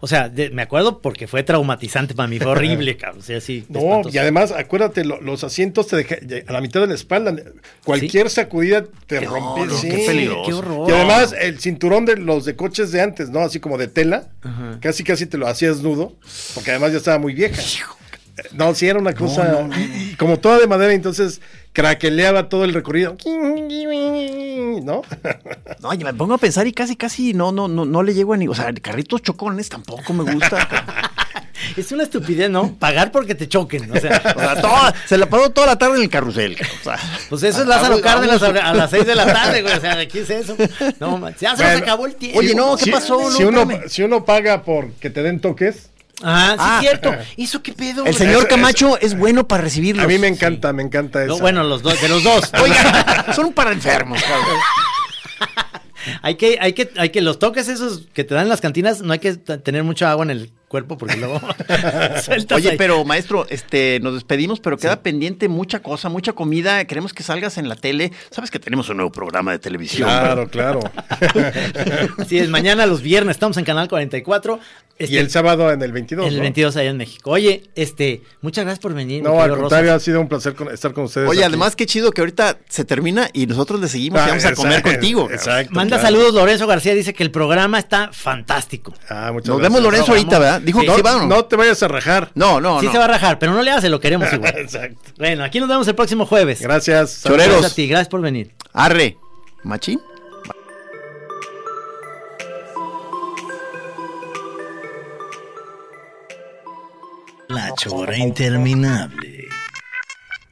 O 0.00 0.06
sea, 0.06 0.28
de- 0.28 0.50
me 0.50 0.62
acuerdo 0.62 1.00
porque 1.00 1.26
fue 1.26 1.42
traumatizante 1.42 2.14
para 2.14 2.28
mí, 2.28 2.38
fue 2.38 2.52
horrible, 2.52 2.96
cabrón. 2.98 3.20
O 3.20 3.22
sea, 3.24 3.40
sí, 3.40 3.64
No, 3.68 3.78
espantoso. 3.80 4.14
y 4.14 4.18
además, 4.18 4.52
acuérdate, 4.52 5.04
lo- 5.04 5.20
los 5.20 5.44
asientos 5.44 5.86
te 5.86 5.96
deja- 5.96 6.16
a 6.46 6.52
la 6.52 6.60
mitad 6.60 6.80
de 6.80 6.86
la 6.88 6.94
espalda. 6.94 7.34
Cualquier 7.84 8.30
sacudida 8.30 8.84
te 9.06 9.20
rompe. 9.20 9.66
no, 9.66 9.74
sí. 9.78 9.88
qué 9.88 10.04
peligroso. 10.06 10.42
Qué 10.46 10.52
horror. 10.54 10.90
Y 10.90 10.92
además, 10.92 11.34
el 11.38 11.58
cinturón 11.60 12.04
de 12.04 12.16
los 12.16 12.44
de 12.44 12.56
coches 12.56 12.92
de 12.92 13.00
antes, 13.00 13.30
¿no? 13.30 13.40
Así 13.40 13.60
como 13.60 13.78
de 13.78 13.88
tela, 13.88 14.28
casi 14.80 15.04
casi 15.04 15.26
te 15.26 15.38
lo 15.38 15.46
hacías 15.46 15.80
nudo, 15.82 16.14
porque 16.54 16.70
además 16.70 16.92
ya 16.92 16.98
estaba 16.98 17.18
muy 17.18 17.34
vieja. 17.34 17.60
No, 18.52 18.74
sí, 18.74 18.86
era 18.86 18.98
una 18.98 19.14
cosa. 19.14 19.66
como 20.18 20.38
toda 20.38 20.58
de 20.58 20.66
madera, 20.66 20.92
entonces 20.92 21.40
craqueleaba 21.72 22.48
todo 22.50 22.64
el 22.64 22.74
recorrido. 22.74 23.16
¿No? 24.82 25.02
No, 25.80 25.90
oye, 25.90 26.04
me 26.04 26.14
pongo 26.14 26.34
a 26.34 26.38
pensar 26.38 26.66
y 26.66 26.72
casi, 26.72 26.96
casi 26.96 27.34
no, 27.34 27.52
no, 27.52 27.68
no, 27.68 27.84
no 27.84 28.02
le 28.02 28.14
llego 28.14 28.32
a 28.32 28.36
ni. 28.36 28.48
O 28.48 28.54
sea, 28.54 28.72
carritos 28.74 29.22
chocones 29.22 29.68
tampoco 29.68 30.12
me 30.12 30.32
gusta. 30.32 30.68
Es 31.76 31.90
una 31.90 32.04
estupidez, 32.04 32.48
¿no? 32.48 32.74
Pagar 32.74 33.10
porque 33.10 33.34
te 33.34 33.48
choquen. 33.48 33.90
O 33.90 33.98
sea, 34.00 34.22
O 34.36 34.38
sea, 34.38 34.60
toda- 34.60 34.94
se 35.06 35.18
la 35.18 35.26
pasó 35.28 35.50
toda 35.50 35.66
la 35.66 35.76
tarde 35.78 35.96
en 35.96 36.02
el 36.04 36.08
carrusel. 36.10 36.56
O 36.80 36.84
sea, 36.84 36.98
pues 37.28 37.42
eso 37.42 37.62
es 37.62 37.66
Lázaro 37.66 38.00
Cárdenas 38.00 38.42
a, 38.42 38.46
a 38.48 38.74
las 38.74 38.90
6 38.90 39.06
de 39.06 39.14
la 39.14 39.26
tarde, 39.32 39.62
güey. 39.62 39.74
O 39.74 39.80
sea, 39.80 40.06
¿qué 40.06 40.20
es 40.20 40.30
eso? 40.30 40.56
No, 41.00 41.18
man, 41.18 41.34
ya 41.40 41.56
se 41.56 41.64
nos 41.64 41.82
acabó 41.82 42.06
el 42.06 42.14
tiempo. 42.14 42.38
Oye, 42.38 42.54
no, 42.54 42.76
¿qué 42.76 42.84
Si- 42.84 42.90
pasó? 42.92 43.30
Si, 43.32 43.42
No, 43.42 43.48
uno, 43.48 43.60
espérame. 43.62 43.88
si 43.88 44.02
uno 44.02 44.24
paga 44.24 44.62
por 44.62 44.92
que 44.92 45.10
te 45.10 45.22
den 45.22 45.40
toques, 45.40 45.90
Ah, 46.22 46.52
sí, 46.52 46.56
Ah. 46.60 46.74
es 46.76 46.80
cierto. 46.88 47.14
¿Eso 47.36 47.62
qué 47.62 47.72
pedo? 47.72 48.06
el 48.06 48.14
señor 48.14 48.38
Eso- 48.38 48.48
Camacho 48.48 48.98
es 49.00 49.16
bueno 49.16 49.46
para 49.46 49.62
recibirlos. 49.62 50.04
a 50.04 50.08
mí 50.08 50.18
me 50.18 50.28
encanta, 50.28 50.72
me 50.72 50.82
encanta 50.82 51.22
eso. 51.22 51.34
No, 51.34 51.38
bueno, 51.40 51.62
los 51.62 51.82
dos, 51.82 52.00
de 52.00 52.08
los 52.08 52.22
dos. 52.24 52.50
Oiga, 52.62 53.32
son 53.34 53.52
para 53.52 53.72
enfermos, 53.72 54.20
cabrón. 54.22 54.56
Hay 56.22 56.36
que, 56.36 56.56
hay 56.60 56.72
que, 56.72 56.88
hay 56.98 57.10
que 57.10 57.20
los 57.20 57.40
toques 57.40 57.66
esos 57.66 58.02
que 58.14 58.22
te 58.22 58.32
dan 58.34 58.44
en 58.44 58.48
las 58.48 58.60
cantinas, 58.60 59.00
no 59.02 59.12
hay 59.12 59.18
que 59.18 59.34
tener 59.34 59.82
mucha 59.82 60.08
agua 60.12 60.24
en 60.24 60.30
el 60.30 60.52
cuerpo 60.68 60.98
porque 60.98 61.16
luego 61.16 61.40
Oye, 62.54 62.70
ahí. 62.70 62.76
pero 62.76 63.04
maestro, 63.04 63.46
este, 63.48 64.00
nos 64.02 64.14
despedimos, 64.14 64.58
pero 64.60 64.76
queda 64.76 65.00
pendiente 65.00 65.48
mucha 65.48 65.80
cosa, 65.80 66.08
mucha 66.08 66.32
comida. 66.32 66.84
Queremos 66.86 67.12
que 67.12 67.22
salgas 67.22 67.56
en 67.58 67.68
la 67.68 67.76
tele. 67.76 68.12
Sabes 68.30 68.50
que 68.50 68.58
tenemos 68.58 68.88
un 68.88 68.96
nuevo 68.98 69.12
programa 69.12 69.52
de 69.52 69.58
televisión. 69.58 70.08
Claro, 70.08 70.48
claro. 70.48 70.80
Así 72.18 72.38
es, 72.38 72.48
mañana 72.48 72.86
los 72.86 73.02
viernes 73.02 73.36
estamos 73.36 73.56
en 73.56 73.64
Canal 73.64 73.88
44. 73.88 74.58
y 74.98 75.04
este, 75.04 75.18
el 75.18 75.30
sábado 75.30 75.70
en 75.72 75.82
el 75.82 75.92
22. 75.92 76.26
el 76.26 76.36
¿no? 76.36 76.42
22 76.42 76.76
allá 76.76 76.90
en 76.90 76.96
México. 76.96 77.30
Oye, 77.30 77.64
este, 77.74 78.22
muchas 78.40 78.64
gracias 78.64 78.80
por 78.80 78.94
venir. 78.94 79.22
No, 79.22 79.40
al 79.40 79.50
contrario, 79.56 79.92
Rosas. 79.92 80.02
ha 80.02 80.04
sido 80.04 80.20
un 80.20 80.28
placer 80.28 80.54
con- 80.54 80.70
estar 80.72 80.92
con 80.92 81.04
ustedes. 81.04 81.28
Oye, 81.28 81.40
aquí. 81.40 81.48
además, 81.48 81.76
qué 81.76 81.86
chido 81.86 82.10
que 82.12 82.22
ahorita 82.22 82.58
se 82.68 82.84
termina 82.84 83.28
y 83.32 83.46
nosotros 83.46 83.80
le 83.80 83.88
seguimos 83.88 84.18
y 84.20 84.22
Ah, 84.24 84.26
vamos 84.28 84.44
a 84.44 84.54
comer 84.54 84.82
contigo. 84.82 85.28
Exacto. 85.30 85.72
Manda 85.74 85.98
claro. 85.98 86.14
saludos, 86.16 86.34
Lorenzo 86.34 86.66
García 86.66 86.94
dice 86.94 87.14
que 87.14 87.22
el 87.22 87.30
programa 87.30 87.78
está 87.78 88.10
fantástico. 88.12 88.94
Ah, 89.08 89.30
muchas 89.32 89.48
Nos 89.48 89.58
gracias. 89.58 89.62
vemos, 89.62 89.82
Lorenzo, 89.82 90.12
ahorita, 90.12 90.38
¿verdad? 90.38 90.55
Dijo 90.60 90.80
Sí. 90.80 90.86
que 90.86 90.90
No, 90.92 90.96
sí, 90.96 91.02
va 91.02 91.16
o 91.16 91.18
no. 91.20 91.26
no 91.26 91.44
te 91.44 91.56
vayas 91.56 91.82
a 91.82 91.88
rajar. 91.88 92.30
No, 92.34 92.60
no, 92.60 92.80
sí 92.80 92.86
no. 92.86 92.92
se 92.92 92.98
va 92.98 93.04
a 93.04 93.08
rajar, 93.08 93.38
pero 93.38 93.52
no 93.52 93.62
le 93.62 93.70
hace, 93.70 93.88
lo 93.88 94.00
queremos 94.00 94.30
igual. 94.32 94.54
Exacto. 94.58 94.98
bueno, 95.18 95.44
aquí 95.44 95.60
nos 95.60 95.68
vemos 95.68 95.86
el 95.88 95.94
próximo 95.94 96.26
jueves. 96.26 96.60
Gracias. 96.60 97.22
Choreros. 97.22 97.46
Gracias 97.56 97.72
a 97.72 97.74
ti, 97.74 97.86
gracias 97.88 98.08
por 98.08 98.20
venir. 98.20 98.54
Arre. 98.72 99.16
¿Machín? 99.64 100.00
La 107.48 107.72
chora 107.74 108.16
interminable. 108.18 109.46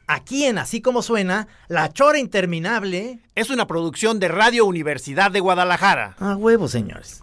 Aquí 0.06 0.44
en 0.44 0.58
Así 0.58 0.80
Como 0.80 1.02
Suena, 1.02 1.48
La 1.68 1.92
Chora 1.92 2.18
Interminable. 2.18 3.18
Es 3.34 3.50
una 3.50 3.66
producción 3.66 4.20
de 4.20 4.28
Radio 4.28 4.64
Universidad 4.66 5.30
de 5.30 5.40
Guadalajara. 5.40 6.14
A 6.18 6.36
huevo, 6.36 6.68
señores. 6.68 7.22